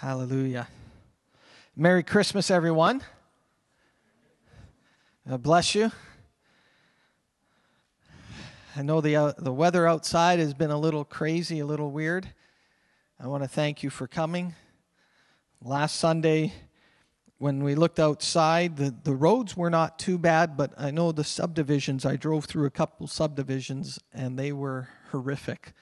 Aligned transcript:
Hallelujah. 0.00 0.68
Merry 1.74 2.04
Christmas, 2.04 2.52
everyone. 2.52 3.02
God 5.28 5.42
bless 5.42 5.74
you. 5.74 5.90
I 8.76 8.82
know 8.82 9.00
the, 9.00 9.16
uh, 9.16 9.32
the 9.36 9.52
weather 9.52 9.88
outside 9.88 10.38
has 10.38 10.54
been 10.54 10.70
a 10.70 10.78
little 10.78 11.04
crazy, 11.04 11.58
a 11.58 11.66
little 11.66 11.90
weird. 11.90 12.28
I 13.18 13.26
want 13.26 13.42
to 13.42 13.48
thank 13.48 13.82
you 13.82 13.90
for 13.90 14.06
coming. 14.06 14.54
Last 15.60 15.96
Sunday, 15.96 16.52
when 17.38 17.64
we 17.64 17.74
looked 17.74 17.98
outside, 17.98 18.76
the, 18.76 18.94
the 19.02 19.16
roads 19.16 19.56
were 19.56 19.68
not 19.68 19.98
too 19.98 20.16
bad, 20.16 20.56
but 20.56 20.72
I 20.78 20.92
know 20.92 21.10
the 21.10 21.24
subdivisions, 21.24 22.06
I 22.06 22.14
drove 22.14 22.44
through 22.44 22.66
a 22.66 22.70
couple 22.70 23.08
subdivisions 23.08 23.98
and 24.14 24.38
they 24.38 24.52
were 24.52 24.90
horrific. 25.10 25.72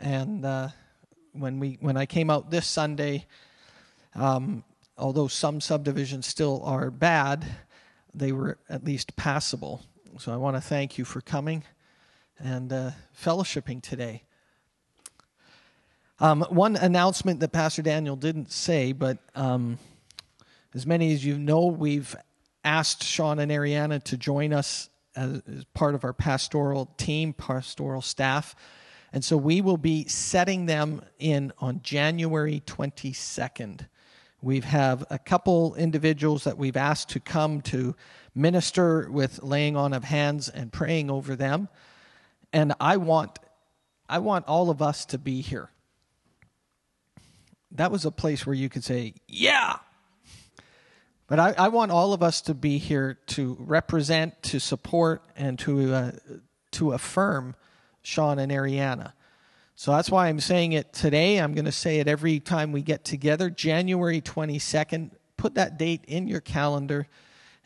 And 0.00 0.44
uh, 0.44 0.70
when 1.32 1.58
we 1.58 1.78
when 1.80 1.96
I 1.96 2.06
came 2.06 2.30
out 2.30 2.50
this 2.50 2.66
Sunday, 2.66 3.26
um, 4.14 4.64
although 4.96 5.28
some 5.28 5.60
subdivisions 5.60 6.26
still 6.26 6.62
are 6.64 6.90
bad, 6.90 7.44
they 8.14 8.32
were 8.32 8.58
at 8.68 8.84
least 8.84 9.16
passable. 9.16 9.82
So 10.18 10.32
I 10.32 10.36
want 10.36 10.56
to 10.56 10.60
thank 10.60 10.98
you 10.98 11.04
for 11.04 11.20
coming 11.20 11.64
and 12.38 12.72
uh, 12.72 12.90
fellowshipping 13.18 13.82
today. 13.82 14.24
Um, 16.20 16.42
one 16.50 16.76
announcement 16.76 17.40
that 17.40 17.50
Pastor 17.50 17.82
Daniel 17.82 18.14
didn't 18.14 18.52
say, 18.52 18.92
but 18.92 19.18
um, 19.34 19.78
as 20.74 20.86
many 20.86 21.12
as 21.12 21.24
you 21.24 21.38
know, 21.38 21.66
we've 21.66 22.14
asked 22.64 23.02
Sean 23.02 23.38
and 23.38 23.50
Ariana 23.50 24.02
to 24.04 24.16
join 24.16 24.52
us 24.52 24.88
as, 25.16 25.42
as 25.48 25.64
part 25.74 25.94
of 25.94 26.04
our 26.04 26.12
pastoral 26.12 26.86
team, 26.96 27.32
pastoral 27.32 28.02
staff. 28.02 28.54
And 29.12 29.24
so 29.24 29.36
we 29.36 29.60
will 29.60 29.76
be 29.76 30.06
setting 30.08 30.66
them 30.66 31.02
in 31.18 31.52
on 31.58 31.80
January 31.82 32.62
22nd. 32.66 33.86
We 34.40 34.60
have 34.60 35.04
a 35.10 35.18
couple 35.18 35.74
individuals 35.74 36.44
that 36.44 36.56
we've 36.56 36.76
asked 36.76 37.10
to 37.10 37.20
come 37.20 37.60
to 37.62 37.94
minister 38.34 39.10
with 39.10 39.42
laying 39.42 39.76
on 39.76 39.92
of 39.92 40.04
hands 40.04 40.48
and 40.48 40.72
praying 40.72 41.10
over 41.10 41.36
them. 41.36 41.68
And 42.52 42.74
I 42.80 42.96
want 42.96 43.38
I 44.08 44.18
want 44.18 44.46
all 44.46 44.68
of 44.68 44.82
us 44.82 45.06
to 45.06 45.18
be 45.18 45.40
here. 45.40 45.70
That 47.70 47.90
was 47.90 48.04
a 48.04 48.10
place 48.10 48.44
where 48.44 48.54
you 48.54 48.68
could 48.68 48.84
say, 48.84 49.14
Yeah. 49.28 49.76
But 51.28 51.38
I, 51.38 51.54
I 51.56 51.68
want 51.68 51.92
all 51.92 52.12
of 52.12 52.22
us 52.22 52.42
to 52.42 52.54
be 52.54 52.76
here 52.76 53.18
to 53.28 53.56
represent, 53.58 54.42
to 54.44 54.58
support, 54.58 55.22
and 55.34 55.58
to 55.60 55.94
uh, 55.94 56.12
to 56.72 56.92
affirm 56.92 57.54
Sean 58.02 58.38
and 58.38 58.52
Ariana. 58.52 59.12
So 59.74 59.92
that's 59.92 60.10
why 60.10 60.28
I'm 60.28 60.40
saying 60.40 60.72
it 60.72 60.92
today. 60.92 61.38
I'm 61.38 61.54
going 61.54 61.64
to 61.64 61.72
say 61.72 61.98
it 61.98 62.06
every 62.06 62.40
time 62.40 62.72
we 62.72 62.82
get 62.82 63.04
together. 63.04 63.50
January 63.50 64.20
22nd, 64.20 65.12
put 65.36 65.54
that 65.54 65.78
date 65.78 66.04
in 66.06 66.28
your 66.28 66.40
calendar 66.40 67.08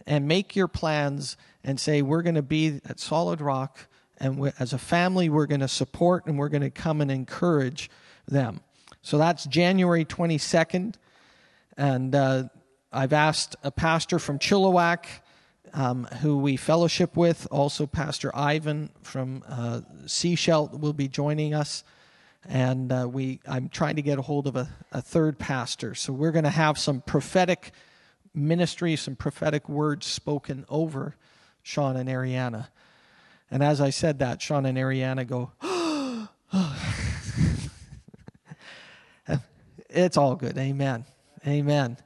and 0.06 0.28
make 0.28 0.54
your 0.54 0.68
plans 0.68 1.36
and 1.64 1.80
say, 1.80 2.00
we're 2.00 2.22
going 2.22 2.36
to 2.36 2.42
be 2.42 2.80
at 2.88 3.00
Solid 3.00 3.40
Rock. 3.40 3.88
And 4.18 4.52
as 4.58 4.72
a 4.72 4.78
family, 4.78 5.28
we're 5.28 5.46
going 5.46 5.60
to 5.60 5.68
support 5.68 6.26
and 6.26 6.38
we're 6.38 6.48
going 6.48 6.62
to 6.62 6.70
come 6.70 7.00
and 7.00 7.10
encourage 7.10 7.90
them. 8.26 8.60
So 9.02 9.18
that's 9.18 9.44
January 9.44 10.04
22nd. 10.04 10.94
And 11.76 12.14
uh, 12.14 12.44
I've 12.92 13.12
asked 13.12 13.56
a 13.62 13.70
pastor 13.70 14.18
from 14.18 14.38
Chilliwack 14.38 15.06
um, 15.74 16.04
who 16.20 16.38
we 16.38 16.56
fellowship 16.56 17.16
with. 17.16 17.46
Also, 17.50 17.86
Pastor 17.86 18.30
Ivan 18.34 18.90
from 19.02 19.42
uh, 19.48 19.80
Sechelt 20.04 20.78
will 20.78 20.92
be 20.92 21.08
joining 21.08 21.54
us. 21.54 21.84
And 22.48 22.92
uh, 22.92 23.08
we, 23.10 23.40
I'm 23.46 23.68
trying 23.68 23.96
to 23.96 24.02
get 24.02 24.18
a 24.18 24.22
hold 24.22 24.46
of 24.46 24.56
a, 24.56 24.68
a 24.92 25.02
third 25.02 25.38
pastor. 25.38 25.94
So 25.94 26.12
we're 26.12 26.32
going 26.32 26.44
to 26.44 26.50
have 26.50 26.78
some 26.78 27.00
prophetic 27.00 27.72
ministry, 28.34 28.96
some 28.96 29.16
prophetic 29.16 29.68
words 29.68 30.06
spoken 30.06 30.64
over 30.68 31.16
Sean 31.62 31.96
and 31.96 32.08
Ariana. 32.08 32.68
And 33.50 33.62
as 33.62 33.80
I 33.80 33.90
said 33.90 34.20
that, 34.20 34.42
Sean 34.42 34.66
and 34.66 34.78
Ariana 34.78 35.26
go, 35.26 35.52
it's 39.90 40.16
all 40.16 40.36
good. 40.36 40.56
Amen. 40.58 41.04
Amen. 41.46 41.96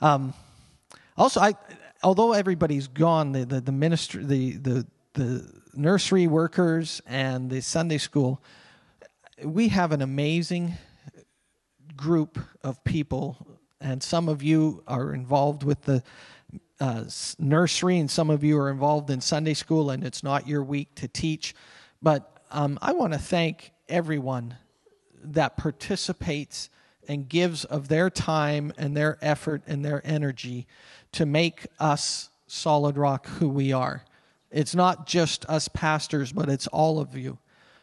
Um, 0.00 0.34
also, 1.16 1.40
I 1.40 1.54
although 2.02 2.32
everybody's 2.32 2.88
gone, 2.88 3.32
the, 3.32 3.44
the, 3.44 3.60
the 3.60 3.72
ministry, 3.72 4.24
the, 4.24 4.56
the, 4.56 4.86
the 5.14 5.52
nursery 5.74 6.26
workers 6.26 7.00
and 7.06 7.50
the 7.50 7.60
Sunday 7.60 7.98
school, 7.98 8.42
we 9.42 9.68
have 9.68 9.92
an 9.92 10.02
amazing 10.02 10.74
group 11.96 12.38
of 12.62 12.82
people, 12.84 13.36
and 13.80 14.02
some 14.02 14.28
of 14.28 14.42
you 14.42 14.82
are 14.86 15.14
involved 15.14 15.62
with 15.62 15.82
the 15.82 16.02
uh, 16.80 17.04
nursery, 17.38 17.98
and 17.98 18.10
some 18.10 18.30
of 18.30 18.44
you 18.44 18.58
are 18.58 18.70
involved 18.70 19.10
in 19.10 19.20
Sunday 19.20 19.54
school, 19.54 19.90
and 19.90 20.04
it's 20.04 20.22
not 20.22 20.46
your 20.46 20.62
week 20.62 20.94
to 20.96 21.08
teach. 21.08 21.54
But 22.00 22.40
um, 22.50 22.78
I 22.80 22.92
want 22.92 23.12
to 23.12 23.18
thank 23.18 23.72
everyone 23.88 24.56
that 25.22 25.56
participates 25.56 26.70
and 27.08 27.28
gives 27.28 27.64
of 27.64 27.88
their 27.88 28.10
time 28.10 28.72
and 28.76 28.96
their 28.96 29.18
effort 29.20 29.62
and 29.66 29.84
their 29.84 30.00
energy 30.04 30.66
to 31.12 31.26
make 31.26 31.66
us 31.78 32.30
solid 32.46 32.96
rock 32.96 33.26
who 33.26 33.48
we 33.48 33.72
are. 33.72 34.04
It's 34.50 34.74
not 34.74 35.06
just 35.06 35.44
us 35.46 35.68
pastors, 35.68 36.32
but 36.32 36.48
it's 36.48 36.66
all 36.68 36.98
of 36.98 37.16
you. 37.16 37.38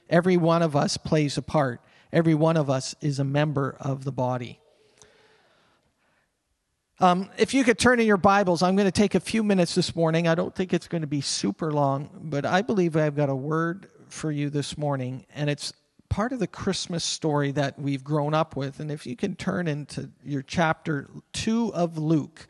Every 0.09 0.37
one 0.37 0.61
of 0.61 0.75
us 0.75 0.97
plays 0.97 1.37
a 1.37 1.41
part. 1.41 1.81
Every 2.11 2.33
one 2.33 2.57
of 2.57 2.69
us 2.69 2.95
is 3.01 3.19
a 3.19 3.23
member 3.23 3.75
of 3.79 4.03
the 4.03 4.11
body. 4.11 4.59
Um, 6.99 7.29
if 7.37 7.53
you 7.53 7.65
could 7.65 7.77
turn 7.77 7.99
in 7.99 8.07
your 8.07 8.15
Bibles, 8.15 8.63
I'm 8.63 8.75
going 8.75 8.87
to 8.87 8.91
take 8.91 9.15
a 9.15 9.19
few 9.19 9.43
minutes 9.43 9.75
this 9.75 9.95
morning. 9.95 10.27
I 10.27 10.35
don't 10.35 10.55
think 10.55 10.73
it's 10.73 10.87
going 10.87 11.01
to 11.01 11.07
be 11.07 11.19
super 11.19 11.73
long, 11.73 12.09
but 12.23 12.45
I 12.45 12.61
believe 12.61 12.95
I've 12.95 13.17
got 13.17 13.29
a 13.29 13.35
word 13.35 13.89
for 14.07 14.31
you 14.31 14.49
this 14.49 14.77
morning, 14.77 15.25
and 15.35 15.49
it's 15.49 15.73
part 16.07 16.31
of 16.31 16.39
the 16.39 16.47
Christmas 16.47 17.03
story 17.03 17.51
that 17.51 17.77
we've 17.77 18.03
grown 18.03 18.33
up 18.33 18.55
with. 18.55 18.79
And 18.79 18.89
if 18.89 19.05
you 19.05 19.17
can 19.17 19.35
turn 19.35 19.67
into 19.67 20.09
your 20.23 20.41
chapter 20.41 21.09
2 21.33 21.73
of 21.73 21.97
Luke, 21.97 22.47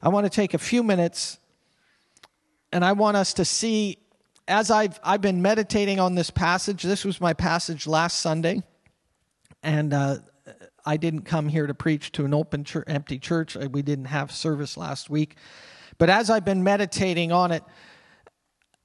I 0.00 0.10
want 0.10 0.26
to 0.26 0.30
take 0.30 0.54
a 0.54 0.58
few 0.58 0.84
minutes 0.84 1.38
and 2.72 2.84
I 2.84 2.92
want 2.92 3.16
us 3.16 3.34
to 3.34 3.44
see, 3.44 3.98
as 4.46 4.70
I've, 4.70 5.00
I've 5.02 5.20
been 5.20 5.42
meditating 5.42 5.98
on 5.98 6.14
this 6.14 6.30
passage, 6.30 6.84
this 6.84 7.04
was 7.04 7.20
my 7.20 7.32
passage 7.32 7.86
last 7.86 8.20
Sunday, 8.20 8.62
and 9.62 9.92
uh, 9.92 10.18
I 10.86 10.98
didn't 10.98 11.22
come 11.22 11.48
here 11.48 11.66
to 11.66 11.74
preach 11.74 12.12
to 12.12 12.24
an 12.24 12.32
open, 12.32 12.62
church, 12.62 12.84
empty 12.86 13.18
church. 13.18 13.56
We 13.56 13.82
didn't 13.82 14.04
have 14.04 14.30
service 14.30 14.76
last 14.76 15.10
week. 15.10 15.36
But 15.96 16.10
as 16.10 16.30
I've 16.30 16.44
been 16.44 16.62
meditating 16.62 17.32
on 17.32 17.50
it, 17.50 17.64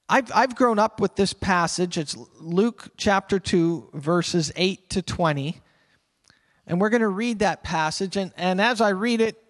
I've, 0.09 0.31
I've 0.33 0.55
grown 0.55 0.79
up 0.79 0.99
with 0.99 1.15
this 1.15 1.33
passage. 1.33 1.99
It's 1.99 2.17
Luke 2.39 2.89
chapter 2.97 3.37
2, 3.37 3.91
verses 3.93 4.51
8 4.55 4.89
to 4.89 5.01
20. 5.03 5.61
And 6.65 6.81
we're 6.81 6.89
going 6.89 7.01
to 7.01 7.07
read 7.07 7.39
that 7.39 7.63
passage. 7.63 8.17
And, 8.17 8.31
and 8.35 8.59
as 8.59 8.81
I 8.81 8.89
read 8.89 9.21
it, 9.21 9.42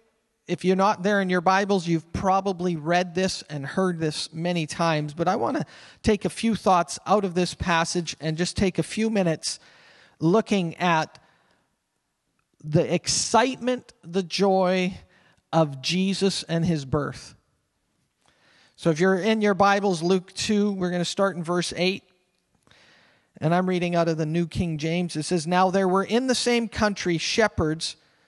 if 0.46 0.64
you're 0.64 0.76
not 0.76 1.02
there 1.02 1.20
in 1.20 1.30
your 1.30 1.40
Bibles, 1.40 1.88
you've 1.88 2.12
probably 2.12 2.76
read 2.76 3.14
this 3.14 3.42
and 3.48 3.64
heard 3.64 3.98
this 3.98 4.32
many 4.32 4.66
times, 4.66 5.14
but 5.14 5.26
I 5.26 5.36
want 5.36 5.56
to 5.56 5.64
take 6.02 6.24
a 6.24 6.30
few 6.30 6.54
thoughts 6.54 6.98
out 7.06 7.24
of 7.24 7.34
this 7.34 7.54
passage 7.54 8.14
and 8.20 8.36
just 8.36 8.56
take 8.56 8.78
a 8.78 8.82
few 8.82 9.08
minutes 9.08 9.58
looking 10.20 10.76
at 10.76 11.18
the 12.62 12.92
excitement, 12.92 13.92
the 14.02 14.22
joy 14.22 14.98
of 15.52 15.80
Jesus 15.80 16.42
and 16.42 16.64
his 16.64 16.84
birth. 16.84 17.34
So 18.76 18.90
if 18.90 19.00
you're 19.00 19.16
in 19.16 19.40
your 19.40 19.54
Bibles, 19.54 20.02
Luke 20.02 20.32
2, 20.34 20.72
we're 20.72 20.90
going 20.90 21.00
to 21.00 21.06
start 21.06 21.36
in 21.36 21.44
verse 21.44 21.72
8. 21.74 22.02
And 23.40 23.54
I'm 23.54 23.68
reading 23.68 23.96
out 23.96 24.08
of 24.08 24.18
the 24.18 24.26
New 24.26 24.46
King 24.46 24.78
James. 24.78 25.16
It 25.16 25.22
says, 25.22 25.46
Now 25.46 25.70
there 25.70 25.88
were 25.88 26.04
in 26.04 26.26
the 26.26 26.34
same 26.34 26.68
country 26.68 27.18
shepherds 27.18 27.96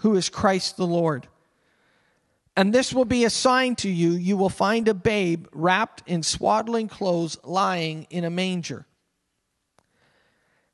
who 0.00 0.16
is 0.16 0.28
Christ 0.28 0.76
the 0.76 0.86
Lord. 0.86 1.28
And 2.56 2.72
this 2.72 2.92
will 2.92 3.04
be 3.04 3.24
a 3.24 3.30
sign 3.30 3.76
to 3.76 3.88
you 3.88 4.10
you 4.10 4.36
will 4.36 4.50
find 4.50 4.88
a 4.88 4.94
babe 4.94 5.46
wrapped 5.52 6.02
in 6.06 6.22
swaddling 6.22 6.88
clothes 6.88 7.38
lying 7.44 8.06
in 8.10 8.24
a 8.24 8.30
manger. 8.30 8.86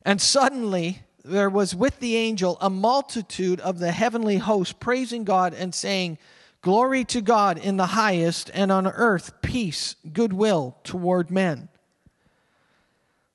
And 0.03 0.21
suddenly 0.21 1.03
there 1.25 1.51
was 1.51 1.75
with 1.75 1.99
the 1.99 2.17
angel 2.17 2.57
a 2.61 2.71
multitude 2.71 3.61
of 3.61 3.79
the 3.79 3.93
heavenly 3.93 4.39
host 4.39 4.79
praising 4.81 5.25
God 5.25 5.55
and 5.55 5.75
saying, 5.75 6.19
Glory 6.63 7.05
to 7.07 7.21
God 7.21 7.59
in 7.59 7.77
the 7.77 7.87
highest, 7.87 8.51
and 8.53 8.73
on 8.73 8.87
earth 8.89 9.41
peace, 9.43 9.95
goodwill 10.13 10.77
toward 10.83 11.31
men. 11.31 11.69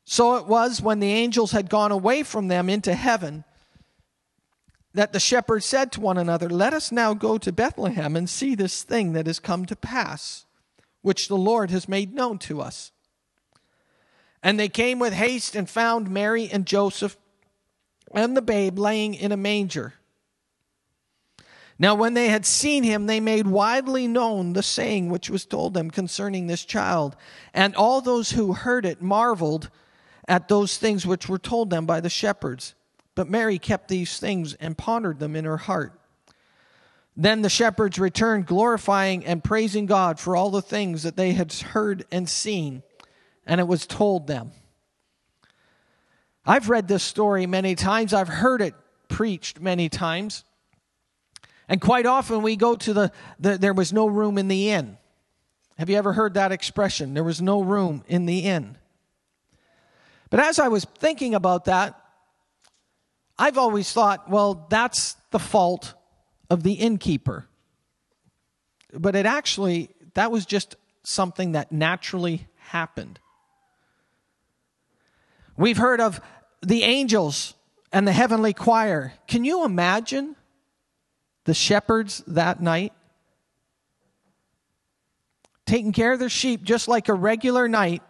So 0.03 0.35
it 0.35 0.47
was 0.47 0.81
when 0.81 0.99
the 0.99 1.11
angels 1.11 1.51
had 1.51 1.69
gone 1.69 1.91
away 1.91 2.23
from 2.23 2.49
them 2.49 2.69
into 2.69 2.93
heaven 2.93 3.45
that 4.93 5.13
the 5.13 5.19
shepherds 5.19 5.65
said 5.65 5.91
to 5.91 6.01
one 6.01 6.17
another, 6.17 6.49
Let 6.49 6.73
us 6.73 6.91
now 6.91 7.13
go 7.13 7.38
to 7.38 7.51
Bethlehem 7.51 8.15
and 8.15 8.29
see 8.29 8.55
this 8.55 8.83
thing 8.83 9.13
that 9.13 9.27
has 9.27 9.39
come 9.39 9.65
to 9.65 9.75
pass, 9.75 10.45
which 11.01 11.27
the 11.27 11.38
Lord 11.38 11.71
has 11.71 11.88
made 11.88 12.13
known 12.13 12.38
to 12.39 12.61
us. 12.61 12.91
And 14.43 14.59
they 14.59 14.69
came 14.69 14.99
with 14.99 15.13
haste 15.13 15.55
and 15.55 15.69
found 15.69 16.09
Mary 16.09 16.49
and 16.51 16.65
Joseph 16.65 17.15
and 18.13 18.35
the 18.35 18.41
babe 18.41 18.77
laying 18.77 19.13
in 19.13 19.31
a 19.31 19.38
manger. 19.38 19.93
Now, 21.79 21.95
when 21.95 22.13
they 22.13 22.27
had 22.27 22.45
seen 22.45 22.83
him, 22.83 23.07
they 23.07 23.19
made 23.19 23.47
widely 23.47 24.07
known 24.07 24.53
the 24.53 24.61
saying 24.61 25.09
which 25.09 25.31
was 25.31 25.45
told 25.45 25.73
them 25.73 25.89
concerning 25.89 26.45
this 26.45 26.63
child. 26.63 27.15
And 27.55 27.75
all 27.75 28.01
those 28.01 28.31
who 28.31 28.53
heard 28.53 28.85
it 28.85 29.01
marveled 29.01 29.69
at 30.27 30.47
those 30.47 30.77
things 30.77 31.07
which 31.07 31.27
were 31.27 31.39
told 31.39 31.71
them 31.71 31.88
by 31.88 31.99
the 31.99 32.09
shepherds. 32.09 32.75
But 33.15 33.29
Mary 33.29 33.59
kept 33.59 33.87
these 33.87 34.19
things 34.19 34.53
and 34.55 34.77
pondered 34.77 35.19
them 35.19 35.35
in 35.35 35.45
her 35.45 35.57
heart. 35.57 35.99
Then 37.17 37.41
the 37.41 37.49
shepherds 37.49 37.99
returned, 37.99 38.45
glorifying 38.45 39.25
and 39.25 39.43
praising 39.43 39.85
God 39.85 40.19
for 40.19 40.35
all 40.35 40.49
the 40.49 40.61
things 40.61 41.03
that 41.03 41.17
they 41.17 41.33
had 41.33 41.51
heard 41.51 42.05
and 42.11 42.27
seen, 42.27 42.83
and 43.45 43.59
it 43.59 43.67
was 43.67 43.85
told 43.85 44.27
them. 44.27 44.51
I've 46.45 46.69
read 46.69 46.87
this 46.87 47.03
story 47.03 47.45
many 47.45 47.75
times, 47.75 48.13
I've 48.13 48.27
heard 48.27 48.61
it 48.61 48.73
preached 49.09 49.59
many 49.59 49.89
times. 49.89 50.45
And 51.67 51.79
quite 51.79 52.05
often 52.05 52.41
we 52.41 52.55
go 52.55 52.75
to 52.75 52.93
the, 52.93 53.11
the, 53.39 53.57
there 53.57 53.73
was 53.73 53.93
no 53.93 54.07
room 54.07 54.37
in 54.37 54.47
the 54.47 54.71
inn. 54.71 54.97
Have 55.77 55.89
you 55.89 55.97
ever 55.97 56.13
heard 56.13 56.33
that 56.33 56.51
expression? 56.51 57.13
There 57.13 57.23
was 57.23 57.41
no 57.41 57.61
room 57.61 58.03
in 58.07 58.25
the 58.25 58.39
inn. 58.39 58.77
But 60.29 60.39
as 60.39 60.59
I 60.59 60.69
was 60.69 60.85
thinking 60.85 61.35
about 61.35 61.65
that, 61.65 62.00
I've 63.41 63.57
always 63.57 63.91
thought, 63.91 64.29
well, 64.29 64.67
that's 64.69 65.15
the 65.31 65.39
fault 65.39 65.95
of 66.51 66.61
the 66.61 66.73
innkeeper. 66.73 67.47
But 68.93 69.15
it 69.15 69.25
actually, 69.25 69.89
that 70.13 70.31
was 70.31 70.45
just 70.45 70.75
something 71.01 71.53
that 71.53 71.71
naturally 71.71 72.47
happened. 72.57 73.19
We've 75.57 75.77
heard 75.77 75.99
of 75.99 76.21
the 76.61 76.83
angels 76.83 77.55
and 77.91 78.07
the 78.07 78.11
heavenly 78.11 78.53
choir. 78.53 79.13
Can 79.27 79.43
you 79.43 79.65
imagine 79.65 80.35
the 81.45 81.55
shepherds 81.55 82.23
that 82.27 82.61
night? 82.61 82.93
Taking 85.65 85.93
care 85.93 86.13
of 86.13 86.19
their 86.19 86.29
sheep 86.29 86.61
just 86.61 86.88
like 86.88 87.09
a 87.09 87.13
regular 87.15 87.67
night. 87.67 88.03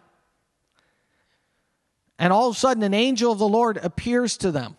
And 2.18 2.34
all 2.34 2.50
of 2.50 2.56
a 2.56 2.58
sudden, 2.58 2.82
an 2.82 2.92
angel 2.92 3.32
of 3.32 3.38
the 3.38 3.48
Lord 3.48 3.78
appears 3.78 4.36
to 4.36 4.50
them. 4.50 4.76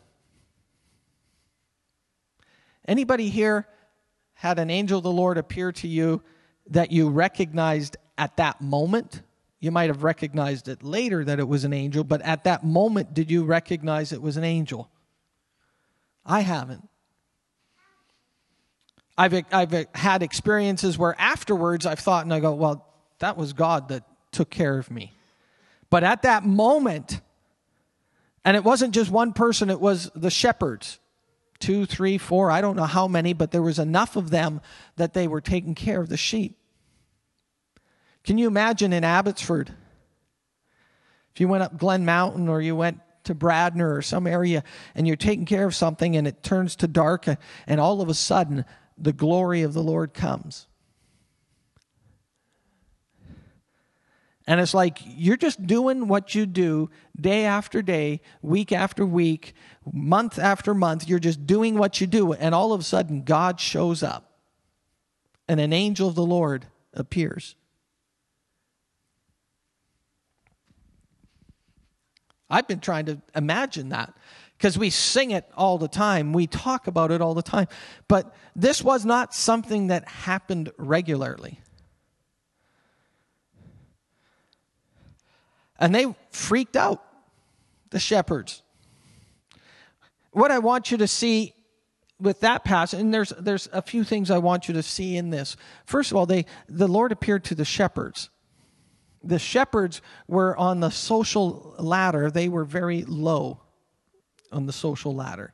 Anybody 2.87 3.29
here 3.29 3.67
had 4.33 4.59
an 4.59 4.69
angel 4.69 4.97
of 4.97 5.03
the 5.03 5.11
Lord 5.11 5.37
appear 5.37 5.71
to 5.73 5.87
you 5.87 6.21
that 6.67 6.91
you 6.91 7.09
recognized 7.09 7.97
at 8.17 8.37
that 8.37 8.61
moment? 8.61 9.21
You 9.59 9.71
might 9.71 9.89
have 9.89 10.03
recognized 10.03 10.67
it 10.67 10.83
later 10.83 11.23
that 11.23 11.39
it 11.39 11.47
was 11.47 11.63
an 11.63 11.71
angel, 11.71 12.03
but 12.03 12.21
at 12.21 12.43
that 12.43 12.65
moment, 12.65 13.13
did 13.13 13.31
you 13.31 13.45
recognize 13.45 14.11
it 14.11 14.21
was 14.21 14.35
an 14.35 14.43
angel? 14.43 14.89
I 16.25 16.41
haven't. 16.41 16.89
I've, 19.17 19.45
I've 19.51 19.87
had 19.93 20.23
experiences 20.23 20.97
where 20.97 21.15
afterwards 21.19 21.85
I've 21.85 21.99
thought 21.99 22.25
and 22.25 22.33
I 22.33 22.39
go, 22.39 22.53
well, 22.53 22.85
that 23.19 23.37
was 23.37 23.53
God 23.53 23.89
that 23.89 24.03
took 24.31 24.49
care 24.49 24.77
of 24.77 24.89
me. 24.91 25.13
But 25.89 26.03
at 26.03 26.23
that 26.23 26.43
moment, 26.43 27.21
and 28.43 28.57
it 28.57 28.63
wasn't 28.63 28.93
just 28.93 29.11
one 29.11 29.31
person, 29.31 29.69
it 29.69 29.79
was 29.79 30.09
the 30.15 30.31
shepherds 30.31 30.99
two, 31.63 31.85
three, 31.85 32.17
four, 32.17 32.51
I 32.51 32.59
don't 32.59 32.75
know 32.75 32.83
how 32.83 33.07
many, 33.07 33.31
but 33.31 33.51
there 33.51 33.61
was 33.61 33.79
enough 33.79 34.17
of 34.17 34.31
them 34.31 34.59
that 34.97 35.13
they 35.13 35.29
were 35.29 35.39
taking 35.39 35.75
care 35.75 36.01
of 36.01 36.09
the 36.09 36.17
sheep. 36.17 36.57
Can 38.25 38.37
you 38.37 38.47
imagine 38.47 38.91
in 38.91 39.05
Abbotsford? 39.05 39.73
If 41.33 41.39
you 41.39 41.47
went 41.47 41.63
up 41.63 41.77
Glen 41.77 42.03
Mountain 42.03 42.49
or 42.49 42.61
you 42.61 42.75
went 42.75 42.99
to 43.23 43.33
Bradner 43.33 43.95
or 43.97 44.01
some 44.01 44.27
area 44.27 44.61
and 44.93 45.07
you're 45.07 45.15
taking 45.15 45.45
care 45.45 45.65
of 45.65 45.73
something 45.73 46.17
and 46.17 46.27
it 46.27 46.43
turns 46.43 46.75
to 46.75 46.87
dark 46.87 47.27
and 47.65 47.79
all 47.79 48.01
of 48.01 48.09
a 48.09 48.13
sudden 48.13 48.65
the 48.97 49.13
glory 49.13 49.61
of 49.61 49.71
the 49.73 49.81
Lord 49.81 50.13
comes. 50.13 50.67
And 54.45 54.59
it's 54.59 54.73
like 54.73 54.99
you're 55.05 55.37
just 55.37 55.65
doing 55.65 56.07
what 56.07 56.35
you 56.35 56.45
do 56.45 56.89
day 57.19 57.45
after 57.45 57.81
day, 57.81 58.21
week 58.41 58.71
after 58.71 59.05
week, 59.05 59.53
month 59.91 60.37
after 60.37 60.73
month. 60.73 61.07
You're 61.07 61.19
just 61.19 61.47
doing 61.47 61.77
what 61.77 62.01
you 62.01 62.07
do. 62.07 62.33
And 62.33 62.53
all 62.53 62.73
of 62.73 62.81
a 62.81 62.83
sudden, 62.83 63.23
God 63.23 63.59
shows 63.59 64.03
up 64.03 64.33
and 65.47 65.59
an 65.59 65.71
angel 65.71 66.09
of 66.09 66.15
the 66.15 66.25
Lord 66.25 66.65
appears. 66.93 67.55
I've 72.49 72.67
been 72.67 72.81
trying 72.81 73.05
to 73.05 73.21
imagine 73.35 73.89
that 73.89 74.13
because 74.57 74.77
we 74.77 74.89
sing 74.89 75.31
it 75.31 75.49
all 75.57 75.77
the 75.77 75.87
time. 75.87 76.33
We 76.33 76.47
talk 76.47 76.87
about 76.87 77.11
it 77.11 77.21
all 77.21 77.33
the 77.33 77.41
time. 77.41 77.67
But 78.07 78.35
this 78.55 78.83
was 78.83 79.05
not 79.05 79.33
something 79.33 79.87
that 79.87 80.07
happened 80.07 80.71
regularly. 80.77 81.59
And 85.79 85.93
they 85.93 86.15
freaked 86.31 86.75
out, 86.75 87.03
the 87.89 87.99
shepherds. 87.99 88.61
What 90.31 90.51
I 90.51 90.59
want 90.59 90.91
you 90.91 90.97
to 90.97 91.07
see 91.07 91.53
with 92.19 92.39
that 92.39 92.63
passage, 92.63 92.99
and 92.99 93.13
there's, 93.13 93.29
there's 93.39 93.67
a 93.73 93.81
few 93.81 94.03
things 94.03 94.31
I 94.31 94.37
want 94.37 94.67
you 94.67 94.73
to 94.75 94.83
see 94.83 95.17
in 95.17 95.29
this. 95.29 95.57
First 95.85 96.11
of 96.11 96.17
all, 96.17 96.25
they, 96.25 96.45
the 96.67 96.87
Lord 96.87 97.11
appeared 97.11 97.43
to 97.45 97.55
the 97.55 97.65
shepherds 97.65 98.29
the 99.23 99.39
shepherds 99.39 100.01
were 100.27 100.55
on 100.57 100.81
the 100.81 100.89
social 100.89 101.75
ladder, 101.79 102.29
they 102.29 102.49
were 102.49 102.65
very 102.65 103.03
low 103.03 103.61
on 104.51 104.65
the 104.65 104.73
social 104.73 105.15
ladder. 105.15 105.53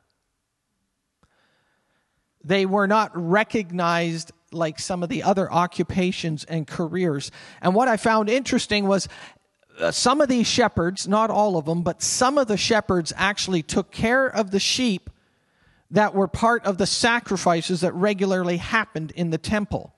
They 2.43 2.65
were 2.65 2.87
not 2.87 3.11
recognized 3.13 4.31
like 4.51 4.79
some 4.79 5.03
of 5.03 5.09
the 5.09 5.23
other 5.23 5.51
occupations 5.51 6.43
and 6.45 6.65
careers. 6.65 7.31
And 7.61 7.75
what 7.75 7.87
I 7.87 7.97
found 7.97 8.29
interesting 8.29 8.87
was 8.87 9.07
uh, 9.79 9.91
some 9.91 10.21
of 10.21 10.29
these 10.29 10.47
shepherds, 10.47 11.07
not 11.07 11.29
all 11.29 11.57
of 11.57 11.65
them, 11.65 11.81
but 11.81 12.01
some 12.01 12.37
of 12.37 12.47
the 12.47 12.57
shepherds 12.57 13.13
actually 13.15 13.63
took 13.63 13.91
care 13.91 14.27
of 14.27 14.51
the 14.51 14.59
sheep 14.59 15.09
that 15.91 16.13
were 16.13 16.27
part 16.27 16.63
of 16.65 16.77
the 16.77 16.85
sacrifices 16.85 17.81
that 17.81 17.93
regularly 17.93 18.57
happened 18.57 19.11
in 19.11 19.29
the 19.29 19.37
temple. 19.37 19.95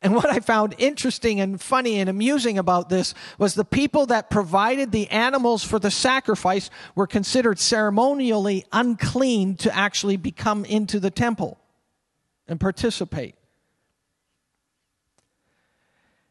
And 0.00 0.14
what 0.14 0.28
I 0.28 0.40
found 0.40 0.74
interesting 0.76 1.40
and 1.40 1.58
funny 1.58 1.98
and 1.98 2.10
amusing 2.10 2.58
about 2.58 2.90
this 2.90 3.14
was 3.38 3.54
the 3.54 3.64
people 3.64 4.04
that 4.06 4.28
provided 4.28 4.92
the 4.92 5.08
animals 5.08 5.64
for 5.64 5.78
the 5.78 5.90
sacrifice 5.90 6.68
were 6.94 7.06
considered 7.06 7.58
ceremonially 7.58 8.66
unclean 8.70 9.56
to 9.56 9.74
actually 9.74 10.18
become 10.18 10.66
into 10.66 11.00
the 11.00 11.10
temple 11.10 11.58
and 12.46 12.60
participate. 12.60 13.34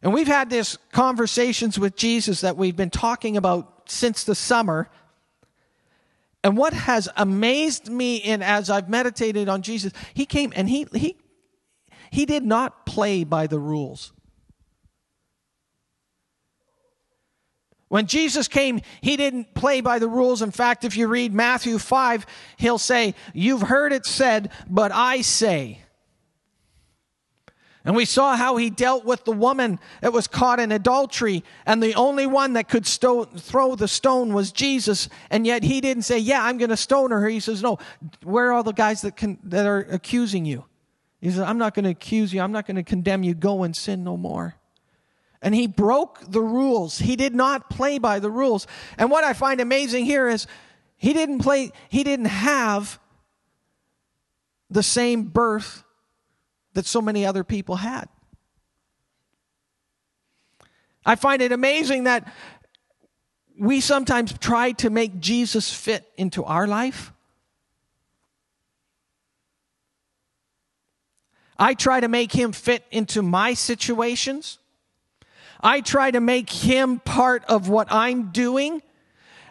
And 0.03 0.13
we've 0.13 0.27
had 0.27 0.49
these 0.49 0.77
conversations 0.91 1.79
with 1.79 1.95
Jesus 1.95 2.41
that 2.41 2.57
we've 2.57 2.75
been 2.75 2.89
talking 2.89 3.37
about 3.37 3.89
since 3.89 4.25
the 4.25 4.35
summer. 4.35 4.89
And 6.43 6.57
what 6.57 6.73
has 6.73 7.09
amazed 7.15 7.89
me 7.89 8.17
in 8.17 8.43
as 8.43 8.69
I've 8.69 8.89
meditated 8.89 9.47
on 9.47 9.61
Jesus, 9.61 9.93
he 10.13 10.25
came 10.25 10.51
and 10.55 10.69
he, 10.69 10.85
he 10.93 11.15
he 12.13 12.27
did 12.27 12.43
not 12.43 12.85
play 12.85 13.23
by 13.23 13.47
the 13.47 13.57
rules. 13.57 14.13
When 17.87 18.05
Jesus 18.05 18.47
came, 18.47 18.81
he 19.01 19.17
didn't 19.17 19.55
play 19.55 19.81
by 19.81 19.97
the 19.97 20.07
rules. 20.07 20.43
In 20.43 20.51
fact, 20.51 20.83
if 20.83 20.95
you 20.95 21.07
read 21.07 21.33
Matthew 21.33 21.79
5, 21.79 22.25
he'll 22.57 22.77
say, 22.77 23.15
You've 23.33 23.63
heard 23.63 23.93
it 23.93 24.05
said, 24.05 24.51
but 24.69 24.91
I 24.91 25.21
say. 25.21 25.82
And 27.85 27.95
we 27.95 28.05
saw 28.05 28.35
how 28.37 28.55
he 28.55 28.69
dealt 28.69 29.03
with 29.03 29.25
the 29.25 29.33
woman 29.33 29.79
that 30.01 30.13
was 30.13 30.27
caught 30.27 30.59
in 30.59 30.71
adultery, 30.71 31.43
and 31.65 31.83
the 31.83 31.95
only 31.95 32.25
one 32.25 32.53
that 32.53 32.69
could 32.69 32.85
sto- 32.85 33.25
throw 33.25 33.75
the 33.75 33.89
stone 33.89 34.33
was 34.33 34.51
Jesus. 34.51 35.09
And 35.29 35.45
yet 35.45 35.63
he 35.63 35.81
didn't 35.81 36.03
say, 36.03 36.17
"Yeah, 36.17 36.43
I'm 36.43 36.57
going 36.57 36.69
to 36.69 36.77
stone 36.77 37.11
her." 37.11 37.27
He 37.27 37.41
says, 37.41 37.61
"No, 37.61 37.79
where 38.23 38.47
are 38.49 38.53
all 38.53 38.63
the 38.63 38.71
guys 38.71 39.01
that 39.01 39.17
can, 39.17 39.37
that 39.43 39.65
are 39.65 39.85
accusing 39.89 40.45
you?" 40.45 40.65
He 41.19 41.31
said, 41.31 41.43
I'm 41.43 41.57
not 41.57 41.73
going 41.73 41.85
to 41.85 41.91
accuse 41.91 42.33
you. 42.33 42.41
I'm 42.41 42.51
not 42.51 42.67
going 42.67 42.75
to 42.75 42.83
condemn 42.83 43.23
you. 43.23 43.33
Go 43.33 43.63
and 43.63 43.73
sin 43.73 44.03
no 44.03 44.17
more. 44.17 44.55
And 45.41 45.55
he 45.55 45.67
broke 45.67 46.19
the 46.29 46.41
rules. 46.41 46.99
He 46.99 47.15
did 47.15 47.33
not 47.33 47.69
play 47.69 47.97
by 47.97 48.19
the 48.19 48.29
rules. 48.29 48.67
And 48.97 49.09
what 49.09 49.23
I 49.23 49.31
find 49.31 49.61
amazing 49.61 50.03
here 50.03 50.27
is 50.27 50.47
He 51.03 51.11
didn't 51.11 51.39
play, 51.39 51.73
he 51.89 52.05
didn't 52.05 52.27
have 52.27 52.97
the 54.69 54.83
same 54.83 55.23
birth 55.23 55.83
that 56.73 56.85
so 56.85 57.01
many 57.01 57.25
other 57.25 57.43
people 57.43 57.77
had. 57.77 58.07
I 61.05 61.15
find 61.15 61.41
it 61.41 61.51
amazing 61.51 62.05
that 62.05 62.31
we 63.59 63.81
sometimes 63.81 64.37
try 64.37 64.71
to 64.73 64.89
make 64.89 65.19
Jesus 65.19 65.71
fit 65.71 66.09
into 66.17 66.43
our 66.43 66.65
life. 66.65 67.11
I 71.57 71.75
try 71.75 71.99
to 71.99 72.07
make 72.07 72.31
him 72.31 72.51
fit 72.51 72.83
into 72.91 73.21
my 73.21 73.53
situations. 73.53 74.57
I 75.61 75.81
try 75.81 76.11
to 76.11 76.19
make 76.19 76.49
him 76.49 76.99
part 76.99 77.45
of 77.45 77.69
what 77.69 77.87
I'm 77.91 78.31
doing. 78.31 78.81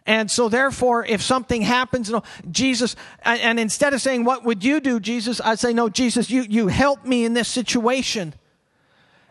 And 0.05 0.31
so 0.31 0.49
therefore, 0.49 1.05
if 1.07 1.23
something 1.23 1.63
happens, 1.63 2.09
you 2.09 2.15
know, 2.15 2.23
Jesus, 2.51 2.97
and 3.23 3.61
instead 3.61 3.95
of 3.95 4.01
saying, 4.01 4.25
what 4.25 4.45
would 4.45 4.65
you 4.65 4.81
do, 4.81 4.99
Jesus? 4.99 5.41
I 5.41 5.55
say, 5.55 5.73
no, 5.73 5.89
Jesus, 5.89 6.29
you, 6.29 6.43
you 6.43 6.67
help 6.67 7.05
me 7.05 7.25
in 7.25 7.35
this 7.35 7.49
situation. 7.49 8.35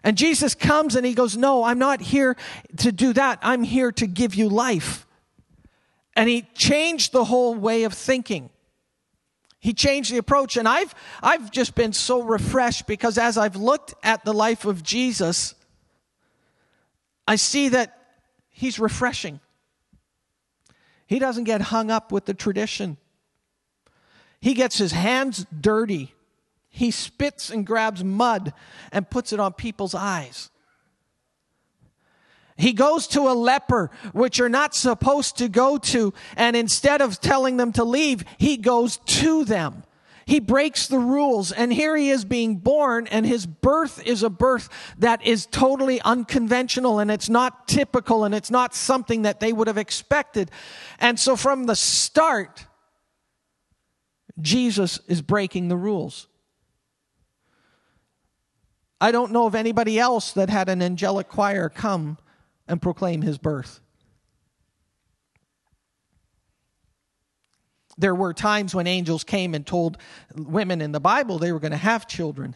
And 0.04 0.18
Jesus 0.18 0.56
comes 0.56 0.96
and 0.96 1.06
he 1.06 1.14
goes, 1.14 1.36
no, 1.36 1.64
I'm 1.64 1.78
not 1.78 2.02
here 2.02 2.38
to 2.78 2.92
do 2.92 3.14
that. 3.14 3.40
I'm 3.42 3.64
here 3.64 3.92
to 3.92 4.08
give 4.08 4.34
you 4.34 4.48
life. 4.48 5.06
And 6.16 6.30
he 6.30 6.44
changed 6.56 7.12
the 7.12 7.26
whole 7.26 7.54
way 7.54 7.84
of 7.84 7.94
thinking. 7.94 8.50
He 9.60 9.74
changed 9.74 10.12
the 10.12 10.18
approach. 10.18 10.58
And 10.58 10.68
I've, 10.68 10.96
I've 11.22 11.52
just 11.52 11.76
been 11.76 11.94
so 11.94 12.22
refreshed 12.22 12.88
because 12.88 13.18
as 13.18 13.38
I've 13.38 13.56
looked 13.56 13.94
at 14.04 14.24
the 14.26 14.34
life 14.34 14.66
of 14.66 14.84
Jesus, 14.84 15.54
I 17.28 17.36
see 17.36 17.70
that 17.70 17.98
he's 18.50 18.80
refreshing. 18.80 19.40
He 21.12 21.20
doesn't 21.20 21.44
get 21.44 21.60
hung 21.60 21.92
up 21.92 22.14
with 22.14 22.24
the 22.24 22.34
tradition. 22.34 22.96
He 24.40 24.54
gets 24.54 24.78
his 24.78 24.94
hands 24.94 25.46
dirty. 25.60 26.16
He 26.70 26.90
spits 26.90 27.50
and 27.50 27.68
grabs 27.68 28.02
mud 28.02 28.54
and 28.94 29.10
puts 29.10 29.34
it 29.34 29.40
on 29.42 29.52
people's 29.52 29.94
eyes. 29.94 30.50
He 32.56 32.72
goes 32.72 33.08
to 33.08 33.28
a 33.28 33.36
leper, 33.36 33.92
which 34.14 34.38
you're 34.38 34.48
not 34.48 34.74
supposed 34.74 35.38
to 35.40 35.50
go 35.50 35.78
to, 35.78 36.14
and 36.38 36.56
instead 36.56 37.02
of 37.02 37.20
telling 37.20 37.58
them 37.58 37.74
to 37.74 37.84
leave, 37.84 38.24
he 38.38 38.56
goes 38.56 38.96
to 39.08 39.44
them. 39.44 39.84
He 40.26 40.40
breaks 40.40 40.88
the 40.88 41.00
rules, 41.00 41.52
and 41.52 41.74
here 41.74 41.96
he 41.96 42.10
is 42.10 42.26
being 42.26 42.58
born, 42.58 43.08
and 43.08 43.26
his 43.26 43.46
birth 43.46 44.06
is 44.06 44.24
a 44.24 44.30
birth 44.30 44.70
that 44.98 45.26
is 45.26 45.46
totally 45.46 46.02
unconventional, 46.02 47.00
and 47.00 47.10
it's 47.10 47.30
not 47.30 47.68
typical, 47.68 48.24
and 48.24 48.36
it's 48.36 48.52
not 48.52 48.76
something 48.76 49.24
that 49.24 49.40
they 49.40 49.52
would 49.54 49.68
have 49.68 49.78
expected. 49.78 50.52
And 51.00 51.20
so 51.20 51.36
from 51.36 51.66
the 51.66 51.76
start, 51.76 52.66
Jesus 54.40 55.00
is 55.08 55.22
breaking 55.22 55.68
the 55.68 55.78
rules. 55.78 56.28
I 59.00 59.12
don't 59.12 59.32
know 59.32 59.48
of 59.48 59.56
anybody 59.56 60.00
else 60.00 60.32
that 60.34 60.50
had 60.50 60.70
an 60.70 60.82
angelic 60.82 61.28
choir 61.28 61.70
come 61.70 62.20
and 62.68 62.82
proclaim 62.82 63.24
his 63.24 63.40
birth. 63.40 63.82
There 68.02 68.16
were 68.16 68.34
times 68.34 68.74
when 68.74 68.88
angels 68.88 69.24
came 69.24 69.54
and 69.54 69.66
told 69.66 70.00
women 70.36 70.82
in 70.82 70.92
the 70.92 71.00
Bible 71.00 71.38
they 71.38 71.52
were 71.52 71.60
going 71.60 71.72
to 71.72 71.78
have 71.78 72.08
children. 72.08 72.56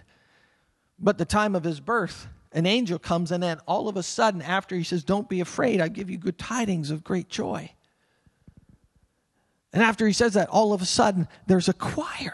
But 0.97 1.19
the 1.19 1.25
time 1.25 1.55
of 1.55 1.63
his 1.63 1.79
birth, 1.79 2.27
an 2.51 2.65
angel 2.65 2.97
comes, 2.97 3.31
and 3.31 3.43
then 3.43 3.59
all 3.67 3.87
of 3.87 3.95
a 3.95 4.01
sudden, 4.01 4.41
after 4.41 4.75
he 4.75 4.83
says, 4.83 5.03
Don't 5.03 5.29
be 5.29 5.41
afraid, 5.41 5.81
I 5.81 5.87
give 5.87 6.09
you 6.09 6.17
good 6.17 6.39
tidings 6.39 6.89
of 6.89 7.03
great 7.03 7.29
joy. 7.29 7.71
And 9.71 9.83
after 9.83 10.07
he 10.07 10.13
says 10.13 10.33
that, 10.33 10.49
all 10.49 10.73
of 10.73 10.81
a 10.81 10.85
sudden, 10.85 11.27
there's 11.45 11.69
a 11.69 11.73
choir. 11.73 12.33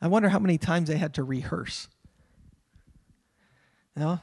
I 0.00 0.06
wonder 0.06 0.28
how 0.28 0.38
many 0.38 0.56
times 0.56 0.88
they 0.88 0.98
had 0.98 1.14
to 1.14 1.24
rehearse. 1.24 1.88
You 3.96 4.02
know, 4.02 4.20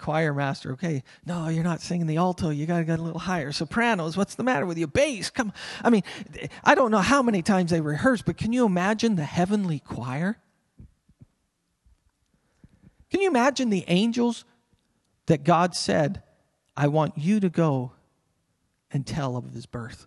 choir 0.00 0.34
master, 0.34 0.72
okay, 0.72 1.04
no, 1.24 1.48
you're 1.48 1.62
not 1.62 1.80
singing 1.80 2.06
the 2.06 2.16
alto. 2.16 2.50
You 2.50 2.66
got 2.66 2.78
to 2.78 2.84
get 2.84 2.98
a 2.98 3.02
little 3.02 3.20
higher. 3.20 3.52
Sopranos, 3.52 4.16
what's 4.16 4.34
the 4.34 4.42
matter 4.42 4.66
with 4.66 4.78
you? 4.78 4.86
Bass, 4.86 5.30
come. 5.30 5.52
I 5.84 5.90
mean, 5.90 6.02
I 6.64 6.74
don't 6.74 6.90
know 6.90 6.98
how 6.98 7.22
many 7.22 7.42
times 7.42 7.70
they 7.70 7.80
rehearsed, 7.80 8.24
but 8.24 8.36
can 8.36 8.52
you 8.52 8.64
imagine 8.64 9.16
the 9.16 9.24
heavenly 9.24 9.78
choir? 9.78 10.38
Can 13.10 13.20
you 13.20 13.28
imagine 13.28 13.70
the 13.70 13.84
angels 13.88 14.44
that 15.26 15.44
God 15.44 15.74
said, 15.74 16.22
I 16.76 16.88
want 16.88 17.18
you 17.18 17.38
to 17.40 17.50
go 17.50 17.92
and 18.90 19.06
tell 19.06 19.36
of 19.36 19.52
his 19.52 19.66
birth? 19.66 20.06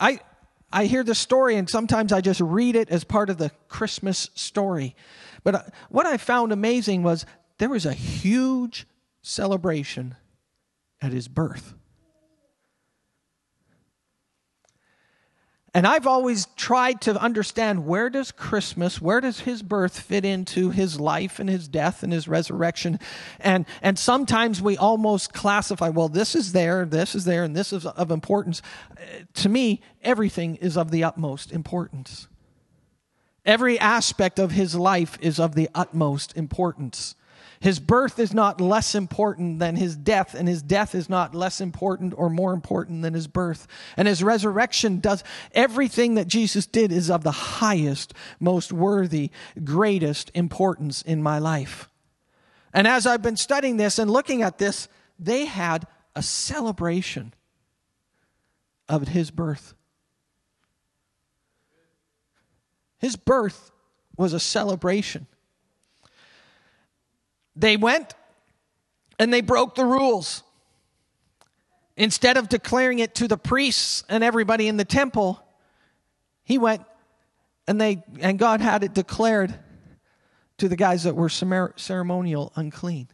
I, 0.00 0.20
I 0.72 0.84
hear 0.84 1.02
the 1.02 1.14
story 1.14 1.56
and 1.56 1.68
sometimes 1.68 2.12
I 2.12 2.20
just 2.20 2.40
read 2.40 2.76
it 2.76 2.90
as 2.90 3.04
part 3.04 3.30
of 3.30 3.38
the 3.38 3.50
Christmas 3.68 4.30
story. 4.34 4.94
But 5.44 5.54
uh, 5.54 5.62
what 5.88 6.06
I 6.06 6.16
found 6.16 6.52
amazing 6.52 7.02
was 7.02 7.24
there 7.58 7.70
was 7.70 7.86
a 7.86 7.92
huge 7.92 8.86
celebration 9.22 10.16
at 11.00 11.12
his 11.12 11.28
birth. 11.28 11.74
And 15.74 15.86
I've 15.86 16.06
always 16.06 16.46
tried 16.56 17.02
to 17.02 17.20
understand 17.20 17.86
where 17.86 18.08
does 18.08 18.32
Christmas, 18.32 19.02
where 19.02 19.20
does 19.20 19.40
his 19.40 19.62
birth 19.62 20.00
fit 20.00 20.24
into 20.24 20.70
his 20.70 20.98
life 20.98 21.38
and 21.38 21.48
his 21.48 21.68
death 21.68 22.02
and 22.02 22.12
his 22.12 22.26
resurrection? 22.26 22.98
And, 23.38 23.66
and 23.82 23.98
sometimes 23.98 24.62
we 24.62 24.78
almost 24.78 25.34
classify, 25.34 25.90
well, 25.90 26.08
this 26.08 26.34
is 26.34 26.52
there, 26.52 26.86
this 26.86 27.14
is 27.14 27.26
there, 27.26 27.44
and 27.44 27.54
this 27.54 27.72
is 27.72 27.84
of 27.84 28.10
importance. 28.10 28.62
To 29.34 29.48
me, 29.48 29.82
everything 30.02 30.56
is 30.56 30.76
of 30.76 30.90
the 30.90 31.04
utmost 31.04 31.52
importance. 31.52 32.28
Every 33.44 33.78
aspect 33.78 34.38
of 34.38 34.52
his 34.52 34.74
life 34.74 35.18
is 35.20 35.38
of 35.38 35.54
the 35.54 35.68
utmost 35.74 36.36
importance. 36.36 37.14
His 37.60 37.80
birth 37.80 38.18
is 38.18 38.32
not 38.32 38.60
less 38.60 38.94
important 38.94 39.58
than 39.58 39.76
his 39.76 39.96
death, 39.96 40.34
and 40.34 40.48
his 40.48 40.62
death 40.62 40.94
is 40.94 41.08
not 41.08 41.34
less 41.34 41.60
important 41.60 42.14
or 42.16 42.30
more 42.30 42.52
important 42.52 43.02
than 43.02 43.14
his 43.14 43.26
birth. 43.26 43.66
And 43.96 44.06
his 44.06 44.22
resurrection 44.22 45.00
does 45.00 45.24
everything 45.52 46.14
that 46.14 46.28
Jesus 46.28 46.66
did 46.66 46.92
is 46.92 47.10
of 47.10 47.24
the 47.24 47.32
highest, 47.32 48.14
most 48.38 48.72
worthy, 48.72 49.30
greatest 49.64 50.30
importance 50.34 51.02
in 51.02 51.22
my 51.22 51.38
life. 51.38 51.88
And 52.72 52.86
as 52.86 53.06
I've 53.06 53.22
been 53.22 53.36
studying 53.36 53.76
this 53.76 53.98
and 53.98 54.10
looking 54.10 54.42
at 54.42 54.58
this, 54.58 54.88
they 55.18 55.46
had 55.46 55.86
a 56.14 56.22
celebration 56.22 57.34
of 58.88 59.08
his 59.08 59.30
birth. 59.30 59.74
His 62.98 63.16
birth 63.16 63.70
was 64.16 64.32
a 64.32 64.40
celebration. 64.40 65.26
They 67.58 67.76
went 67.76 68.14
and 69.18 69.32
they 69.32 69.40
broke 69.40 69.74
the 69.74 69.84
rules. 69.84 70.42
Instead 71.96 72.36
of 72.36 72.48
declaring 72.48 73.00
it 73.00 73.16
to 73.16 73.26
the 73.26 73.36
priests 73.36 74.04
and 74.08 74.22
everybody 74.22 74.68
in 74.68 74.76
the 74.76 74.84
temple, 74.84 75.42
he 76.44 76.56
went 76.56 76.82
and 77.66 77.80
they 77.80 78.04
and 78.20 78.38
God 78.38 78.60
had 78.60 78.84
it 78.84 78.94
declared 78.94 79.58
to 80.58 80.68
the 80.68 80.76
guys 80.76 81.02
that 81.02 81.16
were 81.16 81.28
ceremonial 81.28 82.52
unclean. 82.54 83.08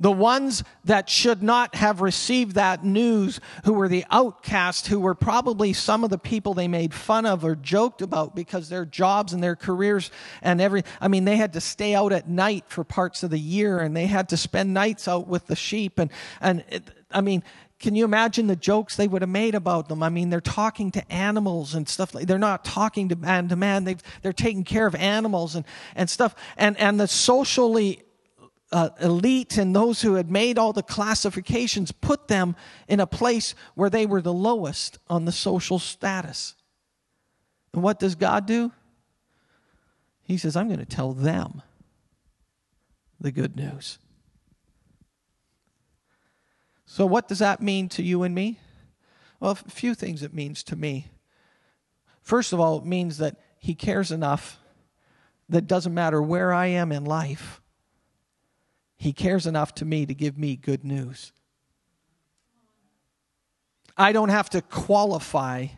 The 0.00 0.12
ones 0.12 0.62
that 0.84 1.08
should 1.08 1.42
not 1.42 1.74
have 1.74 2.00
received 2.00 2.54
that 2.54 2.84
news, 2.84 3.40
who 3.64 3.72
were 3.72 3.88
the 3.88 4.04
outcasts, 4.10 4.86
who 4.86 5.00
were 5.00 5.14
probably 5.14 5.72
some 5.72 6.04
of 6.04 6.10
the 6.10 6.18
people 6.18 6.54
they 6.54 6.68
made 6.68 6.94
fun 6.94 7.26
of 7.26 7.44
or 7.44 7.56
joked 7.56 8.00
about 8.00 8.36
because 8.36 8.68
their 8.68 8.84
jobs 8.84 9.32
and 9.32 9.42
their 9.42 9.56
careers 9.56 10.12
and 10.40 10.60
every, 10.60 10.84
I 11.00 11.08
mean, 11.08 11.24
they 11.24 11.36
had 11.36 11.54
to 11.54 11.60
stay 11.60 11.94
out 11.94 12.12
at 12.12 12.28
night 12.28 12.64
for 12.68 12.84
parts 12.84 13.24
of 13.24 13.30
the 13.30 13.40
year 13.40 13.80
and 13.80 13.96
they 13.96 14.06
had 14.06 14.28
to 14.28 14.36
spend 14.36 14.72
nights 14.72 15.08
out 15.08 15.26
with 15.26 15.46
the 15.46 15.56
sheep. 15.56 15.98
And, 15.98 16.12
and 16.40 16.64
it, 16.68 16.84
I 17.10 17.20
mean, 17.20 17.42
can 17.80 17.94
you 17.94 18.04
imagine 18.04 18.48
the 18.48 18.56
jokes 18.56 18.96
they 18.96 19.06
would 19.06 19.22
have 19.22 19.28
made 19.28 19.54
about 19.54 19.88
them? 19.88 20.02
I 20.02 20.08
mean, 20.08 20.30
they're 20.30 20.40
talking 20.40 20.90
to 20.92 21.12
animals 21.12 21.74
and 21.74 21.88
stuff. 21.88 22.14
Like, 22.14 22.26
they're 22.26 22.38
not 22.38 22.64
talking 22.64 23.08
to 23.10 23.16
man 23.16 23.48
to 23.48 23.56
man. 23.56 23.84
they 23.84 23.96
they're 24.22 24.32
taking 24.32 24.64
care 24.64 24.86
of 24.86 24.94
animals 24.96 25.54
and, 25.54 25.64
and 25.94 26.10
stuff. 26.10 26.34
And, 26.56 26.76
and 26.78 26.98
the 26.98 27.06
socially 27.06 28.02
uh, 28.70 28.90
elite 29.00 29.56
and 29.56 29.74
those 29.74 30.02
who 30.02 30.14
had 30.14 30.30
made 30.30 30.58
all 30.58 30.72
the 30.72 30.82
classifications 30.82 31.92
put 31.92 32.28
them 32.28 32.54
in 32.86 33.00
a 33.00 33.06
place 33.06 33.54
where 33.74 33.90
they 33.90 34.04
were 34.04 34.20
the 34.20 34.32
lowest 34.32 34.98
on 35.08 35.24
the 35.24 35.32
social 35.32 35.78
status. 35.78 36.54
And 37.72 37.82
what 37.82 37.98
does 37.98 38.14
God 38.14 38.46
do? 38.46 38.72
He 40.22 40.36
says, 40.36 40.56
I'm 40.56 40.68
going 40.68 40.80
to 40.80 40.86
tell 40.86 41.12
them 41.12 41.62
the 43.18 43.32
good 43.32 43.56
news. 43.56 43.98
So, 46.84 47.06
what 47.06 47.28
does 47.28 47.38
that 47.38 47.62
mean 47.62 47.88
to 47.90 48.02
you 48.02 48.22
and 48.22 48.34
me? 48.34 48.58
Well, 49.40 49.52
a 49.52 49.70
few 49.70 49.94
things 49.94 50.22
it 50.22 50.34
means 50.34 50.62
to 50.64 50.76
me. 50.76 51.08
First 52.22 52.52
of 52.52 52.60
all, 52.60 52.78
it 52.78 52.84
means 52.84 53.18
that 53.18 53.36
He 53.58 53.74
cares 53.74 54.10
enough 54.10 54.58
that 55.48 55.66
doesn't 55.66 55.94
matter 55.94 56.20
where 56.20 56.52
I 56.52 56.66
am 56.66 56.92
in 56.92 57.04
life 57.04 57.60
He 58.98 59.12
cares 59.12 59.46
enough 59.46 59.74
to 59.76 59.84
me 59.84 60.04
to 60.06 60.14
give 60.14 60.36
me 60.36 60.56
good 60.56 60.84
news. 60.84 61.32
I 63.96 64.12
don't 64.12 64.28
have 64.28 64.50
to 64.50 64.60
qualify 64.60 65.68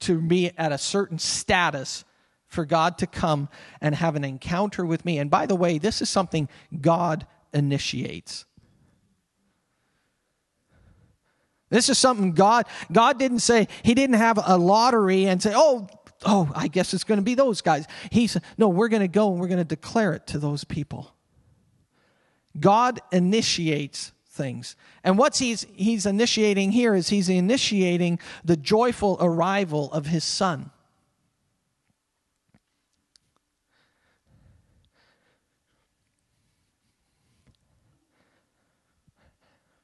to 0.00 0.20
be 0.20 0.52
at 0.56 0.70
a 0.70 0.78
certain 0.78 1.18
status 1.18 2.04
for 2.46 2.64
God 2.64 2.98
to 2.98 3.06
come 3.06 3.48
and 3.80 3.94
have 3.94 4.14
an 4.14 4.24
encounter 4.24 4.86
with 4.86 5.04
me. 5.04 5.18
And 5.18 5.30
by 5.30 5.46
the 5.46 5.56
way, 5.56 5.78
this 5.78 6.00
is 6.00 6.08
something 6.08 6.48
God 6.80 7.26
initiates. 7.52 8.44
This 11.70 11.88
is 11.88 11.98
something 11.98 12.32
God 12.32 12.66
God 12.90 13.18
didn't 13.18 13.40
say 13.40 13.68
he 13.82 13.94
didn't 13.94 14.16
have 14.16 14.38
a 14.42 14.56
lottery 14.56 15.26
and 15.26 15.42
say, 15.42 15.52
"Oh, 15.54 15.88
oh, 16.24 16.50
I 16.54 16.68
guess 16.68 16.94
it's 16.94 17.04
going 17.04 17.18
to 17.18 17.24
be 17.24 17.34
those 17.34 17.60
guys." 17.60 17.86
He 18.10 18.26
said, 18.26 18.42
"No, 18.56 18.68
we're 18.68 18.88
going 18.88 19.02
to 19.02 19.08
go 19.08 19.30
and 19.30 19.40
we're 19.40 19.48
going 19.48 19.58
to 19.58 19.64
declare 19.64 20.14
it 20.14 20.26
to 20.28 20.38
those 20.38 20.64
people." 20.64 21.14
God 22.60 23.00
initiates 23.12 24.12
things. 24.28 24.76
And 25.04 25.18
what 25.18 25.36
he's, 25.36 25.66
he's 25.74 26.06
initiating 26.06 26.72
here 26.72 26.94
is 26.94 27.08
he's 27.08 27.28
initiating 27.28 28.18
the 28.44 28.56
joyful 28.56 29.16
arrival 29.20 29.92
of 29.92 30.06
his 30.06 30.24
son. 30.24 30.70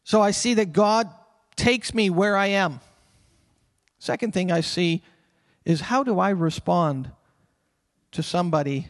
So 0.04 0.20
I 0.20 0.30
see 0.30 0.54
that 0.54 0.72
God 0.72 1.08
takes 1.56 1.94
me 1.94 2.10
where 2.10 2.36
I 2.36 2.48
am. 2.48 2.80
Second 3.98 4.34
thing 4.34 4.52
I 4.52 4.60
see 4.60 5.02
is 5.64 5.80
how 5.80 6.04
do 6.04 6.18
I 6.18 6.30
respond 6.30 7.10
to 8.12 8.22
somebody 8.22 8.88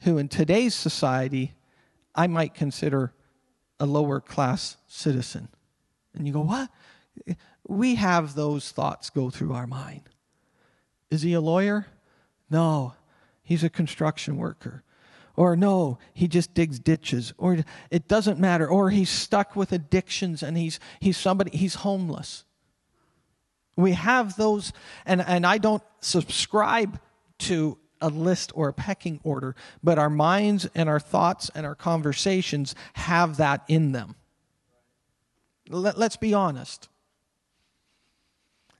who 0.00 0.16
in 0.16 0.28
today's 0.28 0.74
society 0.74 1.52
I 2.20 2.26
might 2.26 2.52
consider 2.52 3.14
a 3.78 3.86
lower 3.86 4.20
class 4.20 4.76
citizen. 4.86 5.48
And 6.14 6.26
you 6.26 6.34
go, 6.34 6.42
what? 6.42 6.68
We 7.66 7.94
have 7.94 8.34
those 8.34 8.72
thoughts 8.72 9.08
go 9.08 9.30
through 9.30 9.54
our 9.54 9.66
mind. 9.66 10.02
Is 11.10 11.22
he 11.22 11.32
a 11.32 11.40
lawyer? 11.40 11.86
No, 12.50 12.92
he's 13.42 13.64
a 13.64 13.70
construction 13.70 14.36
worker. 14.36 14.82
Or 15.34 15.56
no, 15.56 15.98
he 16.12 16.28
just 16.28 16.52
digs 16.52 16.78
ditches. 16.78 17.32
Or 17.38 17.64
it 17.90 18.06
doesn't 18.06 18.38
matter. 18.38 18.68
Or 18.68 18.90
he's 18.90 19.08
stuck 19.08 19.56
with 19.56 19.72
addictions 19.72 20.42
and 20.42 20.58
he's, 20.58 20.78
he's 21.00 21.16
somebody, 21.16 21.56
he's 21.56 21.76
homeless. 21.76 22.44
We 23.78 23.92
have 23.92 24.36
those, 24.36 24.74
and, 25.06 25.22
and 25.22 25.46
I 25.46 25.56
don't 25.56 25.82
subscribe 26.00 27.00
to 27.38 27.78
a 28.00 28.08
list 28.08 28.52
or 28.54 28.68
a 28.68 28.72
pecking 28.72 29.20
order, 29.22 29.54
but 29.82 29.98
our 29.98 30.10
minds 30.10 30.68
and 30.74 30.88
our 30.88 31.00
thoughts 31.00 31.50
and 31.54 31.66
our 31.66 31.74
conversations 31.74 32.74
have 32.94 33.36
that 33.36 33.62
in 33.68 33.92
them. 33.92 34.14
Let, 35.68 35.96
us 35.96 36.16
be 36.16 36.34
honest. 36.34 36.88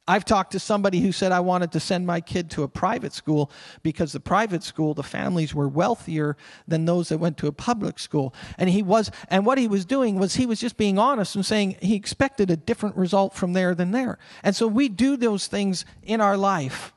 I've 0.08 0.24
talked 0.24 0.50
to 0.52 0.58
somebody 0.58 1.00
who 1.00 1.12
said 1.12 1.30
I 1.30 1.38
wanted 1.38 1.70
to 1.70 1.78
send 1.78 2.04
my 2.04 2.20
kid 2.20 2.50
to 2.50 2.64
a 2.64 2.68
private 2.68 3.12
school 3.12 3.48
because 3.84 4.10
the 4.10 4.18
private 4.18 4.64
school, 4.64 4.92
the 4.92 5.04
families 5.04 5.54
were 5.54 5.68
wealthier 5.68 6.36
than 6.66 6.84
those 6.84 7.10
that 7.10 7.18
went 7.18 7.36
to 7.38 7.46
a 7.46 7.52
public 7.52 8.00
school. 8.00 8.34
And 8.58 8.68
he 8.68 8.82
was, 8.82 9.12
and 9.28 9.46
what 9.46 9.56
he 9.56 9.68
was 9.68 9.84
doing 9.84 10.18
was 10.18 10.34
he 10.34 10.46
was 10.46 10.58
just 10.58 10.76
being 10.76 10.98
honest 10.98 11.36
and 11.36 11.46
saying 11.46 11.76
he 11.80 11.94
expected 11.94 12.50
a 12.50 12.56
different 12.56 12.96
result 12.96 13.34
from 13.34 13.52
there 13.52 13.72
than 13.72 13.92
there. 13.92 14.18
And 14.42 14.56
so 14.56 14.66
we 14.66 14.88
do 14.88 15.16
those 15.16 15.46
things 15.46 15.84
in 16.02 16.20
our 16.20 16.36
life. 16.36 16.92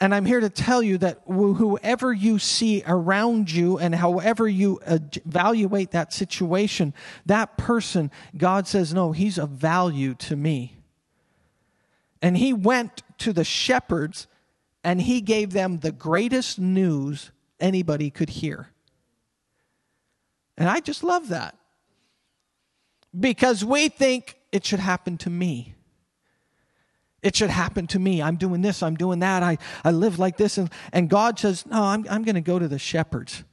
And 0.00 0.14
I'm 0.14 0.24
here 0.24 0.40
to 0.40 0.50
tell 0.50 0.82
you 0.82 0.98
that 0.98 1.20
whoever 1.26 2.12
you 2.12 2.38
see 2.38 2.82
around 2.86 3.50
you 3.50 3.78
and 3.78 3.94
however 3.94 4.48
you 4.48 4.80
uh, 4.86 4.98
evaluate 5.24 5.92
that 5.92 6.12
situation, 6.12 6.92
that 7.26 7.56
person, 7.56 8.10
God 8.36 8.66
says, 8.66 8.92
no, 8.92 9.12
he's 9.12 9.38
of 9.38 9.50
value 9.50 10.14
to 10.14 10.36
me. 10.36 10.76
And 12.20 12.36
he 12.36 12.52
went 12.52 13.02
to 13.18 13.32
the 13.32 13.44
shepherds 13.44 14.26
and 14.82 15.00
he 15.00 15.20
gave 15.20 15.52
them 15.52 15.78
the 15.78 15.92
greatest 15.92 16.58
news 16.58 17.30
anybody 17.60 18.10
could 18.10 18.30
hear. 18.30 18.68
And 20.56 20.68
I 20.68 20.80
just 20.80 21.04
love 21.04 21.28
that. 21.28 21.56
Because 23.18 23.64
we 23.64 23.88
think 23.88 24.36
it 24.52 24.64
should 24.64 24.80
happen 24.80 25.16
to 25.18 25.30
me. 25.30 25.74
It 27.24 27.34
should 27.34 27.48
happen 27.48 27.86
to 27.86 27.98
me. 27.98 28.20
I'm 28.20 28.36
doing 28.36 28.60
this, 28.60 28.82
I'm 28.82 28.96
doing 28.96 29.20
that. 29.20 29.42
I, 29.42 29.56
I 29.82 29.92
live 29.92 30.18
like 30.18 30.36
this. 30.36 30.58
And, 30.58 30.70
and 30.92 31.08
God 31.08 31.38
says, 31.38 31.64
No, 31.64 31.82
I'm, 31.82 32.06
I'm 32.10 32.22
going 32.22 32.34
to 32.34 32.42
go 32.42 32.58
to 32.58 32.68
the 32.68 32.78
shepherds, 32.78 33.44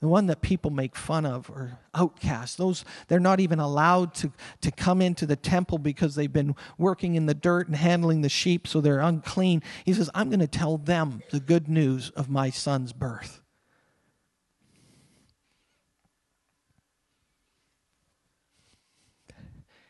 the 0.00 0.08
one 0.08 0.24
that 0.28 0.40
people 0.40 0.70
make 0.70 0.96
fun 0.96 1.26
of 1.26 1.50
or 1.50 1.78
outcasts. 1.94 2.56
Those, 2.56 2.82
they're 3.08 3.20
not 3.20 3.38
even 3.38 3.60
allowed 3.60 4.14
to, 4.14 4.32
to 4.62 4.70
come 4.70 5.02
into 5.02 5.26
the 5.26 5.36
temple 5.36 5.76
because 5.76 6.14
they've 6.14 6.32
been 6.32 6.56
working 6.78 7.14
in 7.14 7.26
the 7.26 7.34
dirt 7.34 7.66
and 7.66 7.76
handling 7.76 8.22
the 8.22 8.30
sheep, 8.30 8.66
so 8.66 8.80
they're 8.80 9.00
unclean. 9.00 9.62
He 9.84 9.92
says, 9.92 10.08
I'm 10.14 10.30
going 10.30 10.40
to 10.40 10.48
tell 10.48 10.78
them 10.78 11.22
the 11.30 11.40
good 11.40 11.68
news 11.68 12.08
of 12.16 12.30
my 12.30 12.48
son's 12.48 12.94
birth. 12.94 13.42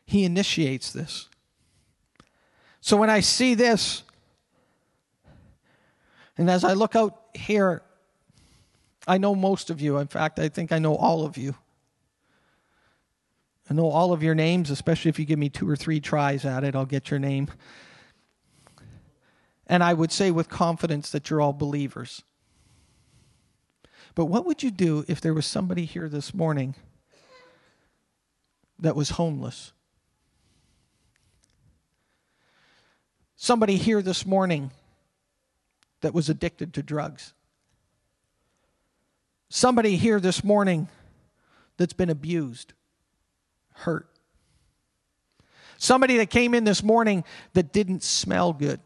He 0.04 0.24
initiates 0.24 0.92
this. 0.92 1.29
So 2.80 2.96
when 2.96 3.10
I 3.10 3.20
see 3.20 3.54
this, 3.54 4.02
and 6.38 6.48
as 6.48 6.64
I 6.64 6.72
look 6.72 6.96
out 6.96 7.20
here, 7.34 7.82
I 9.06 9.18
know 9.18 9.34
most 9.34 9.70
of 9.70 9.80
you. 9.80 9.98
In 9.98 10.06
fact, 10.06 10.38
I 10.38 10.48
think 10.48 10.72
I 10.72 10.78
know 10.78 10.96
all 10.96 11.24
of 11.24 11.36
you. 11.36 11.54
I 13.68 13.74
know 13.74 13.88
all 13.88 14.12
of 14.12 14.22
your 14.22 14.34
names, 14.34 14.70
especially 14.70 15.10
if 15.10 15.18
you 15.18 15.24
give 15.24 15.38
me 15.38 15.48
two 15.48 15.68
or 15.68 15.76
three 15.76 16.00
tries 16.00 16.44
at 16.44 16.64
it, 16.64 16.74
I'll 16.74 16.86
get 16.86 17.10
your 17.10 17.20
name. 17.20 17.48
And 19.66 19.84
I 19.84 19.94
would 19.94 20.10
say 20.10 20.30
with 20.30 20.48
confidence 20.48 21.10
that 21.10 21.30
you're 21.30 21.40
all 21.40 21.52
believers. 21.52 22.22
But 24.14 24.24
what 24.24 24.44
would 24.44 24.62
you 24.62 24.70
do 24.72 25.04
if 25.06 25.20
there 25.20 25.34
was 25.34 25.46
somebody 25.46 25.84
here 25.84 26.08
this 26.08 26.34
morning 26.34 26.74
that 28.78 28.96
was 28.96 29.10
homeless? 29.10 29.72
Somebody 33.42 33.76
here 33.76 34.02
this 34.02 34.26
morning 34.26 34.70
that 36.02 36.12
was 36.12 36.28
addicted 36.28 36.74
to 36.74 36.82
drugs. 36.82 37.32
Somebody 39.48 39.96
here 39.96 40.20
this 40.20 40.44
morning 40.44 40.88
that's 41.78 41.94
been 41.94 42.10
abused, 42.10 42.74
hurt. 43.72 44.06
Somebody 45.78 46.18
that 46.18 46.28
came 46.28 46.54
in 46.54 46.64
this 46.64 46.82
morning 46.82 47.24
that 47.54 47.72
didn't 47.72 48.02
smell 48.02 48.52
good. 48.52 48.78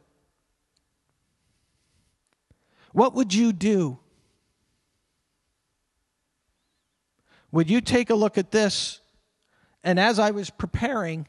What 2.93 3.13
would 3.15 3.35
you 3.35 3.53
do? 3.53 3.99
Would 7.51 7.69
you 7.69 7.81
take 7.81 8.09
a 8.09 8.15
look 8.15 8.39
at 8.39 8.53
this? 8.53 9.01
And 9.83 9.99
as 9.99 10.21
I 10.21 10.31
was 10.31 10.49
preparing, 10.49 11.27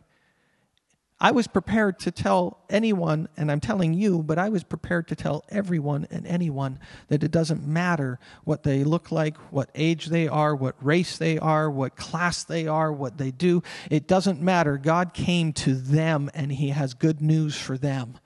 I 1.19 1.32
was 1.32 1.47
prepared 1.47 1.99
to 1.99 2.12
tell 2.12 2.60
anyone, 2.69 3.30
and 3.38 3.49
I'm 3.49 3.62
telling 3.62 3.93
you, 3.93 4.21
but 4.21 4.38
I 4.38 4.49
was 4.49 4.65
prepared 4.65 5.08
to 5.08 5.15
tell 5.15 5.45
everyone 5.47 6.08
and 6.12 6.28
anyone 6.28 6.78
that 7.08 7.23
it 7.23 7.32
doesn't 7.32 7.65
matter 7.65 8.19
what 8.43 8.63
they 8.63 8.84
look 8.84 9.13
like, 9.13 9.38
what 9.51 9.69
age 9.75 10.08
they 10.08 10.28
are, 10.28 10.54
what 10.54 10.75
race 10.84 11.17
they 11.17 11.39
are, 11.39 11.71
what 11.71 11.95
class 11.95 12.43
they 12.43 12.67
are, 12.67 12.91
what 12.91 13.17
they 13.17 13.32
do. 13.32 13.63
It 13.89 14.08
doesn't 14.08 14.41
matter. 14.41 14.78
God 14.78 15.13
came 15.13 15.54
to 15.54 15.75
them 15.75 16.30
and 16.34 16.51
He 16.51 16.69
has 16.69 16.93
good 16.93 17.21
news 17.21 17.56
for 17.56 17.78
them. 17.78 18.19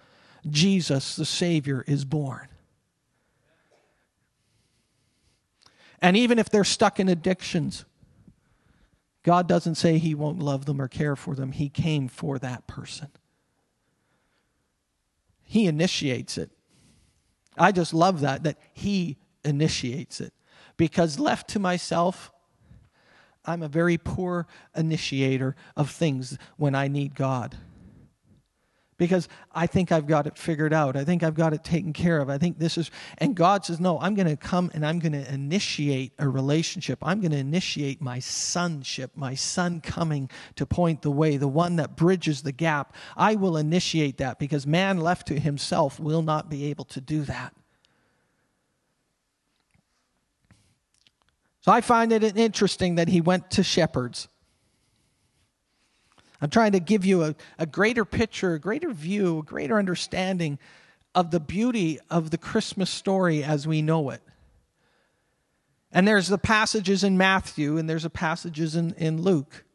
Jesus, 0.50 1.16
the 1.16 1.26
Savior, 1.26 1.84
is 1.86 2.06
born. 2.06 2.48
And 6.02 6.18
even 6.18 6.40
if 6.40 6.50
they're 6.50 6.64
stuck 6.64 7.00
in 7.00 7.08
addictions, 7.08 7.86
God 9.24 9.48
doesn't 9.48 9.76
say 9.76 9.98
he 9.98 10.16
won't 10.16 10.40
love 10.40 10.66
them 10.66 10.82
or 10.82 10.88
care 10.88 11.16
for 11.16 11.36
them. 11.36 11.52
He 11.52 11.70
came 11.70 12.08
for 12.08 12.40
that 12.40 12.68
person. 12.68 13.10
He 15.44 15.66
initiates 15.66 16.38
it. 16.38 16.52
I 17.58 17.72
just 17.72 17.94
love 17.94 18.22
that, 18.22 18.44
that 18.44 18.58
he 18.74 19.18
initiates 19.44 20.22
it. 20.22 20.34
Because 20.78 21.20
left 21.20 21.50
to 21.50 21.60
myself, 21.60 22.32
I'm 23.46 23.64
a 23.64 23.68
very 23.68 23.98
poor 23.98 24.48
initiator 24.76 25.56
of 25.76 25.90
things 25.90 26.38
when 26.58 26.76
I 26.76 26.88
need 26.88 27.16
God 27.16 27.58
because 29.00 29.30
I 29.56 29.66
think 29.66 29.92
I've 29.92 30.06
got 30.06 30.28
it 30.28 30.38
figured 30.38 30.74
out. 30.74 30.96
I 30.96 31.04
think 31.04 31.24
I've 31.24 31.34
got 31.34 31.54
it 31.54 31.64
taken 31.64 31.94
care 31.94 32.20
of. 32.20 32.30
I 32.30 32.38
think 32.38 32.60
this 32.60 32.78
is, 32.78 32.92
and 33.18 33.34
God 33.34 33.66
says, 33.66 33.80
No, 33.80 33.98
I'm 34.00 34.14
going 34.14 34.28
to 34.28 34.38
come 34.38 34.70
and 34.76 34.86
I'm 34.86 35.00
going 35.00 35.14
to 35.14 35.34
initiate 35.34 36.12
a 36.20 36.30
relationship. 36.30 37.00
I'm 37.02 37.22
going 37.22 37.32
to 37.32 37.38
initiate 37.38 38.02
my 38.02 38.20
sonship, 38.20 39.12
my 39.16 39.34
son 39.34 39.82
coming 39.82 40.30
to 40.58 40.66
point 40.68 41.02
the 41.02 41.10
way, 41.10 41.38
the 41.38 41.48
one 41.48 41.78
that 41.78 41.96
bridges 41.96 42.44
the 42.44 42.52
gap. 42.52 42.94
I 43.18 43.36
will 43.36 43.58
initiate 43.58 44.18
that 44.18 44.38
because 44.38 44.68
man 44.68 45.00
left 45.00 45.28
to 45.28 45.40
himself 45.40 46.00
will 46.00 46.22
not 46.22 46.50
be 46.50 46.66
able 46.66 46.86
to 46.86 47.02
do 47.02 47.24
that. 47.24 47.56
So 51.62 51.72
I 51.72 51.82
find 51.82 52.12
it 52.12 52.38
interesting 52.38 52.96
that 52.96 53.08
he 53.08 53.22
went 53.22 53.50
to 53.52 53.64
shepherds. 53.64 54.28
I'm 56.42 56.50
trying 56.50 56.72
to 56.72 56.80
give 56.80 57.06
you 57.06 57.24
a, 57.24 57.36
a 57.58 57.66
greater 57.66 58.06
picture, 58.06 58.54
a 58.54 58.60
greater 58.60 58.92
view, 58.92 59.40
a 59.40 59.44
greater 59.44 59.78
understanding 59.78 60.58
of 61.14 61.32
the 61.32 61.40
beauty 61.40 62.00
of 62.10 62.30
the 62.32 62.38
Christmas 62.38 62.90
story 62.90 63.44
as 63.44 63.68
we 63.68 63.82
know 63.82 64.10
it. 64.12 64.22
And 65.92 66.08
there's 66.08 66.28
the 66.28 66.38
passages 66.38 67.04
in 67.04 67.18
Matthew 67.18 67.78
and 67.78 67.90
there's 67.90 68.04
the 68.04 68.10
passages 68.10 68.76
in, 68.76 68.94
in 68.94 69.22
Luke. 69.22 69.66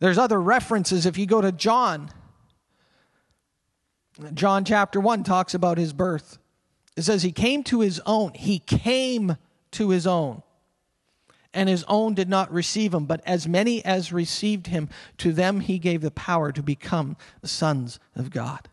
There's 0.00 0.18
other 0.18 0.40
references 0.40 1.06
if 1.06 1.16
you 1.16 1.26
go 1.26 1.40
to 1.40 1.52
John. 1.52 2.10
John 4.34 4.64
chapter 4.64 5.00
1 5.00 5.24
talks 5.24 5.54
about 5.54 5.78
his 5.78 5.92
birth. 5.92 6.38
It 6.96 7.02
says 7.02 7.22
he 7.22 7.32
came 7.32 7.62
to 7.64 7.80
his 7.80 8.00
own. 8.04 8.32
He 8.34 8.58
came 8.58 9.36
to 9.72 9.90
his 9.90 10.06
own. 10.06 10.42
And 11.52 11.68
his 11.68 11.84
own 11.88 12.14
did 12.14 12.28
not 12.28 12.52
receive 12.52 12.94
him, 12.94 13.06
but 13.06 13.20
as 13.26 13.48
many 13.48 13.84
as 13.84 14.12
received 14.12 14.68
him, 14.68 14.88
to 15.18 15.32
them 15.32 15.60
he 15.60 15.78
gave 15.78 16.00
the 16.00 16.12
power 16.12 16.52
to 16.52 16.62
become 16.62 17.16
the 17.40 17.48
sons 17.48 17.98
of 18.14 18.30
God. 18.30 18.68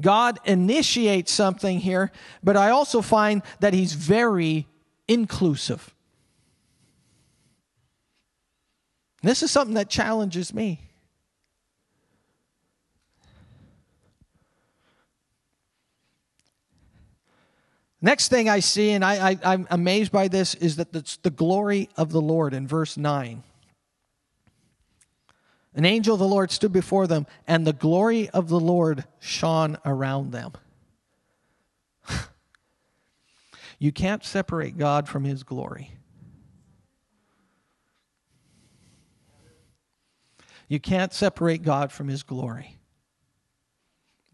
God 0.00 0.38
initiates 0.44 1.32
something 1.32 1.80
here, 1.80 2.12
but 2.42 2.56
I 2.56 2.70
also 2.70 3.02
find 3.02 3.42
that 3.60 3.74
he's 3.74 3.92
very 3.92 4.66
inclusive. 5.08 5.94
This 9.22 9.42
is 9.42 9.50
something 9.50 9.74
that 9.74 9.90
challenges 9.90 10.54
me. 10.54 10.91
Next 18.04 18.28
thing 18.28 18.48
I 18.48 18.58
see, 18.58 18.90
and 18.90 19.04
I, 19.04 19.38
am 19.44 19.68
amazed 19.70 20.10
by 20.10 20.26
this, 20.26 20.56
is 20.56 20.74
that 20.76 20.94
it's 20.94 21.18
the 21.18 21.30
glory 21.30 21.88
of 21.96 22.10
the 22.10 22.20
Lord 22.20 22.52
in 22.52 22.66
verse 22.66 22.96
9. 22.96 23.44
An 25.74 25.84
angel 25.84 26.14
of 26.14 26.18
the 26.18 26.26
Lord 26.26 26.50
stood 26.50 26.72
before 26.72 27.06
them, 27.06 27.28
and 27.46 27.64
the 27.64 27.72
glory 27.72 28.28
of 28.30 28.48
the 28.48 28.58
Lord 28.58 29.04
shone 29.20 29.78
around 29.86 30.32
them. 30.32 30.52
you 33.78 33.92
can't 33.92 34.24
separate 34.24 34.76
God 34.76 35.08
from 35.08 35.22
his 35.22 35.44
glory. 35.44 35.92
You 40.66 40.80
can't 40.80 41.12
separate 41.12 41.62
God 41.62 41.92
from 41.92 42.08
his 42.08 42.24
glory. 42.24 42.78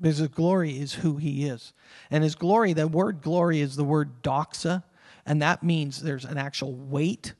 Because 0.00 0.18
his 0.18 0.28
glory 0.28 0.78
is 0.78 0.94
who 0.94 1.16
he 1.16 1.46
is. 1.46 1.72
And 2.10 2.22
his 2.22 2.34
glory, 2.34 2.72
the 2.72 2.86
word 2.86 3.20
glory 3.20 3.60
is 3.60 3.76
the 3.76 3.84
word 3.84 4.22
doxa, 4.22 4.84
and 5.26 5.42
that 5.42 5.62
means 5.62 6.02
there's 6.02 6.24
an 6.24 6.38
actual 6.38 6.74
weight. 6.74 7.34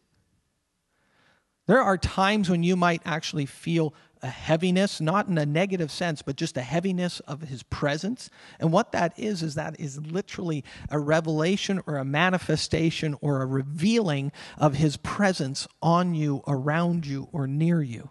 There 1.66 1.80
are 1.80 1.98
times 1.98 2.50
when 2.50 2.62
you 2.62 2.76
might 2.76 3.02
actually 3.04 3.46
feel 3.46 3.94
a 4.22 4.26
heaviness, 4.26 5.00
not 5.00 5.28
in 5.28 5.38
a 5.38 5.46
negative 5.46 5.90
sense, 5.90 6.22
but 6.22 6.36
just 6.36 6.56
a 6.56 6.62
heaviness 6.62 7.20
of 7.20 7.42
his 7.42 7.62
presence. 7.62 8.30
And 8.58 8.72
what 8.72 8.92
that 8.92 9.16
is, 9.16 9.42
is 9.42 9.54
that 9.54 9.78
is 9.78 9.98
literally 9.98 10.64
a 10.90 10.98
revelation 10.98 11.80
or 11.86 11.96
a 11.96 12.04
manifestation 12.04 13.16
or 13.20 13.42
a 13.42 13.46
revealing 13.46 14.32
of 14.56 14.74
his 14.74 14.96
presence 14.96 15.68
on 15.80 16.14
you, 16.14 16.42
around 16.46 17.06
you, 17.06 17.28
or 17.32 17.46
near 17.46 17.80
you. 17.80 18.10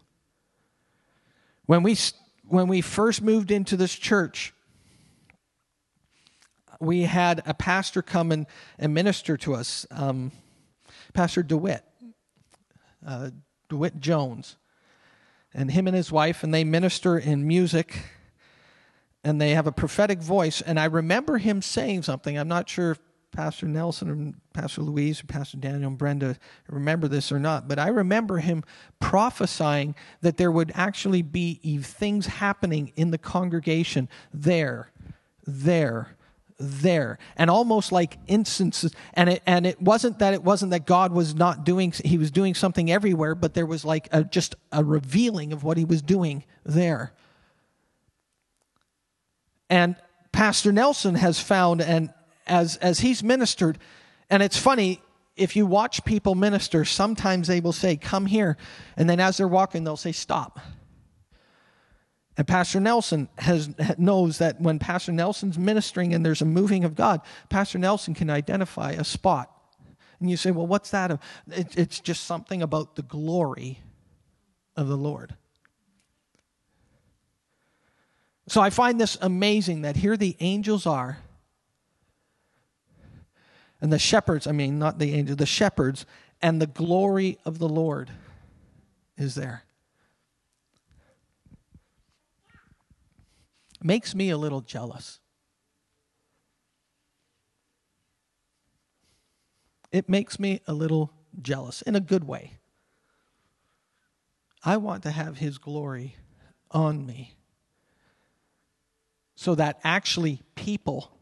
When 1.65 1.83
we 1.83 1.95
when 2.47 2.67
we 2.67 2.81
first 2.81 3.21
moved 3.21 3.51
into 3.51 3.75
this 3.75 3.93
church, 3.93 4.53
we 6.79 7.03
had 7.03 7.41
a 7.45 7.53
pastor 7.53 8.01
come 8.01 8.31
and, 8.31 8.45
and 8.77 8.93
minister 8.93 9.37
to 9.37 9.55
us, 9.55 9.85
um, 9.91 10.31
Pastor 11.13 11.43
DeWitt, 11.43 11.83
uh, 13.05 13.31
DeWitt 13.69 13.99
Jones. 13.99 14.57
And 15.53 15.71
him 15.71 15.87
and 15.87 15.95
his 15.95 16.11
wife, 16.11 16.43
and 16.43 16.53
they 16.53 16.63
minister 16.63 17.17
in 17.17 17.47
music, 17.47 18.03
and 19.23 19.41
they 19.41 19.51
have 19.51 19.65
a 19.65 19.71
prophetic 19.71 20.19
voice. 20.19 20.61
And 20.61 20.79
I 20.79 20.85
remember 20.85 21.37
him 21.39 21.61
saying 21.61 22.03
something. 22.03 22.37
I'm 22.37 22.47
not 22.47 22.69
sure 22.69 22.91
if 22.91 22.99
Pastor 23.37 23.67
Nelson 23.67 24.09
and 24.09 24.33
Pastor 24.51 24.81
Louise 24.81 25.21
or 25.21 25.27
Pastor 25.27 25.57
Daniel 25.57 25.89
and 25.89 25.97
Brenda 25.97 26.35
remember 26.67 27.07
this 27.07 27.31
or 27.31 27.37
not, 27.37 27.67
but 27.67 27.77
I 27.77 27.89
remember 27.89 28.39
him 28.39 28.63
prophesying 28.99 29.93
that 30.21 30.37
there 30.37 30.51
would 30.51 30.71
actually 30.73 31.21
be 31.21 31.59
things 31.83 32.25
happening 32.25 32.91
in 32.95 33.11
the 33.11 33.19
congregation 33.19 34.09
there, 34.33 34.89
there, 35.45 36.15
there 36.57 37.19
and 37.35 37.51
almost 37.51 37.91
like 37.91 38.17
instances 38.25 38.91
and 39.13 39.29
it 39.29 39.43
and 39.45 39.67
it 39.67 39.79
wasn't 39.79 40.17
that 40.17 40.33
it 40.33 40.43
wasn't 40.43 40.71
that 40.71 40.87
god 40.87 41.11
was 41.11 41.35
not 41.35 41.63
doing 41.63 41.93
he 42.03 42.17
was 42.17 42.31
doing 42.31 42.55
something 42.55 42.89
everywhere 42.89 43.35
but 43.35 43.53
there 43.53 43.67
was 43.67 43.85
like 43.85 44.07
a, 44.11 44.23
just 44.23 44.55
a 44.71 44.83
revealing 44.83 45.53
of 45.53 45.63
what 45.63 45.77
he 45.77 45.85
was 45.85 46.01
doing 46.01 46.43
there. 46.65 47.13
And 49.69 49.95
pastor 50.31 50.71
nelson 50.71 51.13
has 51.13 51.39
found 51.39 51.79
and 51.79 52.11
as, 52.47 52.77
as 52.77 52.99
he's 52.99 53.23
ministered. 53.23 53.77
And 54.29 54.41
it's 54.41 54.57
funny, 54.57 55.01
if 55.35 55.55
you 55.55 55.65
watch 55.65 56.03
people 56.03 56.35
minister, 56.35 56.83
sometimes 56.83 57.47
they 57.47 57.59
will 57.59 57.73
say, 57.73 57.95
Come 57.95 58.25
here. 58.25 58.57
And 58.97 59.09
then 59.09 59.19
as 59.19 59.37
they're 59.37 59.47
walking, 59.47 59.83
they'll 59.83 59.95
say, 59.95 60.11
Stop. 60.11 60.59
And 62.35 62.47
Pastor 62.47 62.79
Nelson 62.79 63.29
has, 63.37 63.69
knows 63.97 64.39
that 64.39 64.59
when 64.61 64.79
Pastor 64.79 65.11
Nelson's 65.11 65.57
ministering 65.57 66.13
and 66.13 66.25
there's 66.25 66.41
a 66.41 66.45
moving 66.45 66.83
of 66.83 66.95
God, 66.95 67.21
Pastor 67.49 67.77
Nelson 67.77 68.13
can 68.13 68.29
identify 68.29 68.91
a 68.91 69.03
spot. 69.03 69.51
And 70.19 70.29
you 70.29 70.37
say, 70.37 70.51
Well, 70.51 70.67
what's 70.67 70.91
that? 70.91 71.19
It's 71.47 71.99
just 71.99 72.25
something 72.25 72.61
about 72.61 72.95
the 72.95 73.03
glory 73.03 73.79
of 74.75 74.87
the 74.87 74.97
Lord. 74.97 75.35
So 78.49 78.61
I 78.61 78.69
find 78.69 78.99
this 78.99 79.17
amazing 79.21 79.81
that 79.81 79.97
here 79.97 80.15
the 80.15 80.37
angels 80.39 80.85
are 80.85 81.17
and 83.81 83.93
the 83.93 83.99
shepherds, 83.99 84.47
I 84.47 84.51
mean, 84.51 84.79
not 84.79 84.99
the 84.99 85.13
angels, 85.13 85.37
the 85.37 85.45
shepherds, 85.45 86.05
and 86.41 86.61
the 86.61 86.67
glory 86.67 87.37
of 87.45 87.59
the 87.59 87.69
Lord 87.69 88.11
is 89.17 89.35
there. 89.35 89.63
Makes 93.81 94.15
me 94.15 94.29
a 94.29 94.37
little 94.37 94.61
jealous. 94.61 95.19
It 99.91 100.09
makes 100.09 100.39
me 100.39 100.61
a 100.67 100.73
little 100.73 101.13
jealous 101.41 101.81
in 101.83 101.95
a 101.95 101.99
good 101.99 102.23
way. 102.23 102.53
I 104.63 104.77
want 104.77 105.03
to 105.03 105.11
have 105.11 105.37
His 105.37 105.57
glory 105.59 106.15
on 106.71 107.05
me 107.05 107.35
so 109.35 109.53
that 109.55 109.79
actually 109.83 110.41
people 110.55 111.16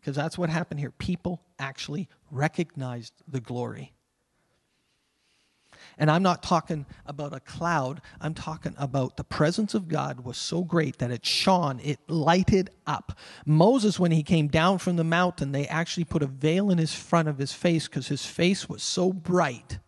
because 0.00 0.16
that's 0.16 0.38
what 0.38 0.50
happened 0.50 0.80
here. 0.80 0.90
People 0.90 1.42
actually 1.58 2.08
recognized 2.30 3.12
the 3.28 3.40
glory. 3.40 3.92
And 5.98 6.10
I'm 6.10 6.22
not 6.22 6.42
talking 6.42 6.86
about 7.06 7.34
a 7.34 7.40
cloud. 7.40 8.00
I'm 8.20 8.34
talking 8.34 8.74
about 8.78 9.16
the 9.16 9.24
presence 9.24 9.74
of 9.74 9.88
God 9.88 10.24
was 10.24 10.36
so 10.36 10.62
great 10.62 10.98
that 10.98 11.10
it 11.10 11.24
shone, 11.24 11.80
it 11.82 11.98
lighted 12.08 12.70
up. 12.86 13.18
Moses, 13.46 13.98
when 13.98 14.10
he 14.10 14.22
came 14.22 14.48
down 14.48 14.78
from 14.78 14.96
the 14.96 15.04
mountain, 15.04 15.52
they 15.52 15.66
actually 15.66 16.04
put 16.04 16.22
a 16.22 16.26
veil 16.26 16.70
in 16.70 16.78
his 16.78 16.94
front 16.94 17.28
of 17.28 17.38
his 17.38 17.52
face 17.52 17.86
because 17.86 18.08
his 18.08 18.24
face 18.24 18.68
was 18.68 18.82
so 18.82 19.12
bright 19.12 19.78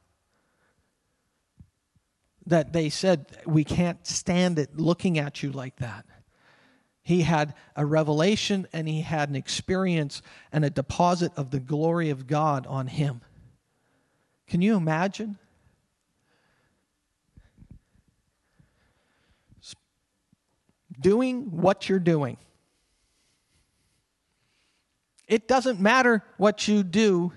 that 2.46 2.72
they 2.72 2.90
said, 2.90 3.26
We 3.46 3.64
can't 3.64 4.06
stand 4.06 4.58
it 4.58 4.76
looking 4.76 5.18
at 5.18 5.42
you 5.42 5.52
like 5.52 5.76
that. 5.76 6.04
He 7.02 7.22
had 7.22 7.54
a 7.74 7.84
revelation 7.84 8.68
and 8.72 8.88
he 8.88 9.00
had 9.00 9.28
an 9.28 9.36
experience 9.36 10.22
and 10.52 10.64
a 10.64 10.70
deposit 10.70 11.32
of 11.36 11.50
the 11.50 11.60
glory 11.60 12.10
of 12.10 12.26
God 12.26 12.66
on 12.66 12.86
him. 12.86 13.20
Can 14.46 14.62
you 14.62 14.76
imagine? 14.76 15.38
Doing 21.00 21.50
what 21.50 21.88
you're 21.88 21.98
doing. 21.98 22.36
It 25.26 25.48
doesn't 25.48 25.80
matter 25.80 26.22
what 26.36 26.68
you 26.68 26.82
do 26.82 27.32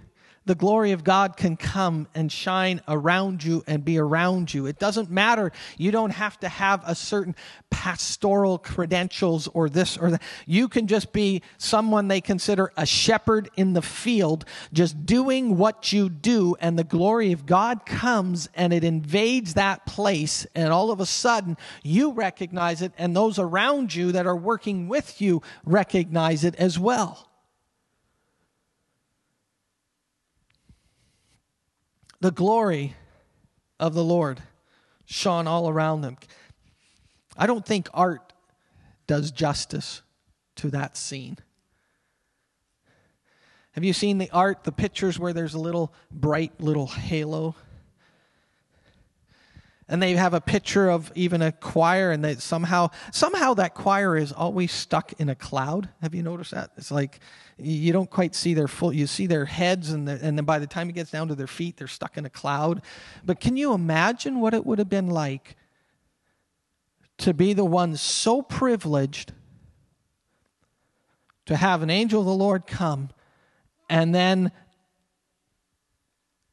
the 0.45 0.55
glory 0.55 0.91
of 0.91 1.03
God 1.03 1.37
can 1.37 1.57
come 1.57 2.07
and 2.13 2.31
shine 2.31 2.81
around 2.87 3.43
you 3.43 3.63
and 3.67 3.83
be 3.83 3.97
around 3.97 4.53
you. 4.53 4.65
It 4.67 4.79
doesn't 4.79 5.09
matter. 5.09 5.51
You 5.77 5.91
don't 5.91 6.11
have 6.11 6.39
to 6.41 6.49
have 6.49 6.83
a 6.85 6.95
certain 6.95 7.35
pastoral 7.69 8.57
credentials 8.57 9.47
or 9.49 9.69
this 9.69 9.97
or 9.97 10.11
that. 10.11 10.21
You 10.45 10.67
can 10.67 10.87
just 10.87 11.11
be 11.13 11.41
someone 11.57 12.07
they 12.07 12.21
consider 12.21 12.71
a 12.77 12.85
shepherd 12.85 13.49
in 13.55 13.73
the 13.73 13.81
field, 13.81 14.45
just 14.71 15.05
doing 15.05 15.57
what 15.57 15.91
you 15.91 16.09
do, 16.09 16.55
and 16.59 16.77
the 16.77 16.83
glory 16.83 17.31
of 17.31 17.45
God 17.45 17.85
comes 17.85 18.47
and 18.53 18.71
it 18.71 18.83
invades 18.83 19.55
that 19.55 19.85
place, 19.85 20.45
and 20.55 20.71
all 20.71 20.91
of 20.91 20.99
a 20.99 21.05
sudden 21.05 21.57
you 21.83 22.11
recognize 22.11 22.81
it, 22.81 22.93
and 22.97 23.15
those 23.15 23.39
around 23.39 23.93
you 23.93 24.11
that 24.11 24.27
are 24.27 24.35
working 24.35 24.87
with 24.87 25.21
you 25.21 25.41
recognize 25.65 26.43
it 26.43 26.55
as 26.55 26.77
well. 26.77 27.29
The 32.25 32.31
glory 32.31 32.95
of 33.79 33.93
the 33.93 34.03
Lord 34.03 34.41
shone 35.05 35.45
all 35.45 35.69
around 35.69 36.01
them. 36.01 36.17
I 37.37 37.45
don't 37.45 37.63
think 37.63 37.87
art 37.93 38.33
does 39.05 39.29
justice 39.29 40.01
to 40.55 40.71
that 40.71 40.97
scene. 40.97 41.37
Have 43.73 43.83
you 43.83 43.93
seen 43.93 44.17
the 44.17 44.31
art, 44.31 44.63
the 44.63 44.71
pictures 44.71 45.19
where 45.19 45.33
there's 45.33 45.53
a 45.53 45.59
little 45.59 45.93
bright 46.09 46.59
little 46.59 46.87
halo? 46.87 47.53
And 49.87 50.01
they 50.01 50.13
have 50.13 50.33
a 50.33 50.41
picture 50.41 50.89
of 50.89 51.11
even 51.13 51.43
a 51.43 51.51
choir, 51.51 52.11
and 52.11 52.23
they 52.23 52.35
somehow 52.35 52.89
somehow 53.11 53.53
that 53.55 53.75
choir 53.75 54.17
is 54.17 54.31
always 54.31 54.71
stuck 54.71 55.13
in 55.19 55.29
a 55.29 55.35
cloud. 55.35 55.89
Have 56.01 56.15
you 56.15 56.23
noticed 56.23 56.51
that? 56.51 56.71
It's 56.75 56.89
like 56.89 57.19
you 57.57 57.93
don't 57.93 58.09
quite 58.09 58.33
see 58.33 58.55
their 58.55 58.67
full. 58.67 58.91
You 58.91 59.05
see 59.05 59.27
their 59.27 59.45
heads, 59.45 59.91
and 59.91 60.07
the, 60.07 60.13
and 60.13 60.37
then 60.37 60.45
by 60.45 60.57
the 60.57 60.65
time 60.65 60.89
it 60.89 60.93
gets 60.93 61.11
down 61.11 61.27
to 61.27 61.35
their 61.35 61.45
feet, 61.45 61.77
they're 61.77 61.87
stuck 61.87 62.17
in 62.17 62.25
a 62.25 62.31
cloud. 62.31 62.81
But 63.23 63.39
can 63.39 63.57
you 63.57 63.73
imagine 63.73 64.39
what 64.39 64.55
it 64.55 64.65
would 64.65 64.79
have 64.79 64.89
been 64.89 65.07
like 65.07 65.55
to 67.19 67.33
be 67.33 67.53
the 67.53 67.65
one 67.65 67.95
so 67.95 68.41
privileged 68.41 69.33
to 71.45 71.55
have 71.55 71.83
an 71.83 71.89
angel 71.89 72.21
of 72.21 72.25
the 72.25 72.33
Lord 72.33 72.65
come 72.65 73.09
and 73.89 74.13
then 74.13 74.51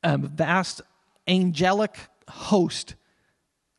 a 0.02 0.18
vast 0.18 0.82
angelic 1.26 1.96
host 2.28 2.94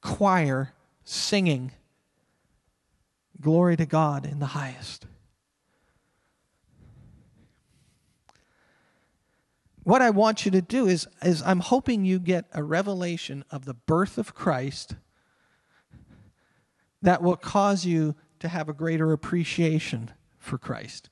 choir 0.04 0.74
singing 1.06 1.72
glory 3.40 3.76
to 3.78 3.86
God 3.86 4.26
in 4.26 4.40
the 4.40 4.48
highest. 4.48 5.08
What 9.84 10.02
I 10.02 10.12
want 10.12 10.46
you 10.46 10.52
to 10.52 10.62
do 10.62 10.88
is, 10.88 11.08
is 11.22 11.42
I'm 11.42 11.60
hoping 11.60 12.06
you 12.06 12.20
get 12.20 12.46
a 12.54 12.64
revelation 12.64 13.44
of 13.52 13.66
the 13.66 13.74
birth 13.74 14.18
of 14.18 14.34
Christ 14.34 14.96
that 17.02 17.22
will 17.22 17.36
cause 17.36 17.86
you 17.86 18.16
to 18.40 18.48
have 18.48 18.70
a 18.70 18.74
greater 18.74 19.12
appreciation 19.12 20.12
for 20.38 20.58
Christ. 20.58 21.10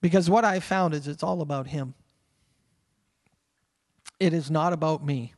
Because 0.00 0.30
what 0.30 0.44
I 0.44 0.60
found 0.60 0.94
is 0.94 1.06
it's 1.06 1.22
all 1.22 1.42
about 1.42 1.68
Him. 1.68 1.94
It 4.18 4.32
is 4.32 4.50
not 4.50 4.72
about 4.72 5.04
me. 5.04 5.34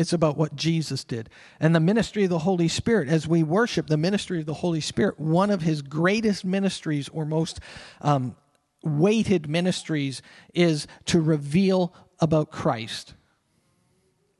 It's 0.00 0.14
about 0.14 0.38
what 0.38 0.56
Jesus 0.56 1.04
did. 1.04 1.28
And 1.60 1.74
the 1.74 1.78
ministry 1.78 2.24
of 2.24 2.30
the 2.30 2.38
Holy 2.38 2.68
Spirit, 2.68 3.10
as 3.10 3.28
we 3.28 3.42
worship 3.42 3.86
the 3.86 3.98
ministry 3.98 4.40
of 4.40 4.46
the 4.46 4.54
Holy 4.54 4.80
Spirit, 4.80 5.20
one 5.20 5.50
of 5.50 5.60
his 5.60 5.82
greatest 5.82 6.42
ministries 6.42 7.10
or 7.10 7.26
most 7.26 7.60
um, 8.00 8.34
weighted 8.82 9.46
ministries 9.46 10.22
is 10.54 10.86
to 11.04 11.20
reveal 11.20 11.94
about 12.18 12.50
Christ. 12.50 13.12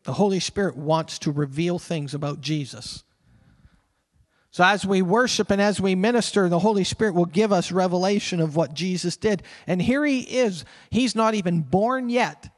The 0.05 0.15
Holy 0.15 0.41
Spirit 0.41 0.79
wants 0.79 1.19
to 1.19 1.31
reveal 1.31 1.79
things 1.79 2.15
about 2.15 2.41
Jesus. 2.41 3.05
So, 4.53 4.65
as 4.65 4.87
we 4.87 5.03
worship 5.03 5.51
and 5.51 5.61
as 5.61 5.79
we 5.79 5.95
minister, 5.95 6.49
the 6.49 6.59
Holy 6.59 6.85
Spirit 6.85 7.15
will 7.15 7.27
give 7.27 7.53
us 7.53 7.71
revelation 7.71 8.41
of 8.41 8.57
what 8.57 8.73
Jesus 8.73 9.19
did. 9.19 9.43
And 9.67 9.83
here 9.83 10.07
he 10.07 10.21
is. 10.21 10.65
He's 10.89 11.15
not 11.15 11.35
even 11.35 11.61
born 11.61 12.09
yet. 12.09 12.49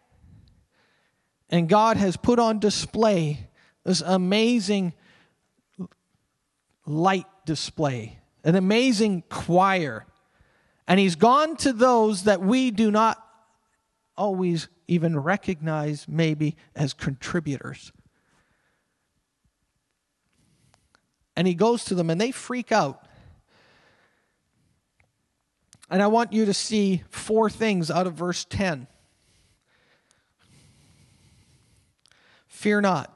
And 1.53 1.69
God 1.69 1.97
has 1.99 2.17
put 2.17 2.41
on 2.41 2.59
display 2.59 3.47
this 3.85 4.01
amazing 4.01 4.93
light 6.85 7.27
display, 7.47 8.19
an 8.43 8.57
amazing 8.57 9.23
choir. 9.29 10.05
And 10.89 10.99
He's 10.99 11.15
gone 11.15 11.57
to 11.59 11.73
those 11.73 12.25
that 12.25 12.41
we 12.41 12.73
do 12.73 12.91
not 12.91 13.25
always 14.17 14.67
even 14.89 15.17
recognize, 15.17 16.09
maybe, 16.09 16.57
as 16.75 16.93
contributors. 16.93 17.93
and 21.37 21.47
he 21.47 21.55
goes 21.55 21.85
to 21.85 21.95
them 21.95 22.11
and 22.11 22.21
they 22.21 22.31
freak 22.31 22.73
out. 22.73 23.07
And 25.91 26.03
I 26.03 26.07
want 26.07 26.33
you 26.33 26.45
to 26.47 26.55
see 26.55 27.03
four 27.11 27.51
things 27.51 27.91
out 27.91 28.07
of 28.07 28.15
verse 28.15 28.45
10. 28.49 28.87
Fear 32.63 32.83
not. 32.83 33.13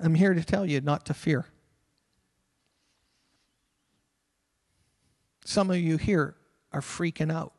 I'm 0.00 0.16
here 0.16 0.34
to 0.34 0.42
tell 0.42 0.66
you 0.66 0.80
not 0.80 1.06
to 1.06 1.14
fear. 1.14 1.46
Some 5.44 5.70
of 5.70 5.76
you 5.76 5.96
here 5.96 6.34
are 6.72 6.80
freaking 6.80 7.32
out. 7.32 7.52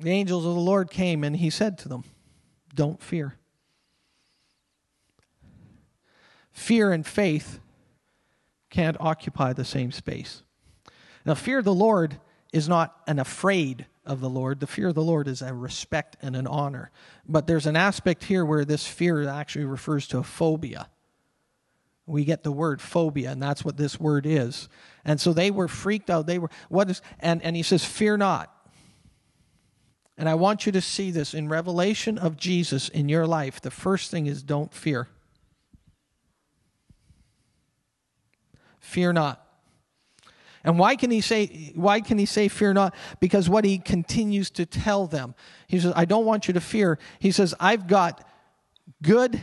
The 0.00 0.10
angels 0.10 0.44
of 0.44 0.54
the 0.54 0.60
Lord 0.60 0.90
came 0.90 1.22
and 1.22 1.36
he 1.36 1.50
said 1.50 1.78
to 1.78 1.88
them, 1.88 2.02
Don't 2.74 3.00
fear. 3.00 3.36
Fear 6.50 6.90
and 6.90 7.06
faith 7.06 7.60
can't 8.70 8.96
occupy 8.98 9.52
the 9.52 9.64
same 9.64 9.92
space. 9.92 10.42
Now, 11.24 11.34
fear 11.34 11.62
the 11.62 11.72
Lord 11.72 12.18
is 12.54 12.68
not 12.68 13.02
an 13.08 13.18
afraid 13.18 13.84
of 14.06 14.20
the 14.20 14.30
Lord. 14.30 14.60
The 14.60 14.68
fear 14.68 14.88
of 14.88 14.94
the 14.94 15.02
Lord 15.02 15.26
is 15.26 15.42
a 15.42 15.52
respect 15.52 16.16
and 16.22 16.36
an 16.36 16.46
honor. 16.46 16.92
But 17.28 17.48
there's 17.48 17.66
an 17.66 17.74
aspect 17.74 18.22
here 18.22 18.44
where 18.44 18.64
this 18.64 18.86
fear 18.86 19.28
actually 19.28 19.64
refers 19.64 20.06
to 20.08 20.18
a 20.18 20.22
phobia. 20.22 20.88
We 22.06 22.24
get 22.24 22.44
the 22.44 22.52
word 22.52 22.80
phobia, 22.80 23.32
and 23.32 23.42
that's 23.42 23.64
what 23.64 23.76
this 23.76 23.98
word 23.98 24.24
is. 24.24 24.68
And 25.04 25.20
so 25.20 25.32
they 25.32 25.50
were 25.50 25.66
freaked 25.66 26.10
out. 26.10 26.26
They 26.26 26.38
were, 26.38 26.50
what 26.68 26.88
is, 26.88 27.02
and, 27.18 27.42
and 27.42 27.56
he 27.56 27.64
says, 27.64 27.84
Fear 27.84 28.18
not. 28.18 28.54
And 30.16 30.28
I 30.28 30.34
want 30.34 30.64
you 30.64 30.70
to 30.72 30.80
see 30.80 31.10
this 31.10 31.34
in 31.34 31.48
revelation 31.48 32.18
of 32.18 32.36
Jesus 32.36 32.88
in 32.88 33.08
your 33.08 33.26
life. 33.26 33.60
The 33.60 33.72
first 33.72 34.12
thing 34.12 34.26
is 34.28 34.44
don't 34.44 34.72
fear. 34.72 35.08
Fear 38.78 39.14
not. 39.14 39.43
And 40.64 40.78
why 40.78 40.96
can 40.96 41.10
he 41.10 41.20
say 41.20 41.72
why 41.74 42.00
can 42.00 42.18
he 42.18 42.24
say 42.24 42.48
fear 42.48 42.72
not? 42.72 42.94
Because 43.20 43.48
what 43.48 43.64
he 43.64 43.78
continues 43.78 44.50
to 44.52 44.64
tell 44.64 45.06
them. 45.06 45.34
He 45.68 45.78
says, 45.78 45.92
I 45.94 46.06
don't 46.06 46.24
want 46.24 46.48
you 46.48 46.54
to 46.54 46.60
fear. 46.60 46.98
He 47.18 47.30
says, 47.30 47.54
I've 47.60 47.86
got 47.86 48.26
good 49.02 49.40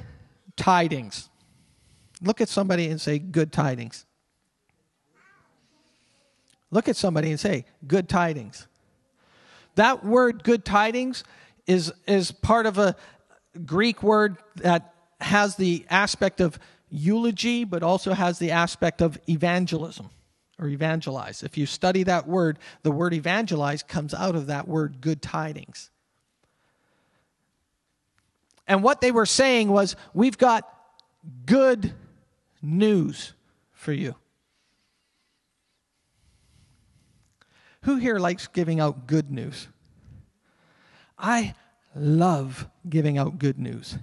tidings. 0.58 1.30
Look 2.24 2.42
at 2.42 2.50
somebody 2.50 2.88
and 2.88 3.00
say, 3.00 3.20
good 3.20 3.52
tidings. 3.52 4.06
Look 6.72 6.88
at 6.90 6.96
somebody 6.96 7.30
and 7.30 7.40
say, 7.40 7.66
good 7.86 8.10
tidings. 8.10 8.68
That 9.76 10.04
word 10.04 10.44
good 10.44 10.66
tidings 10.66 11.24
is, 11.68 11.94
is 12.08 12.32
part 12.32 12.66
of 12.66 12.78
a 12.78 12.96
Greek 13.66 14.02
word 14.02 14.38
that 14.58 14.94
has 15.20 15.56
the 15.56 15.86
aspect 15.90 16.42
of 16.42 16.58
eulogy, 16.90 17.64
but 17.64 17.84
also 17.84 18.14
has 18.14 18.40
the 18.40 18.52
aspect 18.52 19.02
of 19.02 19.20
evangelism 19.28 20.10
or 20.62 20.68
evangelize. 20.68 21.42
If 21.42 21.58
you 21.58 21.66
study 21.66 22.04
that 22.04 22.28
word, 22.28 22.60
the 22.84 22.92
word 22.92 23.14
evangelize 23.14 23.82
comes 23.82 24.14
out 24.14 24.36
of 24.36 24.48
that 24.48 24.68
word 24.68 25.02
good 25.02 25.22
tidings. 25.22 25.90
And 28.68 28.84
what 28.84 29.02
they 29.02 29.12
were 29.12 29.26
saying 29.26 29.70
was, 29.70 29.96
We've 30.14 30.38
got 30.38 30.72
good 31.46 31.94
news 32.62 33.34
for 33.74 33.92
you. 33.92 34.16
Who 37.84 37.96
here 37.96 38.20
likes 38.20 38.48
giving 38.48 38.80
out 38.80 39.08
good 39.08 39.32
news? 39.32 39.68
I 41.18 41.56
love 41.96 42.68
giving 42.88 43.18
out 43.18 43.40
good 43.40 43.58
news. 43.58 43.98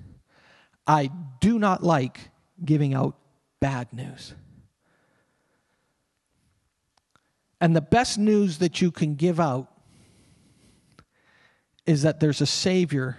I 0.86 1.10
do 1.40 1.58
not 1.60 1.84
like 1.84 2.30
giving 2.64 2.94
out 2.94 3.16
bad 3.60 3.92
news. 3.92 4.34
And 7.60 7.74
the 7.74 7.80
best 7.80 8.18
news 8.18 8.58
that 8.58 8.80
you 8.80 8.90
can 8.90 9.14
give 9.14 9.40
out 9.40 9.68
is 11.86 12.02
that 12.02 12.20
there's 12.20 12.40
a 12.40 12.46
Savior 12.46 13.18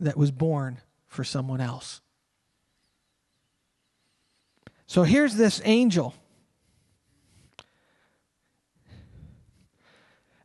that 0.00 0.16
was 0.16 0.30
born 0.30 0.78
for 1.06 1.24
someone 1.24 1.60
else. 1.60 2.00
So 4.86 5.02
here's 5.02 5.34
this 5.34 5.60
angel 5.64 6.14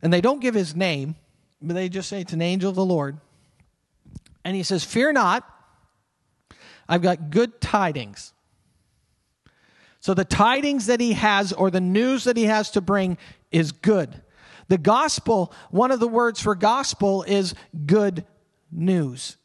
And 0.02 0.12
they 0.12 0.20
don't 0.20 0.40
give 0.40 0.54
his 0.54 0.74
name, 0.74 1.14
but 1.62 1.74
they 1.74 1.88
just 1.88 2.08
say 2.08 2.20
it's 2.20 2.32
an 2.32 2.42
angel 2.42 2.68
of 2.68 2.74
the 2.74 2.84
Lord. 2.84 3.18
And 4.44 4.56
he 4.56 4.64
says, 4.64 4.84
Fear 4.84 5.12
not, 5.12 5.48
I've 6.88 7.02
got 7.02 7.30
good 7.30 7.60
tidings. 7.60 8.31
So 10.02 10.14
the 10.14 10.24
tidings 10.24 10.86
that 10.86 11.00
he 11.00 11.12
has, 11.12 11.52
or 11.52 11.70
the 11.70 11.80
news 11.80 12.24
that 12.24 12.36
he 12.36 12.44
has 12.44 12.72
to 12.72 12.80
bring, 12.80 13.16
is 13.52 13.70
good. 13.70 14.20
The 14.66 14.76
gospel, 14.76 15.52
one 15.70 15.92
of 15.92 16.00
the 16.00 16.08
words 16.08 16.42
for 16.42 16.56
gospel 16.56 17.22
is 17.22 17.54
good 17.86 18.24
news. 18.72 19.36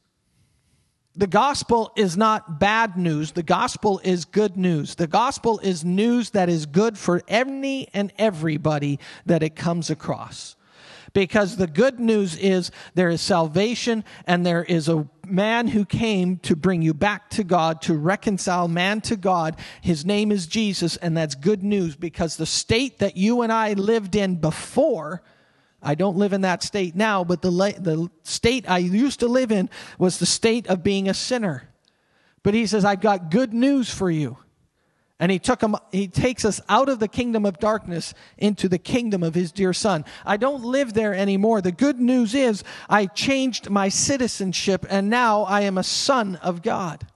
The 1.16 1.28
gospel 1.28 1.92
is 1.96 2.18
not 2.18 2.60
bad 2.60 2.98
news. 2.98 3.34
The 3.34 3.44
gospel 3.44 4.02
is 4.04 4.26
good 4.26 4.58
news. 4.58 4.96
The 4.96 5.06
gospel 5.06 5.60
is 5.60 5.86
news 5.86 6.32
that 6.32 6.50
is 6.50 6.66
good 6.66 6.98
for 6.98 7.22
any 7.28 7.88
and 7.94 8.12
everybody 8.18 9.00
that 9.28 9.44
it 9.44 9.56
comes 9.56 9.92
across. 9.92 10.56
Because 11.18 11.56
the 11.56 11.66
good 11.66 12.00
news 12.00 12.38
is 12.38 12.70
there 12.94 13.10
is 13.10 13.22
salvation 13.22 14.04
and 14.28 14.46
there 14.46 14.64
is 14.64 14.88
a 14.88 15.08
man 15.26 15.68
who 15.68 15.84
came 15.84 16.38
to 16.44 16.56
bring 16.56 16.84
you 16.84 16.94
back 16.94 17.32
to 17.32 17.44
God, 17.44 17.82
to 17.82 17.98
reconcile 17.98 18.68
man 18.68 19.02
to 19.02 19.16
God. 19.16 19.58
His 19.82 20.06
name 20.06 20.32
is 20.32 20.46
Jesus, 20.46 20.96
and 20.98 21.18
that's 21.18 21.34
good 21.34 21.64
news 21.64 21.96
because 21.96 22.38
the 22.38 22.46
state 22.46 23.00
that 23.00 23.18
you 23.18 23.42
and 23.42 23.52
I 23.52 23.74
lived 23.74 24.16
in 24.16 24.36
before 24.36 25.24
I 25.82 25.96
don't 25.96 26.18
live 26.18 26.34
in 26.34 26.42
that 26.42 26.62
state 26.62 26.96
now, 26.96 27.24
but 27.24 27.42
the, 27.42 27.50
the 27.50 28.12
state 28.22 28.70
I 28.70 28.78
used 28.78 29.22
to 29.22 29.28
live 29.28 29.52
in 29.52 29.72
was 29.98 30.20
the 30.20 30.28
state 30.28 30.68
of 30.68 30.84
being 30.84 31.10
a 31.10 31.16
sinner. 31.16 31.68
But 32.44 32.54
he 32.54 32.68
says, 32.68 32.86
I've 32.86 33.02
got 33.02 33.32
good 33.32 33.56
news 33.56 33.92
for 33.92 34.12
you. 34.12 34.38
And 35.20 35.32
he 35.32 35.40
took 35.40 35.62
him, 35.62 35.76
he 35.92 36.08
takes 36.08 36.46
us 36.46 36.62
out 36.70 36.90
of 36.90 37.00
the 37.00 37.08
kingdom 37.08 37.46
of 37.46 37.60
darkness 37.60 38.14
into 38.38 38.70
the 38.70 38.78
kingdom 38.78 39.24
of 39.24 39.34
his 39.34 39.52
dear 39.52 39.74
son. 39.74 40.06
I 40.26 40.38
don't 40.38 40.64
live 40.64 40.94
there 40.94 41.14
anymore. 41.16 41.62
The 41.62 41.72
good 41.72 42.00
news 42.00 42.36
is 42.36 42.64
I 42.88 43.08
changed 43.08 43.70
my 43.70 43.90
citizenship 43.90 44.86
and 44.90 45.10
now 45.10 45.44
I 45.44 45.62
am 45.62 45.78
a 45.78 45.84
son 45.84 46.36
of 46.38 46.62
God. 46.62 47.08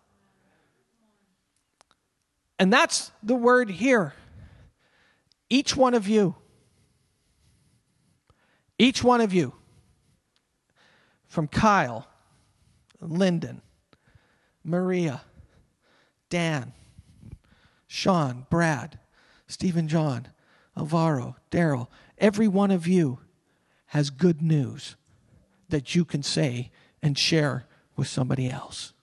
And 2.58 2.74
that's 2.74 3.12
the 3.22 3.36
word 3.36 3.70
here. 3.70 4.14
Each 5.50 5.76
one 5.76 5.94
of 5.94 6.08
you 6.08 6.36
each 8.82 9.04
one 9.04 9.22
of 9.22 9.32
you, 9.32 9.54
from 11.28 11.48
Kyle, 11.48 12.08
Lyndon, 13.00 13.62
Maria, 14.64 15.22
Dan, 16.32 16.74
Sean, 17.93 18.47
Brad, 18.49 18.99
Stephen 19.47 19.89
John, 19.89 20.30
Alvaro, 20.77 21.36
Daryl, 21.51 21.89
every 22.17 22.47
one 22.47 22.71
of 22.71 22.88
you 22.88 23.19
has 23.88 24.10
good 24.10 24.41
news 24.41 24.95
that 25.67 25.93
you 25.93 26.06
can 26.06 26.23
say 26.23 26.71
and 27.04 27.17
share 27.17 27.65
with 27.97 28.08
somebody 28.08 28.49
else. 28.49 28.93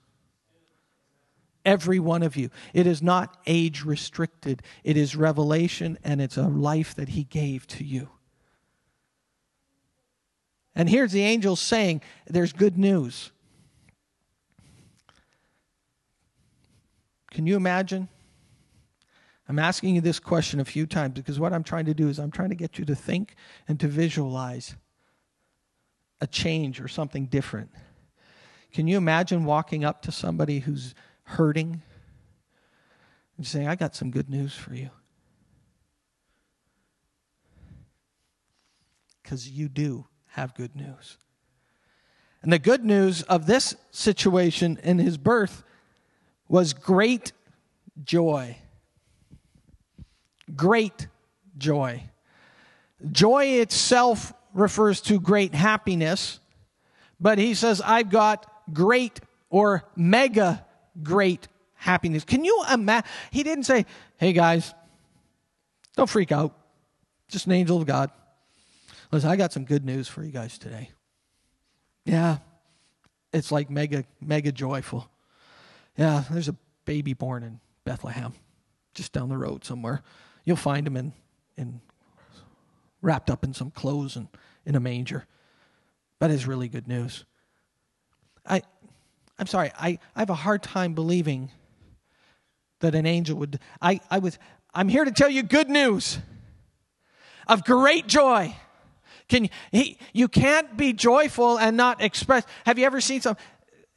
Every 1.63 1.99
one 1.99 2.23
of 2.23 2.35
you. 2.35 2.49
It 2.73 2.87
is 2.87 2.99
not 2.99 3.37
age 3.45 3.85
restricted, 3.85 4.63
it 4.83 4.97
is 4.97 5.15
revelation 5.15 5.99
and 6.03 6.19
it's 6.19 6.37
a 6.37 6.47
life 6.47 6.95
that 6.95 7.09
He 7.09 7.25
gave 7.25 7.67
to 7.67 7.83
you. 7.83 8.09
And 10.73 10.89
here's 10.89 11.11
the 11.11 11.21
angel 11.21 11.55
saying, 11.55 12.01
There's 12.25 12.53
good 12.53 12.75
news. 12.75 13.29
Can 17.29 17.45
you 17.45 17.55
imagine? 17.55 18.09
I'm 19.49 19.57
asking 19.57 19.95
you 19.95 20.01
this 20.01 20.19
question 20.19 20.59
a 20.59 20.65
few 20.65 20.85
times 20.85 21.15
because 21.15 21.39
what 21.39 21.53
I'm 21.53 21.63
trying 21.63 21.85
to 21.85 21.95
do 21.95 22.07
is 22.07 22.19
I'm 22.19 22.29
trying 22.29 22.49
to 22.49 22.55
get 22.55 22.77
you 22.77 22.85
to 22.85 22.95
think 22.95 23.35
and 23.67 23.79
to 23.79 23.87
visualize 23.87 24.75
a 26.21 26.27
change 26.27 26.79
or 26.79 26.87
something 26.87 27.25
different. 27.25 27.71
Can 28.71 28.87
you 28.87 28.95
imagine 28.95 29.45
walking 29.45 29.83
up 29.83 30.03
to 30.03 30.11
somebody 30.11 30.59
who's 30.59 30.93
hurting 31.23 31.81
and 33.37 33.47
saying, 33.47 33.67
I 33.67 33.73
got 33.73 33.95
some 33.95 34.11
good 34.11 34.29
news 34.29 34.53
for 34.53 34.75
you? 34.75 34.91
Because 39.23 39.49
you 39.49 39.67
do 39.67 40.05
have 40.27 40.53
good 40.53 40.75
news. 40.75 41.17
And 42.43 42.53
the 42.53 42.59
good 42.59 42.85
news 42.85 43.23
of 43.23 43.47
this 43.47 43.75
situation 43.89 44.79
in 44.83 44.99
his 44.99 45.17
birth 45.17 45.63
was 46.47 46.73
great 46.73 47.31
joy. 48.03 48.55
Great 50.55 51.07
joy. 51.57 52.03
Joy 53.11 53.59
itself 53.61 54.33
refers 54.53 55.01
to 55.01 55.19
great 55.19 55.53
happiness, 55.53 56.39
but 57.19 57.37
he 57.37 57.53
says, 57.53 57.81
I've 57.81 58.09
got 58.09 58.51
great 58.73 59.19
or 59.49 59.83
mega 59.95 60.65
great 61.01 61.47
happiness. 61.75 62.23
Can 62.23 62.43
you 62.43 62.63
imagine? 62.71 63.09
He 63.31 63.43
didn't 63.43 63.63
say, 63.63 63.85
hey 64.17 64.33
guys, 64.33 64.73
don't 65.95 66.09
freak 66.09 66.31
out. 66.31 66.55
Just 67.29 67.45
an 67.45 67.53
angel 67.53 67.77
of 67.77 67.85
God. 67.85 68.11
Listen, 69.11 69.29
I 69.29 69.35
got 69.35 69.53
some 69.53 69.65
good 69.65 69.85
news 69.85 70.07
for 70.07 70.23
you 70.23 70.31
guys 70.31 70.57
today. 70.57 70.91
Yeah, 72.05 72.37
it's 73.33 73.51
like 73.51 73.69
mega, 73.69 74.03
mega 74.21 74.51
joyful. 74.51 75.09
Yeah, 75.97 76.23
there's 76.31 76.47
a 76.47 76.55
baby 76.85 77.13
born 77.13 77.43
in 77.43 77.59
Bethlehem, 77.85 78.33
just 78.93 79.13
down 79.13 79.29
the 79.29 79.37
road 79.37 79.63
somewhere. 79.63 80.01
You'll 80.49 80.55
find 80.55 80.87
him 80.87 80.97
in, 80.97 81.13
in 81.57 81.79
wrapped 83.03 83.29
up 83.29 83.43
in 83.43 83.53
some 83.53 83.69
clothes 83.69 84.15
and 84.15 84.27
in 84.65 84.73
a 84.73 84.79
manger. 84.79 85.27
That 86.17 86.31
is 86.31 86.47
really 86.47 86.67
good 86.67 86.87
news. 86.87 87.23
I, 88.47 88.63
I'm 89.37 89.45
sorry, 89.45 89.69
I, 89.79 89.99
I 90.15 90.19
have 90.21 90.31
a 90.31 90.33
hard 90.33 90.63
time 90.63 90.95
believing 90.95 91.51
that 92.79 92.95
an 92.95 93.05
angel 93.05 93.37
would. 93.37 93.59
I, 93.79 93.99
I 94.09 94.17
was, 94.17 94.39
I'm 94.73 94.89
here 94.89 95.05
to 95.05 95.11
tell 95.11 95.29
you 95.29 95.43
good 95.43 95.69
news 95.69 96.17
of 97.47 97.63
great 97.63 98.07
joy 98.07 98.55
can 99.27 99.49
he, 99.71 99.99
you 100.13 100.27
can't 100.27 100.75
be 100.75 100.93
joyful 100.93 101.59
and 101.59 101.77
not 101.77 102.01
express. 102.01 102.43
Have 102.65 102.79
you 102.79 102.87
ever 102.87 103.01
seen 103.01 103.21
some? 103.21 103.37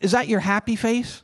Is 0.00 0.12
that 0.12 0.28
your 0.28 0.40
happy 0.40 0.76
face? 0.76 1.22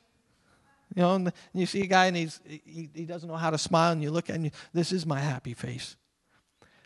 You 0.99 1.05
know, 1.05 1.15
and 1.15 1.33
you 1.55 1.65
see 1.65 1.83
a 1.83 1.87
guy 1.87 2.07
and 2.07 2.17
he's 2.17 2.41
he, 2.45 2.91
he 2.93 3.05
doesn't 3.05 3.29
know 3.29 3.37
how 3.37 3.51
to 3.51 3.59
smile, 3.59 3.93
and 3.93 4.03
you 4.03 4.11
look 4.11 4.29
and 4.29 4.47
you, 4.47 4.51
this 4.75 4.91
is 4.91 5.07
my 5.07 5.21
happy 5.21 5.55
face. 5.55 5.95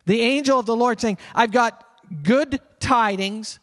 The 0.04 0.20
angel 0.20 0.60
of 0.60 0.66
the 0.66 0.76
Lord 0.76 1.00
saying, 1.00 1.16
"I've 1.34 1.50
got 1.50 1.82
good 2.22 2.60
tidings 2.78 3.58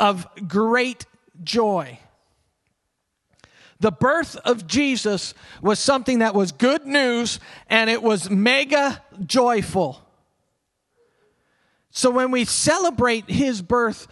of 0.00 0.26
great 0.48 1.04
joy." 1.44 1.98
The 3.78 3.92
birth 3.92 4.36
of 4.46 4.66
Jesus 4.66 5.34
was 5.60 5.78
something 5.78 6.20
that 6.20 6.34
was 6.34 6.52
good 6.52 6.86
news 6.86 7.38
and 7.68 7.90
it 7.90 8.02
was 8.02 8.30
mega 8.30 9.04
joyful. 9.26 10.02
So 11.90 12.08
when 12.08 12.30
we 12.30 12.46
celebrate 12.46 13.28
his 13.28 13.60
birth, 13.60 14.08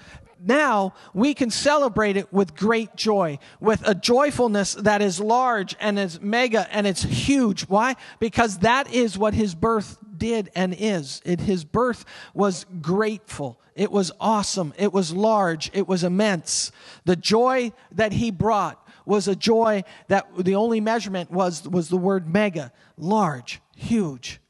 now 0.47 0.95
we 1.13 1.35
can 1.35 1.51
celebrate 1.51 2.17
it 2.17 2.33
with 2.33 2.55
great 2.55 2.95
joy, 2.97 3.39
with 3.61 3.87
a 3.87 3.95
joyfulness 3.95 4.75
that 4.75 5.03
is 5.03 5.21
large 5.21 5.75
and 5.81 5.99
is 5.99 6.21
mega 6.21 6.67
and 6.75 6.87
it's 6.87 7.03
huge. 7.03 7.63
Why? 7.63 7.97
Because 8.19 8.59
that 8.59 8.93
is 8.93 9.19
what 9.19 9.35
his 9.35 9.55
birth 9.55 9.99
did 10.17 10.51
and 10.55 10.75
is. 10.79 11.21
It, 11.25 11.41
his 11.41 11.65
birth 11.65 12.05
was 12.35 12.67
grateful. 12.81 13.59
It 13.75 13.91
was 13.91 14.13
awesome. 14.21 14.73
It 14.79 14.93
was 14.93 15.13
large. 15.13 15.71
It 15.75 15.89
was 15.89 16.05
immense. 16.05 16.71
The 17.05 17.17
joy 17.17 17.73
that 17.93 18.13
he 18.13 18.31
brought 18.31 18.81
was 19.07 19.29
a 19.29 19.37
joy 19.37 19.85
that 20.09 20.27
the 20.39 20.55
only 20.55 20.81
measurement 20.81 21.31
was, 21.31 21.69
was 21.69 21.89
the 21.89 21.97
word 21.97 22.29
mega, 22.29 22.73
large, 22.97 23.61
huge. 23.77 24.41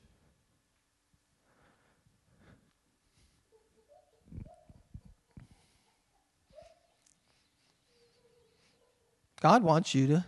God 9.45 9.63
wants 9.63 9.95
you 9.95 10.07
to 10.07 10.25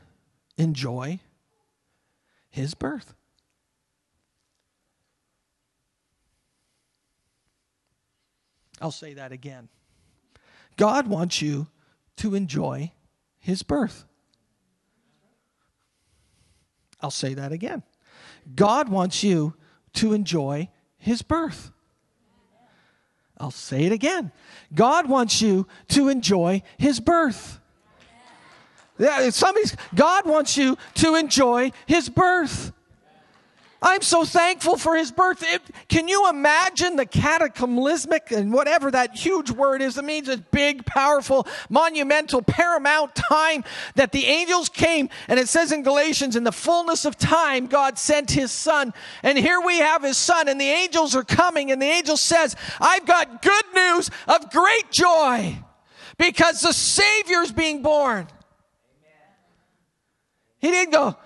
enjoy 0.59 1.21
his 2.51 2.75
birth. 2.75 3.15
I'll 8.79 8.91
say 8.91 9.15
that 9.15 9.33
again. 9.33 9.71
God 10.77 11.07
wants 11.07 11.41
you 11.41 11.67
to 12.17 12.35
enjoy 12.35 12.93
his 13.39 13.63
birth. 13.63 14.05
I'll 17.01 17.11
say 17.11 17.33
that 17.33 17.53
again. 17.53 17.85
God 18.55 18.91
wants 18.91 19.23
you 19.23 19.55
to 19.95 20.13
enjoy 20.13 20.69
his 20.99 21.23
birth. 21.23 21.71
I'll 23.39 23.51
say 23.51 23.85
it 23.85 23.93
again. 23.93 24.31
God 24.75 25.09
wants 25.09 25.41
you 25.41 25.67
to 25.89 26.11
enjoy 26.11 26.61
his 26.77 27.01
birth. 27.01 27.61
Yeah, 28.99 29.31
somebody's, 29.31 29.77
God 29.95 30.27
wants 30.27 30.57
you 30.57 30.77
to 30.95 31.17
enjoy 31.17 31.73
his 31.87 32.09
birth. 32.09 32.73
I'm 33.83 34.01
so 34.01 34.25
thankful 34.25 34.79
for 34.79 34.97
his 34.97 35.13
birth. 35.13 35.43
It, 35.43 35.63
can 35.89 36.09
you 36.09 36.31
imagine 36.31 36.97
the 36.97 37.05
cataclysmic 37.05 38.33
and 38.33 38.53
whatever 38.53 38.91
that 38.91 39.15
huge 39.15 39.51
word 39.51 39.83
is? 39.83 39.99
It 39.99 40.05
means 40.05 40.29
a 40.29 40.39
big, 40.39 40.87
powerful, 40.87 41.47
monumental, 41.69 42.41
paramount 42.41 43.15
time 43.15 43.65
that 43.95 44.13
the 44.13 44.25
angels 44.25 44.71
came. 44.71 45.11
And 45.29 45.39
it 45.39 45.49
says 45.49 45.73
in 45.73 45.83
Galatians, 45.83 46.37
in 46.37 46.45
the 46.45 46.53
fullness 46.53 47.05
of 47.05 47.19
time, 47.19 47.67
God 47.67 47.99
sent 47.99 48.31
his 48.31 48.51
son. 48.51 48.95
And 49.23 49.39
here 49.39 49.61
we 49.61 49.79
have 49.79 50.03
his 50.03 50.17
son, 50.17 50.49
and 50.49 50.59
the 50.61 50.65
angels 50.65 51.15
are 51.15 51.25
coming. 51.25 51.71
And 51.71 51.81
the 51.81 51.87
angel 51.87 52.17
says, 52.17 52.57
I've 52.81 53.05
got 53.05 53.43
good 53.43 53.65
news 53.75 54.11
of 54.27 54.51
great 54.51 54.91
joy 54.91 55.59
because 56.19 56.63
the 56.63 56.73
Savior's 56.73 57.53
being 57.53 57.83
born. 57.83 58.27
He 60.59 60.71
didn't 60.71 60.93
go, 60.93 61.17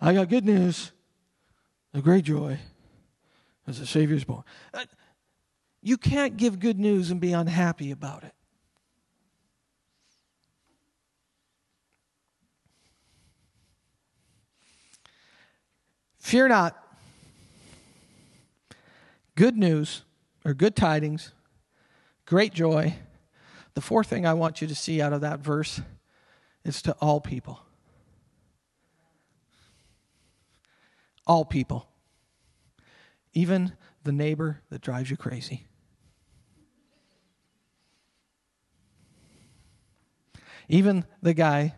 I 0.00 0.14
got 0.14 0.28
good 0.28 0.44
news, 0.44 0.92
a 1.94 2.00
great 2.00 2.24
joy, 2.24 2.58
as 3.66 3.78
the 3.78 3.86
Savior's 3.86 4.24
born. 4.24 4.42
Uh, 4.74 4.84
you 5.80 5.96
can't 5.96 6.36
give 6.36 6.58
good 6.58 6.78
news 6.78 7.10
and 7.10 7.20
be 7.20 7.32
unhappy 7.32 7.90
about 7.90 8.24
it. 8.24 8.34
Fear 16.18 16.48
not. 16.48 16.78
Good 19.34 19.56
news 19.56 20.02
or 20.44 20.54
good 20.54 20.76
tidings, 20.76 21.32
great 22.26 22.52
joy. 22.52 22.94
The 23.74 23.80
fourth 23.80 24.08
thing 24.08 24.26
I 24.26 24.34
want 24.34 24.60
you 24.60 24.68
to 24.68 24.74
see 24.74 25.00
out 25.00 25.12
of 25.12 25.22
that 25.22 25.40
verse 25.40 25.80
is 26.64 26.82
to 26.82 26.92
all 27.00 27.20
people. 27.20 27.60
All 31.26 31.44
people. 31.44 31.88
Even 33.32 33.72
the 34.04 34.12
neighbor 34.12 34.62
that 34.70 34.82
drives 34.82 35.10
you 35.10 35.16
crazy. 35.16 35.66
Even 40.68 41.04
the 41.20 41.34
guy 41.34 41.74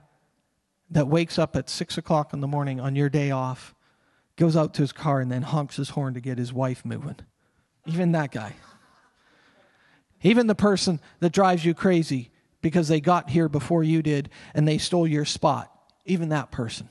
that 0.90 1.08
wakes 1.08 1.38
up 1.38 1.56
at 1.56 1.68
six 1.68 1.98
o'clock 1.98 2.32
in 2.32 2.40
the 2.40 2.46
morning 2.46 2.80
on 2.80 2.94
your 2.94 3.08
day 3.08 3.30
off, 3.30 3.74
goes 4.36 4.56
out 4.56 4.74
to 4.74 4.82
his 4.82 4.92
car, 4.92 5.20
and 5.20 5.30
then 5.30 5.42
honks 5.42 5.76
his 5.76 5.90
horn 5.90 6.14
to 6.14 6.20
get 6.20 6.38
his 6.38 6.52
wife 6.52 6.84
moving. 6.84 7.16
Even 7.86 8.12
that 8.12 8.30
guy. 8.30 8.54
Even 10.22 10.46
the 10.46 10.54
person 10.54 11.00
that 11.20 11.32
drives 11.32 11.64
you 11.64 11.74
crazy 11.74 12.30
because 12.62 12.88
they 12.88 13.00
got 13.00 13.30
here 13.30 13.48
before 13.48 13.84
you 13.84 14.02
did 14.02 14.30
and 14.54 14.66
they 14.66 14.78
stole 14.78 15.06
your 15.06 15.26
spot. 15.26 15.70
Even 16.06 16.30
that 16.30 16.50
person. 16.50 16.88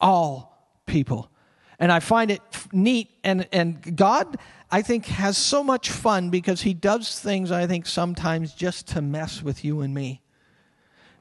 All 0.00 0.55
people. 0.86 1.30
And 1.78 1.92
I 1.92 2.00
find 2.00 2.30
it 2.30 2.40
neat. 2.72 3.10
And, 3.22 3.46
and 3.52 3.96
God, 3.96 4.38
I 4.70 4.82
think, 4.82 5.06
has 5.06 5.36
so 5.36 5.62
much 5.62 5.90
fun 5.90 6.30
because 6.30 6.62
He 6.62 6.72
does 6.72 7.20
things, 7.20 7.52
I 7.52 7.66
think, 7.66 7.86
sometimes 7.86 8.54
just 8.54 8.88
to 8.88 9.02
mess 9.02 9.42
with 9.42 9.64
you 9.64 9.80
and 9.82 9.92
me. 9.92 10.22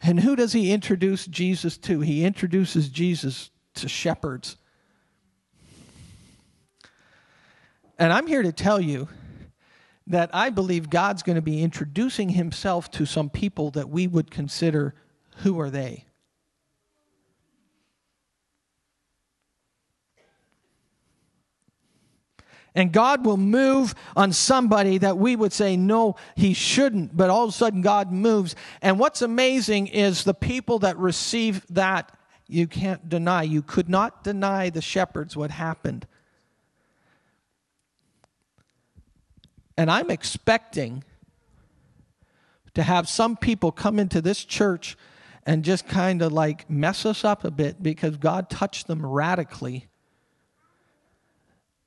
And 0.02 0.20
who 0.20 0.36
does 0.36 0.54
he 0.54 0.72
introduce 0.72 1.26
Jesus 1.26 1.78
to? 1.80 2.02
He 2.02 2.24
introduces 2.24 2.90
Jesus 2.90 3.50
to 3.76 3.90
shepherds. 3.90 4.58
And 7.98 8.14
I'm 8.14 8.28
here 8.28 8.44
to 8.44 8.52
tell 8.52 8.80
you 8.80 9.08
that 10.08 10.30
I 10.34 10.50
believe 10.50 10.90
God's 10.90 11.24
going 11.24 11.38
to 11.38 11.42
be 11.42 11.64
introducing 11.64 12.30
himself 12.30 12.92
to 12.92 13.06
some 13.06 13.30
people 13.30 13.72
that 13.72 13.90
we 13.90 14.06
would 14.06 14.30
consider 14.30 14.94
who 15.38 15.60
are 15.60 15.70
they? 15.70 16.06
And 22.76 22.92
God 22.92 23.26
will 23.26 23.38
move 23.38 23.96
on 24.18 24.34
somebody 24.34 24.98
that 24.98 25.18
we 25.18 25.38
would 25.38 25.54
say, 25.54 25.78
no, 25.78 26.18
he 26.36 26.54
shouldn't. 26.54 27.16
But 27.16 27.30
all 27.30 27.46
of 27.46 27.50
a 27.50 27.54
sudden, 27.54 27.82
God 27.82 28.12
moves. 28.12 28.54
And 28.82 29.00
what's 29.00 29.22
amazing 29.22 29.88
is 29.88 30.26
the 30.26 30.34
people 30.34 30.80
that 30.80 30.98
receive 30.98 31.66
that, 31.70 32.12
you 32.48 32.68
can't 32.68 33.08
deny. 33.08 33.44
You 33.44 33.62
could 33.62 33.88
not 33.88 34.24
deny 34.26 34.70
the 34.70 34.82
shepherds 34.82 35.38
what 35.38 35.52
happened. 35.52 36.06
And 39.78 39.90
I'm 39.90 40.12
expecting 40.12 41.04
to 42.74 42.84
have 42.84 43.08
some 43.08 43.38
people 43.38 43.72
come 43.72 44.00
into 44.00 44.22
this 44.22 44.44
church 44.44 44.98
and 45.46 45.64
just 45.64 45.88
kind 45.88 46.22
of 46.22 46.34
like 46.34 46.70
mess 46.70 47.06
us 47.06 47.24
up 47.24 47.46
a 47.46 47.52
bit 47.52 47.82
because 47.82 48.18
God 48.18 48.50
touched 48.50 48.88
them 48.88 49.06
radically 49.06 49.88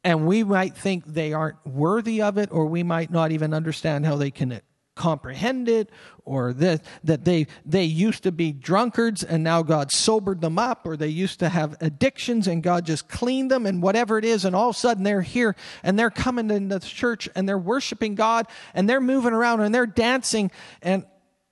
and 0.08 0.26
we 0.26 0.42
might 0.42 0.74
think 0.74 1.04
they 1.04 1.34
aren't 1.34 1.58
worthy 1.66 2.22
of 2.22 2.38
it, 2.38 2.48
or 2.50 2.64
we 2.64 2.82
might 2.82 3.10
not 3.10 3.30
even 3.30 3.52
understand 3.52 4.06
how 4.06 4.16
they 4.16 4.30
can 4.30 4.58
comprehend 4.94 5.68
it, 5.68 5.90
or 6.24 6.54
that, 6.54 6.82
that 7.04 7.26
they, 7.26 7.46
they 7.66 7.84
used 7.84 8.22
to 8.22 8.32
be 8.32 8.50
drunkards 8.50 9.22
and 9.22 9.44
now 9.44 9.62
God 9.62 9.92
sobered 9.92 10.40
them 10.40 10.58
up, 10.58 10.86
or 10.86 10.96
they 10.96 11.08
used 11.08 11.40
to 11.40 11.50
have 11.50 11.76
addictions 11.82 12.48
and 12.48 12.62
God 12.62 12.86
just 12.86 13.06
cleaned 13.06 13.50
them, 13.50 13.66
and 13.66 13.82
whatever 13.82 14.16
it 14.16 14.24
is, 14.24 14.46
and 14.46 14.56
all 14.56 14.70
of 14.70 14.76
a 14.76 14.78
sudden 14.78 15.04
they're 15.04 15.20
here 15.20 15.54
and 15.82 15.98
they're 15.98 16.08
coming 16.08 16.50
into 16.50 16.78
the 16.78 16.86
church 16.86 17.28
and 17.34 17.46
they're 17.46 17.58
worshiping 17.58 18.14
God 18.14 18.46
and 18.72 18.88
they're 18.88 19.02
moving 19.02 19.34
around 19.34 19.60
and 19.60 19.74
they're 19.74 19.84
dancing, 19.84 20.50
and, 20.80 21.04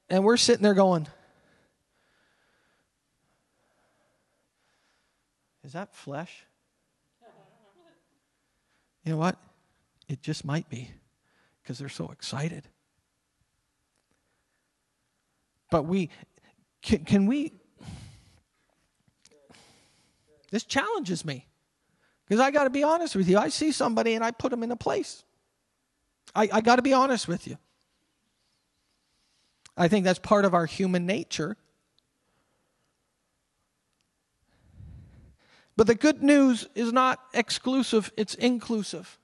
and 0.09 0.25
we're 0.25 0.39
sitting 0.39 0.63
there 0.63 0.73
going, 0.73 1.07
Is 5.63 5.75
that 5.75 5.95
flesh? 5.95 6.47
You 9.07 9.13
know 9.13 9.19
what? 9.19 9.37
It 10.09 10.21
just 10.21 10.45
might 10.45 10.69
be 10.69 10.91
because 11.63 11.79
they're 11.79 11.89
so 11.89 12.11
excited. 12.11 12.69
But 15.71 15.85
we 15.85 16.11
can, 16.83 17.05
can 17.05 17.27
we 17.27 17.53
this 20.51 20.65
challenges 20.65 21.25
me. 21.25 21.47
Because 22.27 22.41
I 22.41 22.51
got 22.51 22.65
to 22.65 22.71
be 22.71 22.83
honest 22.83 23.15
with 23.15 23.29
you. 23.29 23.39
I 23.39 23.49
see 23.49 23.73
somebody 23.73 24.15
and 24.15 24.25
I 24.25 24.33
put 24.33 24.51
them 24.51 24.63
in 24.63 24.71
a 24.71 24.77
place. 24.77 25.23
I, 26.35 26.49
I 26.53 26.61
got 26.61 26.77
to 26.77 26.83
be 26.83 26.93
honest 26.93 27.29
with 27.29 27.47
you. 27.47 27.59
I 29.77 29.89
think 29.89 30.05
that's 30.05 30.19
part 30.19 30.45
of 30.45 30.55
our 30.55 30.67
human 30.67 31.07
nature. 31.07 31.57
But 35.77 35.87
the 35.87 35.95
good 35.95 36.23
news 36.23 36.67
is 36.75 36.93
not 36.93 37.21
exclusive, 37.35 38.11
it's 38.17 38.35
inclusive 38.35 39.19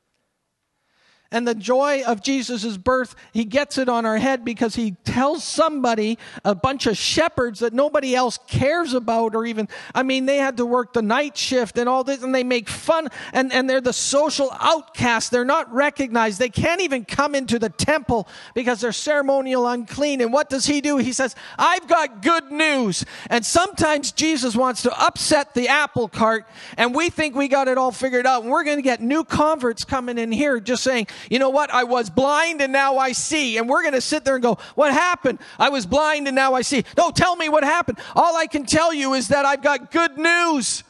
and 1.33 1.49
the 1.49 1.55
joy 1.55 2.03
of 2.05 2.23
Jesus' 2.23 2.77
birth, 2.77 3.17
he 3.33 3.45
gets 3.45 3.79
it 3.79 3.89
on 3.89 4.07
our 4.07 4.19
head 4.19 4.45
because 4.45 4.75
he 4.75 4.93
tells 5.05 5.43
somebody, 5.43 6.19
a 6.45 6.55
bunch 6.55 6.87
of 6.87 6.97
shepherds 6.97 7.61
that 7.61 7.73
nobody 7.73 8.15
else 8.15 8.39
cares 8.47 8.93
about 8.93 9.35
or 9.35 9.47
even, 9.47 9.69
I 9.95 10.03
mean, 10.03 10.27
they 10.27 10.37
had 10.37 10.59
to 10.59 10.67
work 10.67 10.93
the 10.93 11.03
night 11.03 11.37
shift 11.37 11.79
and 11.79 11.89
all 11.89 12.05
this 12.05 12.23
and 12.23 12.35
they 12.35 12.45
make 12.45 12.69
fun 12.69 13.09
and, 13.33 13.53
and 13.53 13.69
they're 13.69 13.81
the 13.81 13.93
social 13.93 14.51
outcasts. 14.61 15.31
They're 15.31 15.45
not 15.45 15.73
recognized. 15.73 16.39
They 16.39 16.51
can't 16.51 16.83
even 16.83 17.05
come 17.05 17.35
into 17.35 17.59
the 17.59 17.71
temple 17.71 18.29
because 18.55 18.81
they're 18.81 18.93
ceremonial 18.93 19.67
unclean. 19.67 20.21
And 20.21 20.33
what 20.33 20.51
does 20.51 20.67
he 20.67 20.81
do? 20.81 20.99
He 20.99 21.13
says, 21.13 21.35
I've 21.59 21.89
got 21.89 22.23
good 22.23 22.53
news. 22.53 23.05
And 23.31 23.45
sometimes 23.45 24.13
Jesus 24.13 24.55
wants 24.55 24.83
to 24.83 25.03
upset 25.03 25.55
the 25.55 25.69
apple 25.69 26.09
cart 26.09 26.47
and 26.77 26.95
we 26.95 27.09
think 27.09 27.35
we 27.35 27.49
got 27.49 27.69
it 27.69 27.79
all 27.79 27.93
figured 27.93 28.27
out. 28.27 28.43
And 28.43 28.51
we're 28.51 28.65
going 28.65 28.79
to 28.79 28.83
get 28.83 29.01
new 29.01 29.25
converts 29.25 29.85
coming 29.85 30.19
in 30.19 30.31
here 30.31 30.61
just 30.61 30.83
saying, 30.83 31.07
you 31.31 31.39
know 31.39 31.51
what? 31.51 31.71
I 31.71 31.85
was 31.85 32.11
blind 32.11 32.61
and 32.61 32.73
now 32.73 32.99
I 32.99 33.13
see. 33.13 33.59
And 33.59 33.69
we're 33.69 33.83
going 33.83 33.95
to 33.95 34.01
sit 34.01 34.25
there 34.25 34.35
and 34.35 34.43
go, 34.43 34.59
what 34.75 34.93
happened? 34.93 35.39
I 35.59 35.69
was 35.69 35.87
blind 35.87 36.27
and 36.27 36.35
now 36.35 36.55
I 36.55 36.63
see. 36.63 36.85
No, 36.97 37.11
tell 37.11 37.37
me 37.37 37.49
what 37.49 37.65
happened. 37.65 37.99
All 38.15 38.37
I 38.37 38.47
can 38.47 38.65
tell 38.65 38.93
you 38.93 39.15
is 39.15 39.29
that 39.29 39.45
I've 39.45 39.63
got 39.63 39.91
good 39.91 40.19
news. 40.19 40.85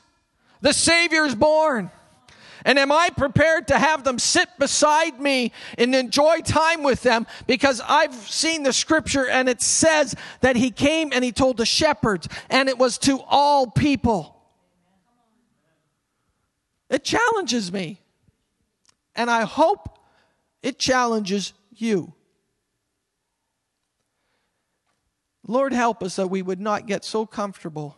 The 0.60 0.72
Savior 0.72 1.24
is 1.24 1.34
born. 1.34 1.90
And 2.64 2.78
am 2.78 2.92
I 2.92 3.10
prepared 3.10 3.68
to 3.68 3.78
have 3.78 4.04
them 4.04 4.18
sit 4.18 4.48
beside 4.58 5.20
me 5.20 5.52
and 5.78 5.94
enjoy 5.94 6.40
time 6.40 6.82
with 6.82 7.02
them? 7.02 7.26
Because 7.46 7.80
I've 7.86 8.14
seen 8.14 8.62
the 8.62 8.72
scripture 8.72 9.28
and 9.28 9.48
it 9.48 9.60
says 9.60 10.14
that 10.40 10.56
he 10.56 10.70
came 10.70 11.12
and 11.12 11.24
he 11.24 11.32
told 11.32 11.56
the 11.56 11.66
shepherds 11.66 12.28
and 12.50 12.68
it 12.68 12.78
was 12.78 12.98
to 12.98 13.20
all 13.26 13.66
people. 13.66 14.36
It 16.88 17.04
challenges 17.04 17.72
me. 17.72 17.98
And 19.16 19.30
I 19.30 19.42
hope 19.42 19.98
it 20.62 20.78
challenges 20.78 21.52
you. 21.74 22.14
Lord, 25.46 25.72
help 25.72 26.02
us 26.02 26.16
that 26.16 26.28
we 26.28 26.40
would 26.40 26.60
not 26.60 26.86
get 26.86 27.04
so 27.04 27.26
comfortable 27.26 27.96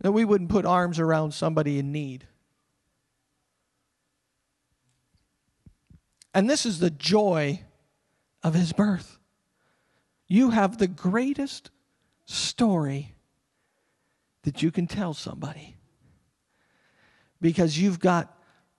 that 0.00 0.12
we 0.12 0.24
wouldn't 0.24 0.50
put 0.50 0.64
arms 0.64 0.98
around 0.98 1.32
somebody 1.32 1.78
in 1.78 1.92
need. 1.92 2.26
And 6.32 6.48
this 6.48 6.64
is 6.64 6.78
the 6.78 6.90
joy 6.90 7.64
of 8.42 8.54
his 8.54 8.72
birth. 8.72 9.18
You 10.26 10.50
have 10.50 10.78
the 10.78 10.86
greatest 10.86 11.70
story 12.24 13.14
that 14.42 14.62
you 14.62 14.70
can 14.70 14.86
tell 14.86 15.12
somebody 15.12 15.76
because 17.40 17.78
you've 17.78 17.98
got 17.98 18.36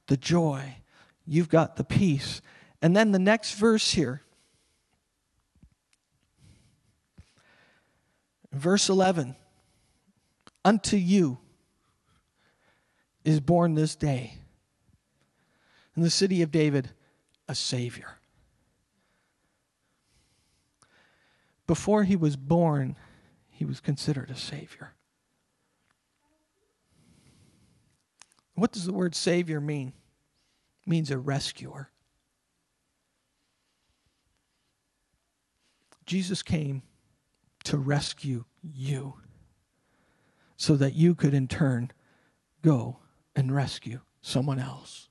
the 0.07 0.18
joy, 0.18 0.76
you've 1.26 1.49
got 1.49 1.76
the 1.76 1.84
peace. 1.84 2.41
And 2.82 2.95
then 2.95 3.12
the 3.12 3.20
next 3.20 3.53
verse 3.53 3.91
here, 3.91 4.22
verse 8.51 8.89
11 8.89 9.36
Unto 10.64 10.97
you 10.97 11.39
is 13.24 13.39
born 13.39 13.76
this 13.76 13.95
day 13.95 14.36
in 15.95 16.03
the 16.03 16.09
city 16.09 16.41
of 16.41 16.51
David 16.51 16.89
a 17.47 17.55
Savior. 17.55 18.18
before 21.72 22.03
he 22.03 22.18
was 22.18 22.36
born, 22.36 22.97
he 23.49 23.64
was 23.64 23.80
considered 23.80 24.30
a 24.30 24.36
Savior. 24.36 24.93
What 28.55 28.71
does 28.71 28.85
the 28.85 28.93
word 28.93 29.15
Savior 29.15 29.61
mean? 29.61 29.93
It 30.85 30.89
means 30.89 31.11
a 31.11 31.17
rescuer. 31.17 31.89
Jesus 36.05 36.41
came 36.43 36.83
to 37.63 37.77
rescue 37.77 38.45
you 38.61 39.15
so 40.57 40.75
that 40.75 40.93
you 40.93 41.15
could 41.15 41.33
in 41.33 41.47
turn 41.47 41.91
go 42.61 42.99
and 43.35 43.55
rescue 43.55 44.01
someone 44.21 44.59
else. 44.59 45.09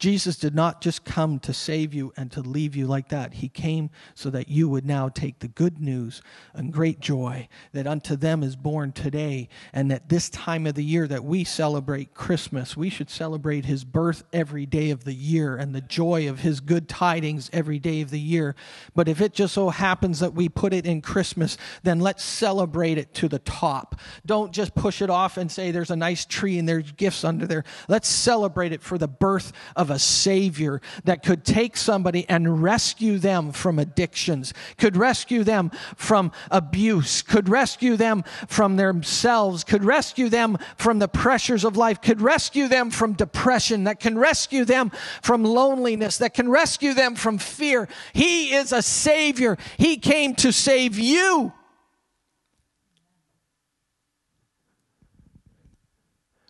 Jesus 0.00 0.36
did 0.36 0.54
not 0.54 0.80
just 0.80 1.04
come 1.04 1.38
to 1.40 1.52
save 1.52 1.92
you 1.92 2.10
and 2.16 2.32
to 2.32 2.40
leave 2.40 2.74
you 2.74 2.86
like 2.86 3.10
that. 3.10 3.34
He 3.34 3.50
came 3.50 3.90
so 4.14 4.30
that 4.30 4.48
you 4.48 4.66
would 4.66 4.86
now 4.86 5.10
take 5.10 5.40
the 5.40 5.48
good 5.48 5.78
news 5.78 6.22
and 6.54 6.72
great 6.72 7.00
joy 7.00 7.48
that 7.72 7.86
unto 7.86 8.16
them 8.16 8.42
is 8.42 8.56
born 8.56 8.92
today. 8.92 9.50
And 9.74 9.92
at 9.92 10.08
this 10.08 10.30
time 10.30 10.66
of 10.66 10.74
the 10.74 10.82
year 10.82 11.06
that 11.06 11.22
we 11.22 11.44
celebrate 11.44 12.14
Christmas, 12.14 12.78
we 12.78 12.88
should 12.88 13.10
celebrate 13.10 13.66
his 13.66 13.84
birth 13.84 14.22
every 14.32 14.64
day 14.64 14.88
of 14.88 15.04
the 15.04 15.12
year 15.12 15.54
and 15.54 15.74
the 15.74 15.82
joy 15.82 16.30
of 16.30 16.40
his 16.40 16.60
good 16.60 16.88
tidings 16.88 17.50
every 17.52 17.78
day 17.78 18.00
of 18.00 18.08
the 18.08 18.18
year. 18.18 18.56
But 18.94 19.06
if 19.06 19.20
it 19.20 19.34
just 19.34 19.52
so 19.52 19.68
happens 19.68 20.20
that 20.20 20.32
we 20.32 20.48
put 20.48 20.72
it 20.72 20.86
in 20.86 21.02
Christmas, 21.02 21.58
then 21.82 22.00
let's 22.00 22.24
celebrate 22.24 22.96
it 22.96 23.12
to 23.14 23.28
the 23.28 23.38
top. 23.40 24.00
Don't 24.24 24.50
just 24.50 24.74
push 24.74 25.02
it 25.02 25.10
off 25.10 25.36
and 25.36 25.52
say 25.52 25.70
there's 25.70 25.90
a 25.90 25.96
nice 25.96 26.24
tree 26.24 26.58
and 26.58 26.66
there's 26.66 26.90
gifts 26.92 27.22
under 27.22 27.46
there. 27.46 27.64
Let's 27.86 28.08
celebrate 28.08 28.72
it 28.72 28.82
for 28.82 28.96
the 28.96 29.06
birth 29.06 29.52
of 29.76 29.89
a 29.90 29.98
Savior 29.98 30.80
that 31.04 31.22
could 31.22 31.44
take 31.44 31.76
somebody 31.76 32.28
and 32.28 32.62
rescue 32.62 33.18
them 33.18 33.52
from 33.52 33.78
addictions, 33.78 34.54
could 34.78 34.96
rescue 34.96 35.44
them 35.44 35.70
from 35.96 36.32
abuse, 36.50 37.22
could 37.22 37.48
rescue 37.48 37.96
them 37.96 38.24
from 38.48 38.76
themselves, 38.76 39.64
could 39.64 39.84
rescue 39.84 40.28
them 40.28 40.58
from 40.76 40.98
the 40.98 41.08
pressures 41.08 41.64
of 41.64 41.76
life, 41.76 42.00
could 42.00 42.20
rescue 42.20 42.68
them 42.68 42.90
from 42.90 43.12
depression, 43.12 43.84
that 43.84 44.00
can 44.00 44.18
rescue 44.18 44.64
them 44.64 44.90
from 45.22 45.44
loneliness, 45.44 46.18
that 46.18 46.34
can 46.34 46.48
rescue 46.48 46.94
them 46.94 47.14
from 47.14 47.38
fear. 47.38 47.88
He 48.12 48.54
is 48.54 48.72
a 48.72 48.82
Savior. 48.82 49.58
He 49.78 49.96
came 49.96 50.34
to 50.36 50.52
save 50.52 50.98
you. 50.98 51.52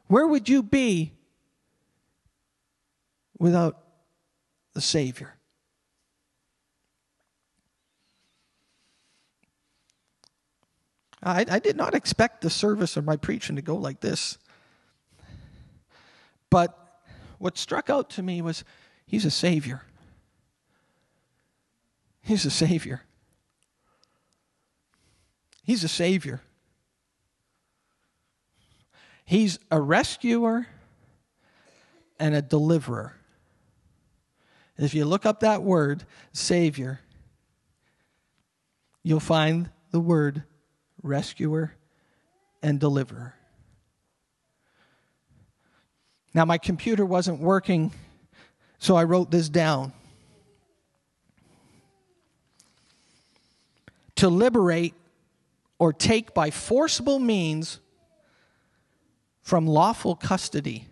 Where 0.07 0.27
would 0.27 0.49
you 0.49 0.65
be 0.65 1.13
without 3.41 3.79
the 4.75 4.81
Savior. 4.81 5.35
I, 11.23 11.45
I, 11.49 11.59
did 11.59 11.77
not 11.77 11.95
expect 11.95 12.41
the 12.41 12.49
service 12.49 12.97
of 12.97 13.05
my 13.05 13.17
preaching 13.17 13.57
to 13.57 13.63
go 13.63 13.77
like 13.77 14.01
this. 14.01 14.39
But 16.49 16.77
what 17.39 17.59
struck 17.59 17.91
out 17.91 18.11
to 18.11 18.23
me 18.23 18.41
was 18.41 18.65
he's 19.07 19.25
a 19.25 19.31
Savior. 19.31 19.83
He's 22.23 22.47
a 22.47 22.51
Savior. 22.51 23.03
He's 25.63 25.85
a 25.85 25.89
Savior. 25.89 26.41
He's 29.25 29.59
a 29.71 29.81
rescuer 29.81 30.67
and 32.19 32.35
a 32.35 32.43
deliverer. 32.43 33.20
If 34.81 34.95
you 34.95 35.05
look 35.05 35.27
up 35.27 35.41
that 35.41 35.63
word, 35.63 36.05
Savior, 36.33 37.01
you'll 39.03 39.21
find 39.21 39.69
the 39.91 40.01
word 40.01 40.45
rescuer 41.03 41.75
and 42.63 42.81
deliverer. 42.81 43.35
Now, 46.33 46.47
my 46.47 46.57
computer 46.57 47.05
wasn't 47.05 47.41
working, 47.41 47.93
so 48.79 48.97
I 48.97 49.05
wrote 49.05 49.31
this 49.31 49.51
down. 49.51 49.93
To 54.17 54.31
liberate 54.31 54.95
or 55.79 55.93
take 55.93 56.33
by 56.33 56.51
forcible 56.51 57.19
means 57.19 57.81
from 59.43 59.67
lawful 59.67 60.17
custody 60.17 60.87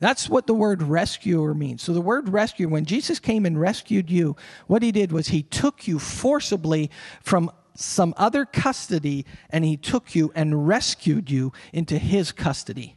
that's 0.00 0.28
what 0.28 0.46
the 0.46 0.54
word 0.54 0.82
rescuer 0.82 1.54
means. 1.54 1.82
So, 1.82 1.92
the 1.92 2.00
word 2.00 2.28
rescue, 2.28 2.68
when 2.68 2.84
Jesus 2.84 3.18
came 3.18 3.46
and 3.46 3.60
rescued 3.60 4.10
you, 4.10 4.36
what 4.66 4.82
he 4.82 4.92
did 4.92 5.12
was 5.12 5.28
he 5.28 5.42
took 5.42 5.86
you 5.86 5.98
forcibly 5.98 6.90
from 7.22 7.50
some 7.76 8.14
other 8.16 8.44
custody 8.44 9.24
and 9.50 9.64
he 9.64 9.76
took 9.76 10.14
you 10.14 10.32
and 10.34 10.66
rescued 10.66 11.30
you 11.30 11.52
into 11.72 11.98
his 11.98 12.32
custody. 12.32 12.96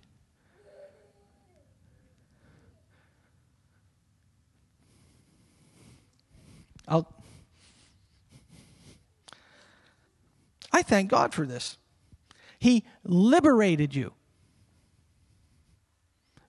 I'll, 6.87 7.07
I 10.71 10.81
thank 10.83 11.09
God 11.09 11.33
for 11.33 11.45
this. 11.45 11.77
He 12.59 12.85
liberated 13.03 13.93
you. 13.93 14.13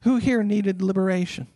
Who 0.03 0.16
here 0.16 0.42
needed 0.42 0.80
liberation? 0.80 1.49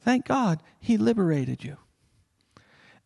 Thank 0.00 0.26
God 0.26 0.62
he 0.80 0.96
liberated 0.96 1.64
you. 1.64 1.78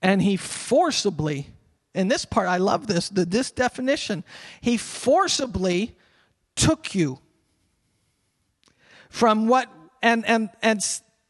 And 0.03 0.20
he 0.20 0.37
forcibly, 0.37 1.49
in 1.95 2.09
this 2.09 2.24
part, 2.24 2.49
I 2.49 2.59
love 2.59 2.87
this, 2.87 3.09
the, 3.09 3.24
this 3.24 3.51
definition, 3.51 4.24
he 4.61 4.76
forcibly 4.76 5.97
took 6.57 6.95
you 6.95 7.20
from 9.09 9.47
what, 9.47 9.70
and, 10.03 10.26
and, 10.26 10.51
and 10.61 10.81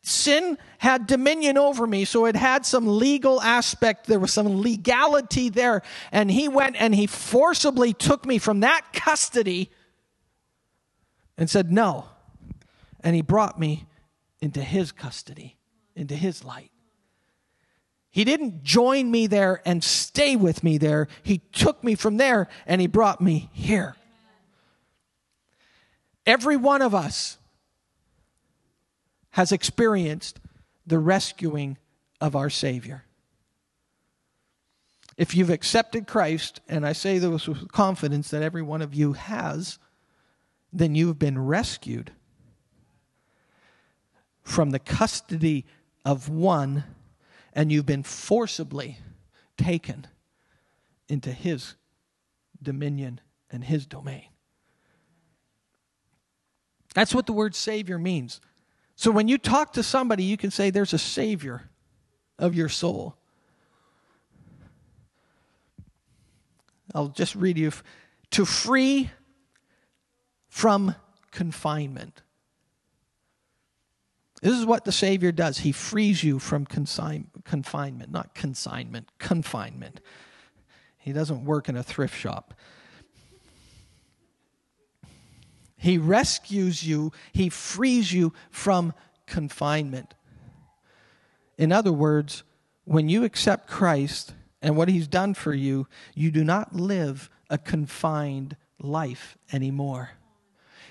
sin 0.02 0.58
had 0.78 1.06
dominion 1.06 1.58
over 1.58 1.86
me, 1.86 2.04
so 2.04 2.26
it 2.26 2.34
had 2.34 2.64
some 2.64 2.86
legal 2.86 3.40
aspect. 3.40 4.06
There 4.06 4.18
was 4.18 4.32
some 4.32 4.62
legality 4.62 5.48
there. 5.48 5.82
And 6.12 6.30
he 6.30 6.48
went 6.48 6.76
and 6.80 6.94
he 6.94 7.06
forcibly 7.06 7.92
took 7.92 8.24
me 8.24 8.38
from 8.38 8.60
that 8.60 8.92
custody 8.92 9.70
and 11.38 11.48
said, 11.48 11.72
No. 11.72 12.06
And 13.00 13.14
he 13.14 13.22
brought 13.22 13.58
me 13.58 13.86
into 14.40 14.60
his 14.60 14.92
custody, 14.92 15.56
into 15.94 16.14
his 16.14 16.44
light. 16.44 16.72
He 18.10 18.24
didn't 18.24 18.64
join 18.64 19.10
me 19.10 19.26
there 19.28 19.62
and 19.64 19.82
stay 19.82 20.34
with 20.34 20.64
me 20.64 20.76
there. 20.78 21.06
He 21.22 21.38
took 21.52 21.84
me 21.84 21.94
from 21.94 22.16
there 22.16 22.48
and 22.66 22.80
he 22.80 22.86
brought 22.86 23.20
me 23.20 23.48
here. 23.52 23.94
Every 26.26 26.56
one 26.56 26.82
of 26.82 26.94
us 26.94 27.38
has 29.30 29.52
experienced 29.52 30.40
the 30.86 30.98
rescuing 30.98 31.78
of 32.20 32.34
our 32.34 32.50
Savior. 32.50 33.04
If 35.16 35.34
you've 35.34 35.50
accepted 35.50 36.06
Christ, 36.06 36.60
and 36.68 36.86
I 36.86 36.92
say 36.92 37.18
this 37.18 37.46
with 37.46 37.70
confidence 37.70 38.30
that 38.30 38.42
every 38.42 38.62
one 38.62 38.82
of 38.82 38.94
you 38.94 39.12
has, 39.12 39.78
then 40.72 40.94
you've 40.94 41.18
been 41.18 41.38
rescued 41.38 42.12
from 44.42 44.70
the 44.70 44.78
custody 44.78 45.66
of 46.04 46.28
one 46.28 46.84
and 47.52 47.72
you've 47.72 47.86
been 47.86 48.02
forcibly 48.02 48.98
taken 49.56 50.06
into 51.08 51.32
his 51.32 51.74
dominion 52.62 53.20
and 53.50 53.64
his 53.64 53.86
domain. 53.86 54.24
That's 56.94 57.14
what 57.14 57.26
the 57.26 57.32
word 57.32 57.54
Savior 57.54 57.98
means. 57.98 58.40
So 58.96 59.10
when 59.10 59.28
you 59.28 59.38
talk 59.38 59.74
to 59.74 59.82
somebody, 59.82 60.24
you 60.24 60.36
can 60.36 60.50
say, 60.50 60.70
There's 60.70 60.92
a 60.92 60.98
Savior 60.98 61.68
of 62.38 62.54
your 62.54 62.68
soul. 62.68 63.16
I'll 66.94 67.08
just 67.08 67.34
read 67.34 67.58
you 67.58 67.70
to 68.30 68.44
free 68.44 69.10
from 70.58 70.92
confinement. 71.30 72.20
This 74.42 74.58
is 74.58 74.66
what 74.66 74.84
the 74.84 74.90
Savior 74.90 75.30
does. 75.30 75.58
He 75.58 75.70
frees 75.70 76.24
you 76.24 76.40
from 76.40 76.66
consign- 76.66 77.30
confinement, 77.44 78.10
not 78.10 78.34
consignment, 78.34 79.08
confinement. 79.18 80.00
He 80.96 81.12
doesn't 81.12 81.44
work 81.44 81.68
in 81.68 81.76
a 81.76 81.84
thrift 81.84 82.18
shop. 82.18 82.54
He 85.76 85.96
rescues 85.96 86.84
you, 86.84 87.12
He 87.32 87.50
frees 87.50 88.12
you 88.12 88.32
from 88.50 88.94
confinement. 89.26 90.14
In 91.56 91.70
other 91.70 91.92
words, 91.92 92.42
when 92.84 93.08
you 93.08 93.22
accept 93.22 93.68
Christ 93.68 94.34
and 94.60 94.76
what 94.76 94.88
He's 94.88 95.06
done 95.06 95.34
for 95.34 95.54
you, 95.54 95.86
you 96.16 96.32
do 96.32 96.42
not 96.42 96.74
live 96.74 97.30
a 97.48 97.58
confined 97.58 98.56
life 98.80 99.38
anymore. 99.52 100.17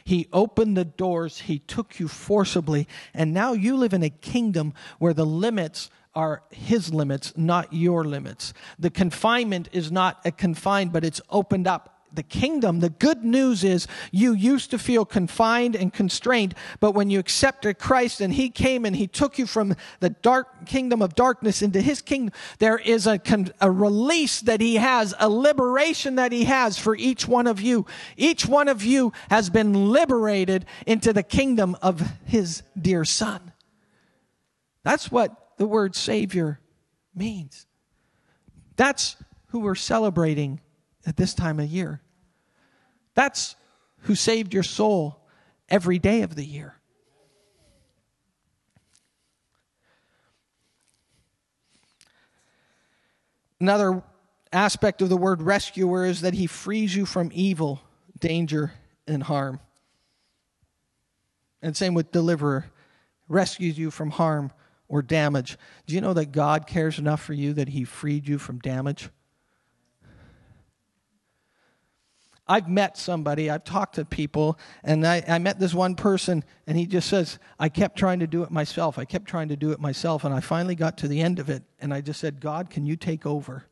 He 0.07 0.29
opened 0.31 0.77
the 0.77 0.85
doors, 0.85 1.39
He 1.39 1.59
took 1.59 1.99
you 1.99 2.07
forcibly, 2.07 2.87
and 3.13 3.33
now 3.33 3.51
you 3.51 3.75
live 3.75 3.93
in 3.93 4.03
a 4.03 4.09
kingdom 4.09 4.73
where 4.99 5.13
the 5.13 5.25
limits 5.25 5.89
are 6.15 6.43
his 6.49 6.93
limits, 6.93 7.33
not 7.35 7.73
your 7.73 8.05
limits. 8.05 8.53
The 8.79 8.89
confinement 8.89 9.67
is 9.73 9.91
not 9.91 10.21
a 10.23 10.31
confined, 10.31 10.93
but 10.93 11.03
it's 11.03 11.19
opened 11.29 11.67
up 11.67 11.96
the 12.13 12.23
kingdom, 12.23 12.79
the 12.79 12.89
good 12.89 13.23
news 13.23 13.63
is 13.63 13.87
you 14.11 14.33
used 14.33 14.71
to 14.71 14.79
feel 14.79 15.05
confined 15.05 15.75
and 15.75 15.93
constrained, 15.93 16.55
but 16.79 16.93
when 16.93 17.09
you 17.09 17.19
accepted 17.19 17.79
Christ 17.79 18.21
and 18.21 18.33
He 18.33 18.49
came 18.49 18.85
and 18.85 18.95
He 18.95 19.07
took 19.07 19.37
you 19.37 19.45
from 19.45 19.75
the 19.99 20.09
dark 20.09 20.65
kingdom 20.65 21.01
of 21.01 21.15
darkness 21.15 21.61
into 21.61 21.81
His 21.81 22.01
kingdom, 22.01 22.33
there 22.59 22.77
is 22.77 23.07
a, 23.07 23.19
a 23.61 23.71
release 23.71 24.41
that 24.41 24.61
He 24.61 24.75
has, 24.75 25.13
a 25.19 25.29
liberation 25.29 26.15
that 26.15 26.31
He 26.31 26.45
has 26.45 26.77
for 26.77 26.95
each 26.95 27.27
one 27.27 27.47
of 27.47 27.61
you. 27.61 27.85
Each 28.15 28.45
one 28.45 28.67
of 28.67 28.83
you 28.83 29.13
has 29.29 29.49
been 29.49 29.91
liberated 29.91 30.65
into 30.85 31.13
the 31.13 31.23
kingdom 31.23 31.75
of 31.81 32.01
His 32.25 32.63
dear 32.79 33.05
Son. 33.05 33.51
That's 34.83 35.11
what 35.11 35.57
the 35.57 35.67
word 35.67 35.95
Savior 35.95 36.59
means. 37.13 37.65
That's 38.75 39.17
who 39.47 39.59
we're 39.59 39.75
celebrating 39.75 40.61
at 41.07 41.15
this 41.15 41.33
time 41.33 41.59
of 41.59 41.65
year. 41.67 42.01
That's 43.15 43.55
who 44.01 44.13
saved 44.13 44.53
your 44.53 44.61
soul 44.61 45.25
every 45.69 45.97
day 45.97 46.21
of 46.21 46.35
the 46.35 46.45
year. 46.45 46.75
Another 53.59 54.03
aspect 54.53 55.01
of 55.01 55.09
the 55.09 55.17
word 55.17 55.41
rescuer 55.41 56.05
is 56.05 56.21
that 56.21 56.35
he 56.35 56.45
frees 56.45 56.95
you 56.95 57.05
from 57.05 57.31
evil, 57.33 57.81
danger, 58.19 58.73
and 59.07 59.23
harm. 59.23 59.59
And 61.61 61.75
same 61.75 61.95
with 61.95 62.11
deliverer, 62.11 62.65
rescues 63.27 63.77
you 63.77 63.89
from 63.89 64.11
harm 64.11 64.51
or 64.87 65.01
damage. 65.01 65.57
Do 65.87 65.95
you 65.95 66.01
know 66.01 66.13
that 66.13 66.31
God 66.31 66.67
cares 66.67 66.99
enough 66.99 67.23
for 67.23 67.33
you 67.33 67.53
that 67.53 67.69
he 67.69 67.83
freed 67.83 68.27
you 68.27 68.37
from 68.37 68.59
damage? 68.59 69.09
I've 72.49 72.69
met 72.69 72.97
somebody, 72.97 73.49
I've 73.49 73.63
talked 73.63 73.95
to 73.95 74.05
people, 74.05 74.57
and 74.83 75.05
I, 75.05 75.23
I, 75.27 75.37
met 75.37 75.59
this 75.59 75.73
one 75.73 75.95
person, 75.95 76.45
and 76.65 76.77
he 76.77 76.85
just 76.85 77.09
says, 77.09 77.39
I 77.59 77.67
kept 77.67 77.97
trying 77.97 78.19
to 78.19 78.27
do 78.27 78.43
it 78.43 78.51
myself. 78.51 78.97
I 78.97 79.05
kept 79.05 79.25
trying 79.25 79.49
to 79.49 79.57
do 79.57 79.71
it 79.71 79.79
myself, 79.81 80.23
and 80.23 80.33
I 80.33 80.39
finally 80.39 80.75
got 80.75 80.97
to 80.99 81.07
the 81.07 81.21
end 81.21 81.39
of 81.39 81.49
it, 81.49 81.63
and 81.79 81.93
I 81.93 81.99
just 81.99 82.21
said, 82.21 82.39
God, 82.39 82.69
can 82.69 82.85
you 82.85 82.95
take 82.95 83.25
over? 83.25 83.65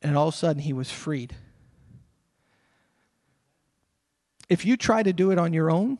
And 0.00 0.16
all 0.16 0.28
of 0.28 0.34
a 0.34 0.36
sudden, 0.36 0.62
he 0.62 0.72
was 0.72 0.90
freed. 0.90 1.34
If 4.48 4.64
you 4.64 4.76
try 4.76 5.02
to 5.02 5.12
do 5.12 5.30
it 5.30 5.38
on 5.38 5.52
your 5.52 5.70
own, 5.70 5.98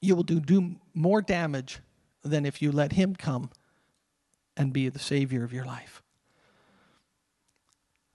you 0.00 0.16
will 0.16 0.22
do, 0.22 0.40
do 0.40 0.76
more 0.94 1.20
damage 1.20 1.80
than 2.22 2.46
if 2.46 2.62
you 2.62 2.72
let 2.72 2.92
him 2.92 3.14
come 3.14 3.50
and 4.56 4.72
be 4.72 4.88
the 4.88 4.98
Savior 4.98 5.44
of 5.44 5.52
your 5.52 5.64
life. 5.64 6.03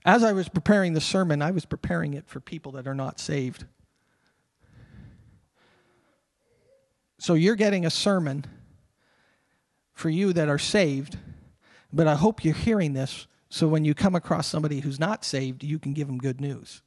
As 0.04 0.22
I 0.22 0.32
was 0.32 0.48
preparing 0.48 0.94
the 0.94 1.00
sermon, 1.00 1.42
I 1.42 1.50
was 1.50 1.64
preparing 1.64 2.14
it 2.14 2.26
for 2.26 2.40
people 2.40 2.72
that 2.72 2.86
are 2.86 2.94
not 2.94 3.20
saved. 3.20 3.66
So 7.18 7.34
you're 7.34 7.56
getting 7.56 7.84
a 7.84 7.90
sermon 7.90 8.46
for 9.92 10.08
you 10.08 10.32
that 10.32 10.48
are 10.48 10.58
saved, 10.58 11.18
but 11.92 12.06
I 12.06 12.14
hope 12.14 12.44
you're 12.44 12.54
hearing 12.54 12.94
this 12.94 13.26
so 13.50 13.66
when 13.66 13.84
you 13.84 13.94
come 13.94 14.14
across 14.14 14.46
somebody 14.46 14.80
who's 14.80 15.00
not 15.00 15.24
saved, 15.24 15.64
you 15.64 15.80
can 15.80 15.92
give 15.92 16.06
them 16.06 16.18
good 16.18 16.40
news. 16.40 16.82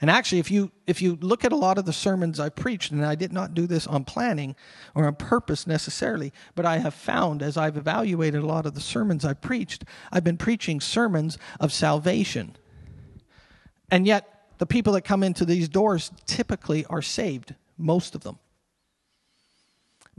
And 0.00 0.10
actually, 0.10 0.38
if 0.38 0.50
you, 0.50 0.72
if 0.86 1.02
you 1.02 1.18
look 1.20 1.44
at 1.44 1.52
a 1.52 1.56
lot 1.56 1.76
of 1.76 1.84
the 1.84 1.92
sermons 1.92 2.40
I 2.40 2.48
preached, 2.48 2.90
and 2.90 3.04
I 3.04 3.14
did 3.14 3.32
not 3.32 3.52
do 3.52 3.66
this 3.66 3.86
on 3.86 4.04
planning 4.04 4.56
or 4.94 5.06
on 5.06 5.14
purpose 5.14 5.66
necessarily, 5.66 6.32
but 6.54 6.64
I 6.64 6.78
have 6.78 6.94
found 6.94 7.42
as 7.42 7.58
I've 7.58 7.76
evaluated 7.76 8.42
a 8.42 8.46
lot 8.46 8.64
of 8.64 8.74
the 8.74 8.80
sermons 8.80 9.24
I 9.24 9.34
preached, 9.34 9.84
I've 10.10 10.24
been 10.24 10.38
preaching 10.38 10.80
sermons 10.80 11.36
of 11.58 11.72
salvation. 11.72 12.56
And 13.90 14.06
yet, 14.06 14.26
the 14.56 14.66
people 14.66 14.94
that 14.94 15.02
come 15.02 15.22
into 15.22 15.44
these 15.44 15.68
doors 15.68 16.10
typically 16.26 16.86
are 16.86 17.02
saved, 17.02 17.54
most 17.76 18.14
of 18.14 18.22
them. 18.22 18.38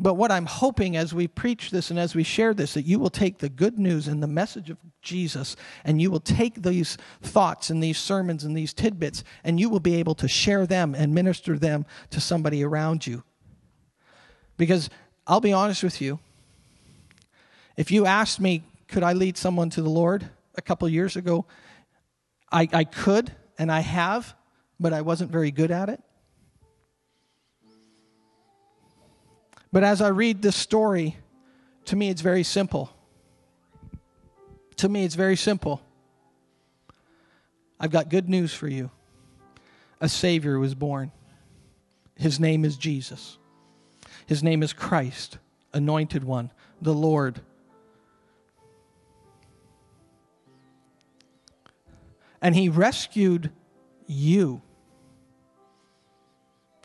But 0.02 0.16
what 0.16 0.32
I'm 0.32 0.48
hoping 0.48 0.98
as 0.98 1.14
we 1.14 1.28
preach 1.28 1.70
this 1.70 1.92
and 1.92 2.00
as 2.00 2.16
we 2.16 2.24
share 2.24 2.56
this, 2.56 2.74
that 2.74 2.88
you 2.88 2.98
will 2.98 3.12
take 3.12 3.38
the 3.38 3.50
good 3.50 3.78
news 3.78 4.08
and 4.08 4.22
the 4.22 4.28
message 4.28 4.72
of 4.72 4.78
Jesus 5.04 5.56
and 5.86 6.02
you 6.02 6.10
will 6.10 6.20
take 6.20 6.64
these 6.64 6.98
thoughts 7.22 7.70
and 7.70 7.84
these 7.84 8.00
sermons 8.00 8.44
and 8.44 8.58
these 8.58 8.74
tidbits 8.74 9.24
and 9.44 9.60
you 9.60 9.70
will 9.70 9.80
be 9.80 9.94
able 9.98 10.16
to 10.16 10.28
share 10.28 10.66
them 10.66 10.96
and 10.96 11.14
minister 11.14 11.56
them 11.56 11.86
to 12.10 12.20
somebody 12.20 12.64
around 12.64 13.06
you. 13.06 13.24
Because 14.58 14.90
I'll 15.28 15.40
be 15.40 15.54
honest 15.54 15.84
with 15.84 16.02
you, 16.02 16.18
if 17.78 17.92
you 17.92 18.08
asked 18.08 18.40
me, 18.40 18.64
could 18.88 19.04
I 19.04 19.14
lead 19.14 19.38
someone 19.38 19.70
to 19.70 19.84
the 19.84 19.90
Lord 19.90 20.28
a 20.56 20.64
couple 20.64 20.90
years 20.90 21.16
ago, 21.16 21.46
I, 22.52 22.68
I 22.74 22.84
could 22.86 23.32
and 23.60 23.72
I 23.72 23.82
have, 23.82 24.34
but 24.80 24.94
I 24.94 25.02
wasn't 25.02 25.30
very 25.30 25.52
good 25.52 25.70
at 25.70 25.90
it. 25.90 26.02
But 29.72 29.84
as 29.84 30.02
I 30.02 30.10
read 30.10 30.42
this 30.42 30.56
story, 30.56 31.18
to 31.86 31.96
me 31.96 32.10
it's 32.10 32.22
very 32.22 32.44
simple. 32.44 32.92
To 34.82 34.90
me, 34.90 35.06
it's 35.06 35.14
very 35.14 35.36
simple. 35.36 35.80
I've 37.80 37.92
got 37.92 38.10
good 38.10 38.28
news 38.28 38.52
for 38.52 38.68
you. 38.68 38.90
A 40.00 40.10
Savior 40.10 40.58
was 40.58 40.74
born. 40.74 41.12
His 42.16 42.40
name 42.40 42.66
is 42.66 42.78
Jesus. 42.78 43.38
His 44.26 44.42
name 44.42 44.64
is 44.64 44.74
Christ, 44.74 45.38
Anointed 45.72 46.24
One, 46.24 46.52
the 46.82 46.96
Lord. 46.96 47.42
And 52.42 52.56
He 52.56 52.68
rescued 52.68 53.52
you. 54.08 54.64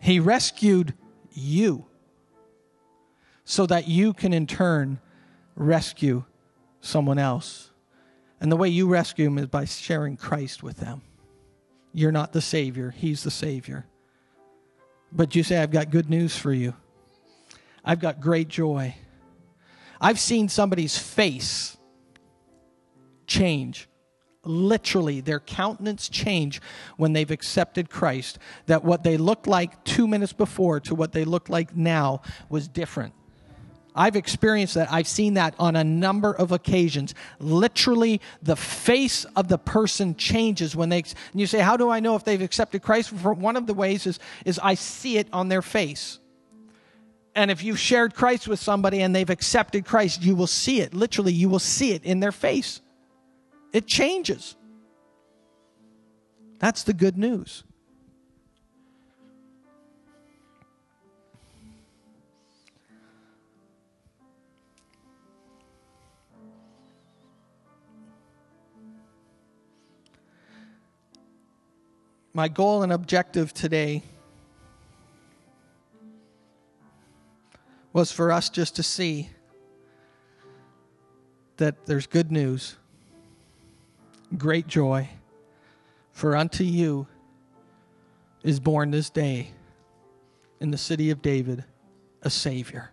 He 0.03 0.21
rescued 0.21 0.93
you 1.33 1.87
so 3.49 3.65
that 3.65 3.87
you 3.87 4.13
can 4.13 4.35
in 4.35 4.45
turn 4.45 4.99
rescue 5.55 6.25
someone 6.81 7.19
else. 7.19 7.71
And 8.41 8.51
the 8.51 8.57
way 8.57 8.69
you 8.69 8.89
rescue 8.89 9.25
them 9.25 9.39
is 9.39 9.47
by 9.47 9.65
sharing 9.65 10.17
Christ 10.17 10.65
with 10.65 10.79
them. 10.79 11.01
You're 11.95 12.13
not 12.13 12.33
the 12.33 12.43
Savior, 12.43 12.91
He's 12.91 13.23
the 13.23 13.31
Savior. 13.31 13.87
But 15.13 15.37
you 15.37 15.45
say, 15.45 15.59
I've 15.59 15.71
got 15.71 15.91
good 15.91 16.11
news 16.11 16.37
for 16.37 16.53
you. 16.53 16.75
I've 17.85 18.01
got 18.01 18.21
great 18.21 18.49
joy. 18.49 18.97
I've 20.01 20.19
seen 20.19 20.49
somebody's 20.49 20.99
face 20.99 21.77
change. 23.29 23.89
Literally, 24.43 25.21
their 25.21 25.41
countenance 25.41 26.09
change 26.09 26.61
when 26.97 27.13
they've 27.13 27.31
accepted 27.31 27.91
Christ. 27.91 28.41
That 28.67 28.85
what 28.85 29.05
they 29.05 29.17
looked 29.17 29.47
like 29.47 29.85
two 29.85 30.09
minutes 30.09 30.33
before 30.33 30.81
to 30.81 30.97
what 30.97 31.13
they 31.13 31.25
look 31.25 31.49
like 31.49 31.77
now 31.77 32.23
was 32.51 32.67
different. 32.67 33.15
I've 33.97 34.15
experienced 34.15 34.75
that. 34.75 34.93
I've 34.93 35.09
seen 35.09 35.35
that 35.35 35.55
on 35.59 35.75
a 35.75 35.83
number 35.83 36.33
of 36.33 36.53
occasions. 36.53 37.15
Literally, 37.41 38.21
the 38.43 38.57
face 38.57 39.25
of 39.35 39.49
the 39.49 39.59
person 39.59 40.15
changes 40.17 40.77
when 40.77 40.91
they. 40.91 40.99
And 40.99 41.41
you 41.41 41.47
say, 41.47 41.61
How 41.61 41.77
do 41.77 41.89
I 41.89 42.01
know 42.01 42.15
if 42.15 42.25
they've 42.25 42.43
accepted 42.43 42.83
Christ? 42.83 43.13
One 43.13 43.57
of 43.57 43.67
the 43.67 43.75
ways 43.75 44.07
is, 44.07 44.19
is 44.45 44.59
I 44.63 44.75
see 44.75 45.17
it 45.17 45.29
on 45.33 45.49
their 45.49 45.63
face. 45.63 46.19
And 47.35 47.51
if 47.51 47.63
you've 47.63 47.79
shared 47.79 48.15
Christ 48.15 48.49
with 48.49 48.61
somebody 48.61 49.01
and 49.01 49.15
they've 49.15 49.29
accepted 49.29 49.85
Christ, 49.85 50.23
you 50.23 50.35
will 50.35 50.47
see 50.47 50.81
it. 50.81 50.95
Literally, 50.95 51.33
you 51.33 51.49
will 51.49 51.59
see 51.59 51.93
it 51.93 52.05
in 52.05 52.21
their 52.21 52.33
face. 52.33 52.81
It 53.73 53.87
changes. 53.87 54.57
That's 56.59 56.83
the 56.83 56.95
good 56.95 57.19
news. 57.19 57.65
My 72.37 72.49
goal 72.49 72.83
and 72.83 72.93
objective 72.93 73.55
today 73.55 74.03
was 77.95 78.13
for 78.13 78.31
us 78.31 78.51
just 78.51 78.77
to 78.77 78.83
see 78.83 79.31
that 81.57 81.87
there's 81.87 82.07
good 82.07 82.31
news, 82.31 82.77
great 84.37 84.67
joy, 84.67 85.09
for 86.13 86.37
unto 86.37 86.63
you 86.63 87.07
is 88.43 88.61
born 88.61 88.91
this 88.91 89.09
day 89.09 89.49
in 90.61 90.71
the 90.71 90.77
city 90.77 91.09
of 91.09 91.23
David 91.23 91.65
a 92.21 92.29
Savior. 92.29 92.91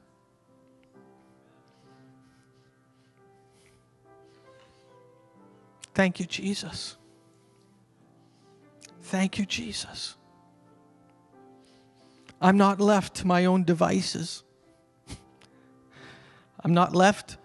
Thank 5.94 6.22
you, 6.22 6.26
Jesus. 6.28 6.96
Thank 9.04 9.38
you, 9.38 9.45
Jesus. 9.45 10.16
I'm 12.41 12.58
not 12.58 12.80
left 12.80 13.16
to 13.16 13.28
my 13.28 13.45
own 13.45 13.64
devices. 13.64 14.43
I'm 16.64 16.74
not 16.74 16.95
left 16.95 17.38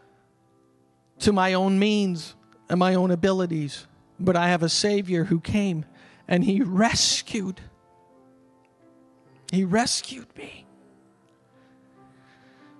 to 1.21 1.33
my 1.33 1.55
own 1.55 1.79
means 1.79 2.37
and 2.69 2.79
my 2.79 2.95
own 2.95 3.11
abilities, 3.11 3.87
but 4.21 4.37
I 4.37 4.49
have 4.49 4.63
a 4.63 4.69
Savior 4.69 5.25
who 5.25 5.41
came 5.41 5.85
and 6.29 6.45
He 6.45 6.63
rescued. 6.63 7.61
He 9.51 9.65
rescued 9.65 10.29
me. 10.37 10.65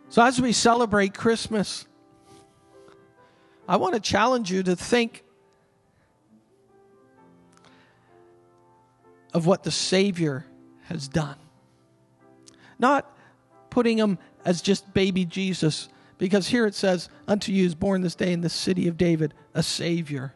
So, 0.09 0.23
as 0.23 0.41
we 0.41 0.53
celebrate 0.53 1.15
Christmas, 1.15 1.87
I 3.69 3.77
want 3.77 3.95
to 3.95 4.01
challenge 4.01 4.51
you 4.53 4.63
to 4.63 4.77
think 4.77 5.25
of 9.33 9.47
what 9.47 9.63
the 9.63 9.71
Savior 9.71 10.45
has 10.85 11.09
done. 11.09 11.37
Not 12.79 13.11
putting 13.71 13.99
him 13.99 14.19
as 14.45 14.63
just 14.63 14.93
baby 14.95 15.25
Jesus, 15.25 15.89
because 16.17 16.49
here 16.49 16.67
it 16.67 16.75
says, 16.75 17.09
Unto 17.27 17.53
you 17.53 17.67
is 17.67 17.75
born 17.75 18.03
this 18.03 18.15
day 18.15 18.33
in 18.33 18.41
the 18.41 18.49
city 18.49 18.89
of 18.89 18.97
David 18.97 19.35
a 19.55 19.63
Savior. 19.63 20.35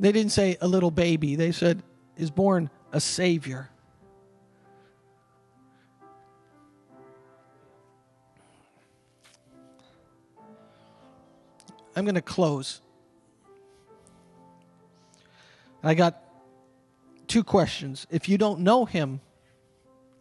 They 0.00 0.12
didn't 0.12 0.32
say 0.32 0.56
a 0.60 0.68
little 0.68 0.90
baby, 0.90 1.36
they 1.36 1.52
said, 1.52 1.82
Is 2.16 2.30
born 2.30 2.70
a 2.92 3.00
Savior. 3.00 3.70
I'm 11.94 12.04
going 12.04 12.14
to 12.14 12.22
close. 12.22 12.80
I 15.82 15.94
got 15.94 16.22
two 17.28 17.44
questions. 17.44 18.06
If 18.10 18.28
you 18.28 18.38
don't 18.38 18.60
know 18.60 18.84
him 18.84 19.20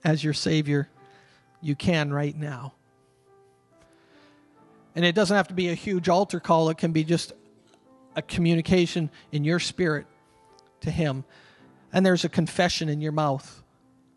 as 0.04 0.24
your 0.24 0.34
Savior, 0.34 0.90
you 1.62 1.76
can 1.76 2.14
right 2.14 2.36
now. 2.36 2.74
And 4.96 5.06
it 5.06 5.16
doesn't 5.16 5.36
have 5.36 5.48
to 5.50 5.54
be 5.54 5.70
a 5.70 5.74
huge 5.74 6.10
altar 6.10 6.40
call, 6.40 6.70
it 6.70 6.78
can 6.78 6.92
be 6.92 7.04
just 7.04 7.34
a 8.16 8.22
communication 8.22 9.10
in 9.32 9.44
your 9.44 9.60
spirit 9.60 10.08
to 10.82 10.90
Him. 10.90 11.24
And 11.94 12.04
there's 12.06 12.26
a 12.26 12.30
confession 12.30 12.90
in 12.90 13.00
your 13.00 13.12
mouth, 13.12 13.62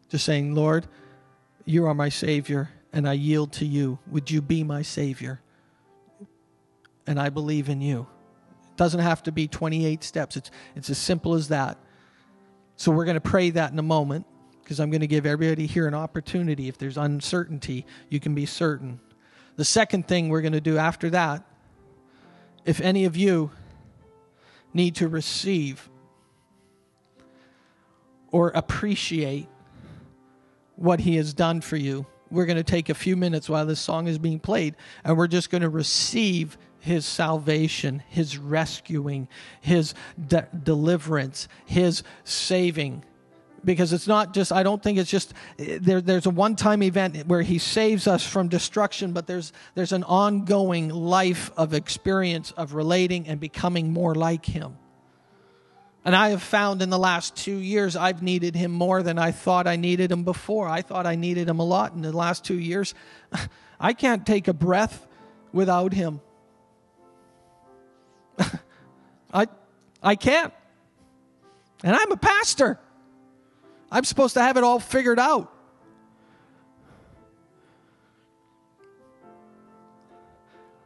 just 0.08 0.24
saying, 0.24 0.54
Lord, 0.54 0.86
you 1.66 1.84
are 1.86 1.94
my 1.94 2.08
Savior, 2.08 2.70
and 2.94 3.06
I 3.06 3.12
yield 3.12 3.52
to 3.54 3.66
you. 3.66 3.98
Would 4.10 4.30
you 4.30 4.40
be 4.40 4.64
my 4.64 4.80
Savior? 4.80 5.40
and 7.10 7.20
I 7.20 7.28
believe 7.28 7.68
in 7.68 7.80
you. 7.80 8.06
It 8.62 8.76
doesn't 8.76 9.00
have 9.00 9.24
to 9.24 9.32
be 9.32 9.48
28 9.48 10.04
steps, 10.04 10.36
it's, 10.36 10.50
it's 10.76 10.90
as 10.90 10.98
simple 10.98 11.34
as 11.34 11.48
that. 11.48 11.76
So 12.80 12.90
we're 12.90 13.04
going 13.04 13.16
to 13.16 13.20
pray 13.20 13.50
that 13.50 13.72
in 13.72 13.78
a 13.78 13.82
moment 13.82 14.24
because 14.62 14.80
I'm 14.80 14.88
going 14.88 15.02
to 15.02 15.06
give 15.06 15.26
everybody 15.26 15.66
here 15.66 15.86
an 15.86 15.92
opportunity. 15.92 16.66
If 16.66 16.78
there's 16.78 16.96
uncertainty, 16.96 17.84
you 18.08 18.20
can 18.20 18.34
be 18.34 18.46
certain. 18.46 19.00
The 19.56 19.66
second 19.66 20.08
thing 20.08 20.30
we're 20.30 20.40
going 20.40 20.54
to 20.54 20.62
do 20.62 20.78
after 20.78 21.10
that, 21.10 21.44
if 22.64 22.80
any 22.80 23.04
of 23.04 23.18
you 23.18 23.50
need 24.72 24.94
to 24.94 25.08
receive 25.08 25.90
or 28.32 28.48
appreciate 28.48 29.46
what 30.76 31.00
he 31.00 31.16
has 31.16 31.34
done 31.34 31.60
for 31.60 31.76
you, 31.76 32.06
we're 32.30 32.46
going 32.46 32.56
to 32.56 32.64
take 32.64 32.88
a 32.88 32.94
few 32.94 33.14
minutes 33.14 33.46
while 33.46 33.66
this 33.66 33.78
song 33.78 34.06
is 34.06 34.16
being 34.16 34.40
played 34.40 34.74
and 35.04 35.18
we're 35.18 35.26
just 35.26 35.50
going 35.50 35.60
to 35.60 35.68
receive 35.68 36.56
his 36.80 37.06
salvation, 37.06 38.02
his 38.08 38.36
rescuing, 38.36 39.28
his 39.60 39.94
de- 40.26 40.48
deliverance, 40.62 41.48
his 41.64 42.02
saving. 42.24 43.04
Because 43.62 43.92
it's 43.92 44.08
not 44.08 44.32
just, 44.32 44.52
I 44.52 44.62
don't 44.62 44.82
think 44.82 44.98
it's 44.98 45.10
just, 45.10 45.34
there, 45.58 46.00
there's 46.00 46.24
a 46.24 46.30
one 46.30 46.56
time 46.56 46.82
event 46.82 47.26
where 47.26 47.42
he 47.42 47.58
saves 47.58 48.06
us 48.06 48.26
from 48.26 48.48
destruction, 48.48 49.12
but 49.12 49.26
there's, 49.26 49.52
there's 49.74 49.92
an 49.92 50.04
ongoing 50.04 50.88
life 50.88 51.50
of 51.56 51.74
experience 51.74 52.52
of 52.52 52.72
relating 52.72 53.28
and 53.28 53.38
becoming 53.38 53.92
more 53.92 54.14
like 54.14 54.46
him. 54.46 54.78
And 56.04 56.16
I 56.16 56.30
have 56.30 56.42
found 56.42 56.80
in 56.80 56.88
the 56.88 56.98
last 56.98 57.36
two 57.36 57.56
years, 57.56 57.94
I've 57.94 58.22
needed 58.22 58.54
him 58.54 58.70
more 58.70 59.02
than 59.02 59.18
I 59.18 59.32
thought 59.32 59.66
I 59.66 59.76
needed 59.76 60.10
him 60.10 60.24
before. 60.24 60.66
I 60.66 60.80
thought 60.80 61.06
I 61.06 61.14
needed 61.14 61.46
him 61.46 61.58
a 61.58 61.64
lot. 61.64 61.92
In 61.92 62.00
the 62.00 62.16
last 62.16 62.42
two 62.42 62.58
years, 62.58 62.94
I 63.80 63.92
can't 63.92 64.26
take 64.26 64.48
a 64.48 64.54
breath 64.54 65.06
without 65.52 65.92
him. 65.92 66.22
I, 69.32 69.46
I 70.02 70.16
can't. 70.16 70.52
And 71.82 71.94
I'm 71.94 72.12
a 72.12 72.16
pastor. 72.16 72.78
I'm 73.90 74.04
supposed 74.04 74.34
to 74.34 74.42
have 74.42 74.56
it 74.56 74.64
all 74.64 74.78
figured 74.78 75.18
out. 75.18 75.52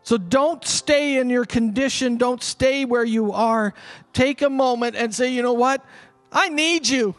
So 0.04 0.18
don't 0.18 0.62
stay 0.64 1.16
in 1.18 1.30
your 1.30 1.46
condition. 1.46 2.18
Don't 2.18 2.42
stay 2.42 2.84
where 2.84 3.04
you 3.04 3.32
are. 3.32 3.72
Take 4.12 4.42
a 4.42 4.50
moment 4.50 4.96
and 4.96 5.14
say, 5.14 5.32
you 5.32 5.42
know 5.42 5.54
what? 5.54 5.82
I 6.30 6.50
need 6.50 6.86
you. 6.86 7.14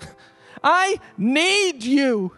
I 0.62 1.00
need 1.16 1.82
you. 1.82 2.32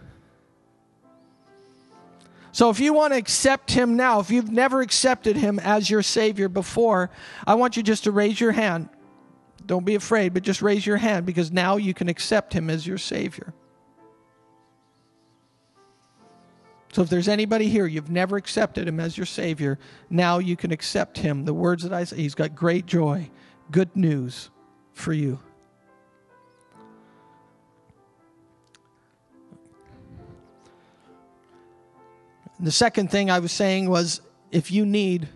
So 2.53 2.70
if 2.70 2.80
you 2.80 2.92
want 2.92 3.12
to 3.12 3.18
accept 3.18 3.70
him 3.70 3.96
now, 3.96 4.20
if 4.20 4.30
you've 4.30 4.51
never 4.51 4.80
accepted 4.80 5.36
him 5.36 5.59
as 5.59 5.88
your 5.88 6.03
Savior 6.03 6.48
before, 6.48 7.11
I 7.46 7.55
want 7.55 7.76
you 7.76 7.82
just 7.82 8.05
to 8.05 8.11
raise 8.11 8.40
your 8.40 8.53
hand. 8.53 8.88
Don't 9.66 9.84
be 9.84 9.94
afraid, 9.94 10.34
but 10.34 10.42
just 10.42 10.62
raise 10.62 10.84
your 10.84 10.96
hand 10.96 11.26
because 11.26 11.53
now 11.53 11.76
you 11.76 11.94
can 11.94 12.09
accept 12.09 12.53
him 12.53 12.68
as 12.68 12.86
your 12.86 12.98
Savior. 12.98 13.55
So 16.92 17.03
if 17.03 17.09
there's 17.09 17.28
anybody 17.28 17.68
here, 17.68 17.86
you've 17.86 18.11
never 18.11 18.36
accepted 18.36 18.88
him 18.88 18.98
as 18.98 19.16
your 19.16 19.26
Savior, 19.26 19.78
now 20.09 20.38
you 20.38 20.57
can 20.57 20.72
accept 20.72 21.18
him. 21.18 21.44
The 21.44 21.55
words 21.55 21.84
that 21.84 21.92
I 21.92 22.03
say, 22.03 22.16
he's 22.16 22.34
got 22.34 22.57
great 22.57 22.86
joy, 22.86 23.30
good 23.70 23.94
news 23.94 24.51
for 24.92 25.12
you. 25.12 25.38
The 32.61 32.71
second 32.71 33.11
thing 33.11 33.31
I 33.31 33.39
was 33.39 33.53
saying 33.53 33.89
was 33.89 34.21
if 34.51 34.71
you 34.71 34.85
need 34.85 35.29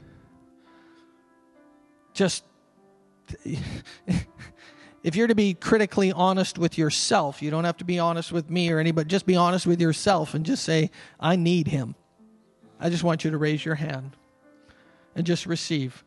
just 2.12 2.45
if 5.03 5.16
you're 5.16 5.27
to 5.27 5.35
be 5.35 5.55
critically 5.55 6.12
honest 6.12 6.59
with 6.59 6.79
yourself, 6.79 7.43
you 7.43 7.51
don't 7.51 7.64
have 7.64 7.77
to 7.79 7.85
be 7.85 7.99
honest 7.99 8.33
with 8.33 8.51
me 8.51 8.70
or 8.70 8.79
anybody, 8.79 9.09
just 9.09 9.27
be 9.27 9.37
honest 9.37 9.66
with 9.66 9.81
yourself 9.81 10.35
and 10.35 10.45
just 10.45 10.64
say, 10.64 10.91
I 11.18 11.37
need 11.37 11.68
him. 11.68 11.95
I 12.79 12.91
just 12.91 13.05
want 13.05 13.25
you 13.25 13.31
to 13.31 13.39
raise 13.39 13.64
your 13.64 13.75
hand 13.75 14.16
and 15.14 15.27
just 15.27 15.47
receive. 15.47 16.05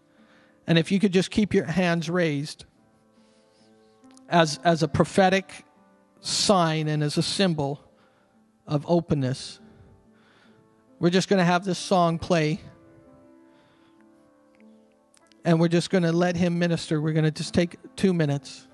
And 0.66 0.78
if 0.78 0.92
you 0.92 1.00
could 1.00 1.14
just 1.14 1.32
keep 1.32 1.54
your 1.54 1.66
hands 1.66 2.10
raised 2.10 2.66
as, 4.30 4.60
as 4.64 4.84
a 4.84 4.88
prophetic 4.88 5.66
sign 6.20 6.88
and 6.88 7.04
as 7.04 7.18
a 7.18 7.24
symbol 7.24 7.80
of 8.66 8.86
openness. 8.88 9.60
We're 11.00 11.12
just 11.12 11.30
going 11.30 11.38
to 11.38 11.46
have 11.46 11.64
this 11.64 11.78
song 11.78 12.18
play. 12.18 12.60
And 15.46 15.60
we're 15.60 15.68
just 15.68 15.90
going 15.90 16.04
to 16.04 16.12
let 16.12 16.36
him 16.36 16.58
minister. 16.58 17.00
We're 17.00 17.14
going 17.14 17.26
to 17.26 17.32
just 17.32 17.54
take 17.54 17.78
two 17.96 18.14
minutes. 18.14 18.68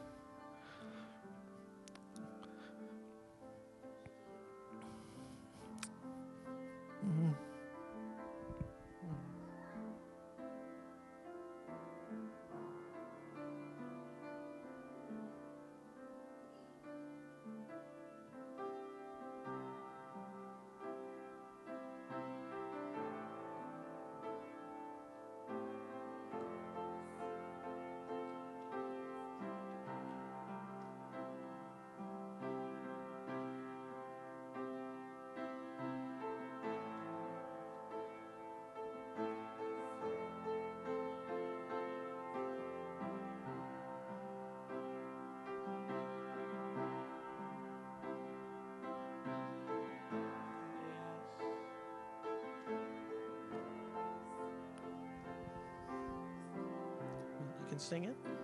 Can 57.74 57.80
sing 57.80 58.04
it. 58.04 58.43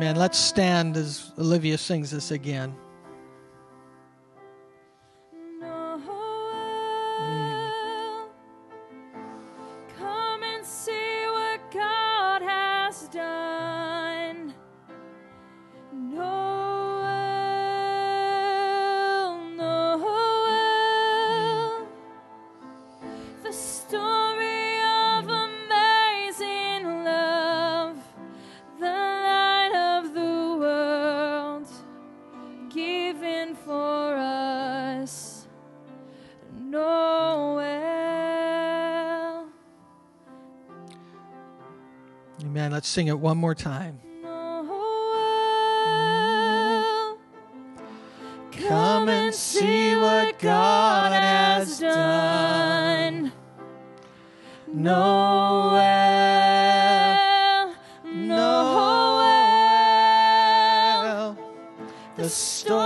Amen. 0.00 0.16
Let's 0.16 0.38
stand 0.38 0.96
as 0.96 1.30
Olivia 1.38 1.76
sings 1.76 2.10
this 2.10 2.30
again. 2.30 2.74
Sing 42.90 43.06
it 43.06 43.18
one 43.20 43.38
more 43.38 43.54
time. 43.54 44.00
Come 48.66 49.08
and 49.08 49.32
see 49.32 49.94
what 49.94 50.40
God 50.40 51.12
has 51.12 51.78
done. 51.78 53.30
Noel, 54.66 55.80
Noel, 58.04 58.58
the 62.16 62.28
story 62.28 62.79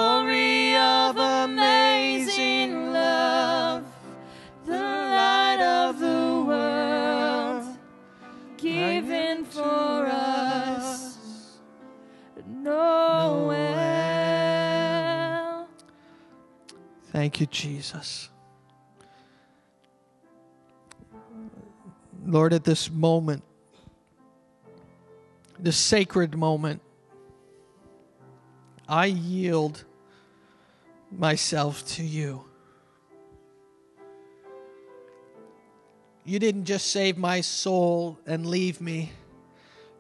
Thank 17.25 17.41
you, 17.41 17.47
Jesus. 17.47 18.29
Lord, 22.27 22.53
at 22.53 22.64
this 22.64 22.91
moment, 22.91 23.43
this 25.59 25.79
sacred 25.79 26.37
moment, 26.37 26.83
I 28.87 29.07
yield 29.07 29.85
myself 31.11 31.87
to 31.95 32.05
you. 32.05 32.45
You 36.27 36.39
didn't 36.39 36.66
just 36.66 36.89
save 36.89 37.16
my 37.16 37.41
soul 37.41 38.18
and 38.27 38.45
leave 38.45 38.83
me, 38.83 39.12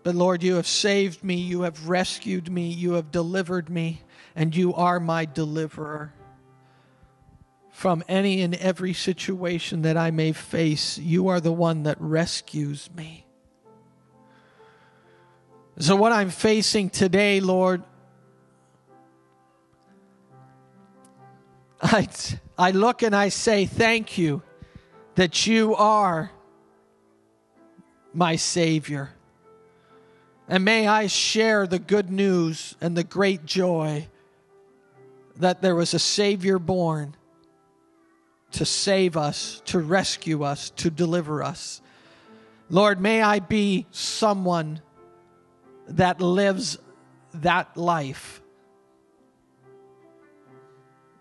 but 0.02 0.14
Lord, 0.14 0.42
you 0.42 0.56
have 0.56 0.66
saved 0.66 1.24
me, 1.24 1.36
you 1.36 1.62
have 1.62 1.88
rescued 1.88 2.52
me, 2.52 2.68
you 2.68 2.92
have 2.92 3.10
delivered 3.10 3.70
me, 3.70 4.02
and 4.36 4.54
you 4.54 4.74
are 4.74 5.00
my 5.00 5.24
deliverer 5.24 6.12
from 7.74 8.04
any 8.06 8.40
and 8.40 8.54
every 8.54 8.92
situation 8.92 9.82
that 9.82 9.96
I 9.96 10.12
may 10.12 10.30
face. 10.30 10.96
You 10.96 11.26
are 11.26 11.40
the 11.40 11.52
one 11.52 11.82
that 11.82 11.96
rescues 12.00 12.88
me. 12.96 13.26
So, 15.80 15.96
what 15.96 16.12
I'm 16.12 16.30
facing 16.30 16.88
today, 16.88 17.40
Lord, 17.40 17.82
I, 21.82 22.06
I 22.56 22.70
look 22.70 23.02
and 23.02 23.14
I 23.14 23.28
say, 23.28 23.66
Thank 23.66 24.18
you 24.18 24.42
that 25.16 25.48
you 25.48 25.74
are 25.74 26.30
my 28.12 28.36
Savior. 28.36 29.10
And 30.46 30.64
may 30.64 30.86
I 30.86 31.08
share 31.08 31.66
the 31.66 31.80
good 31.80 32.08
news 32.08 32.76
and 32.80 32.96
the 32.96 33.02
great 33.02 33.44
joy 33.44 34.06
that 35.38 35.60
there 35.60 35.74
was 35.74 35.92
a 35.92 35.98
Savior 35.98 36.60
born 36.60 37.16
to 38.54 38.64
save 38.64 39.16
us, 39.16 39.60
to 39.66 39.80
rescue 39.80 40.44
us, 40.44 40.70
to 40.70 40.90
deliver 40.90 41.42
us. 41.42 41.80
Lord, 42.70 43.00
may 43.00 43.20
I 43.20 43.40
be 43.40 43.86
someone 43.90 44.80
that 45.88 46.20
lives 46.20 46.78
that 47.34 47.76
life 47.76 48.40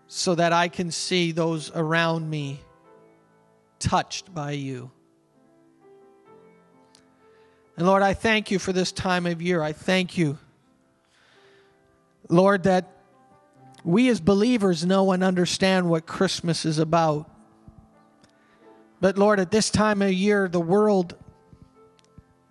so 0.06 0.36
that 0.36 0.52
I 0.52 0.68
can 0.68 0.92
see 0.92 1.32
those 1.32 1.72
around 1.74 2.30
me 2.30 2.60
touched 3.80 4.32
by 4.32 4.52
you. 4.52 4.92
And 7.76 7.86
Lord, 7.86 8.02
I 8.02 8.14
thank 8.14 8.52
you 8.52 8.60
for 8.60 8.72
this 8.72 8.92
time 8.92 9.26
of 9.26 9.42
year. 9.42 9.60
I 9.60 9.72
thank 9.72 10.16
you, 10.16 10.38
Lord, 12.28 12.62
that 12.62 12.93
we 13.84 14.08
as 14.08 14.18
believers 14.18 14.84
know 14.84 15.12
and 15.12 15.22
understand 15.22 15.88
what 15.88 16.06
Christmas 16.06 16.64
is 16.64 16.78
about. 16.78 17.30
But 19.00 19.18
Lord, 19.18 19.38
at 19.38 19.50
this 19.50 19.68
time 19.70 20.00
of 20.00 20.10
year, 20.10 20.48
the 20.48 20.60
world 20.60 21.14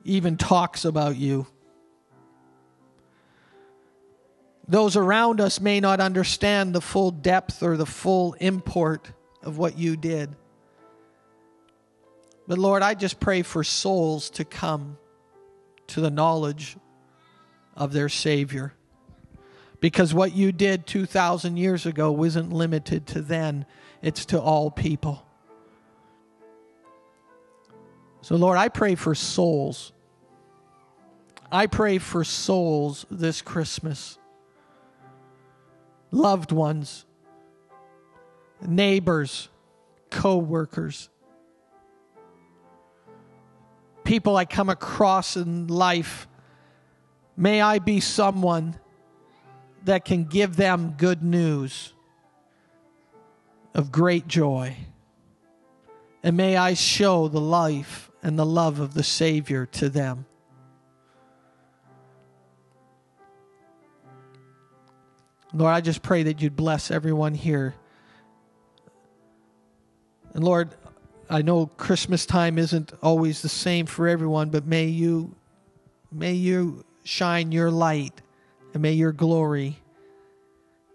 even 0.04 0.38
talks 0.38 0.86
about 0.86 1.16
you. 1.16 1.48
Those 4.68 4.96
around 4.96 5.42
us 5.42 5.60
may 5.60 5.80
not 5.80 6.00
understand 6.00 6.74
the 6.74 6.82
full 6.82 7.10
depth 7.10 7.64
or 7.64 7.76
the 7.76 7.86
full 7.86 8.34
import 8.34 9.12
of 9.42 9.58
what 9.58 9.78
you 9.78 9.98
did. 9.98 10.36
But 12.48 12.60
Lord, 12.60 12.84
I 12.84 12.94
just 12.94 13.20
pray 13.20 13.42
for 13.42 13.64
souls 13.64 14.30
to 14.32 14.46
come 14.46 14.98
to 15.88 16.02
the 16.02 16.12
knowledge 16.12 16.78
of 17.76 17.92
their 17.92 18.10
Savior. 18.10 18.74
Because 19.84 20.14
what 20.14 20.34
you 20.34 20.54
did 20.54 20.88
2,000 20.88 21.58
years 21.58 21.86
ago 21.86 22.10
wasn't 22.10 22.54
limited 22.54 23.06
to 23.08 23.22
then, 23.22 23.66
it's 24.02 24.24
to 24.28 24.40
all 24.40 24.72
people. 24.72 25.26
So, 28.22 28.38
Lord, 28.38 28.58
I 28.58 28.70
pray 28.70 28.96
for 28.96 29.14
souls. 29.14 29.92
I 31.52 31.68
pray 31.68 31.98
for 31.98 32.24
souls 32.24 33.06
this 33.12 33.42
Christmas. 33.42 34.18
Loved 36.12 36.54
ones, 36.54 37.04
neighbors, 38.66 39.50
co 40.10 40.38
workers, 40.38 41.10
people 44.06 44.38
I 44.38 44.46
come 44.46 44.70
across 44.70 45.36
in 45.36 45.68
life. 45.68 46.30
May 47.36 47.60
I 47.60 47.80
be 47.80 48.00
someone 48.00 48.80
that 49.84 50.06
can 50.06 50.26
give 50.26 50.56
them 50.56 50.96
good 50.98 51.24
news 51.24 51.94
of 53.74 53.92
great 53.92 54.28
joy. 54.28 54.76
And 56.24 56.38
may 56.38 56.56
I 56.56 56.74
show 56.74 57.28
the 57.28 57.42
life 57.42 58.10
and 58.22 58.40
the 58.40 58.46
love 58.46 58.80
of 58.80 58.94
the 58.94 59.04
Savior 59.04 59.66
to 59.68 59.90
them. 59.90 60.26
Lord, 65.54 65.74
I 65.74 65.82
just 65.82 66.02
pray 66.02 66.24
that 66.24 66.42
you'd 66.42 66.56
bless 66.56 66.90
everyone 66.90 67.36
here. 67.36 67.76
And 70.34 70.44
Lord, 70.44 70.74
I 71.30 71.44
know 71.44 71.68
Christmas 71.68 72.26
time 72.26 72.58
isn't 72.58 72.92
always 73.04 73.42
the 73.42 73.50
same 73.50 73.86
for 73.86 74.08
everyone, 74.08 74.50
but 74.50 74.66
may 74.66 74.86
you 74.86 75.36
may 76.12 76.34
you 76.34 76.86
shine 77.04 77.52
your 77.52 77.70
light 77.70 78.22
and 78.74 78.82
may 78.82 78.93
your 78.93 79.11
glory 79.11 79.78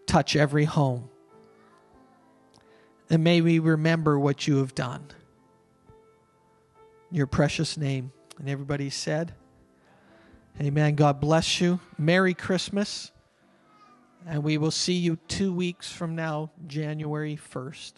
touch 0.07 0.35
every 0.35 0.65
home. 0.65 1.09
And 3.11 3.25
may 3.25 3.41
we 3.41 3.59
remember 3.59 4.19
what 4.19 4.47
you 4.47 4.59
have 4.59 4.75
done. 4.75 5.07
In 7.11 7.17
your 7.17 7.27
precious 7.27 7.77
name. 7.77 8.13
And 8.39 8.49
everybody 8.49 8.91
said, 8.91 9.35
Amen. 10.61 10.97
God 10.97 11.21
bless 11.21 11.61
you. 11.61 11.81
Merry 11.97 12.35
Christmas. 12.35 13.13
And 14.27 14.43
we 14.43 14.59
will 14.59 14.73
see 14.73 14.95
you 14.95 15.17
two 15.29 15.53
weeks 15.53 15.91
from 15.91 16.15
now, 16.15 16.51
January 16.67 17.39
1st. 17.53 17.95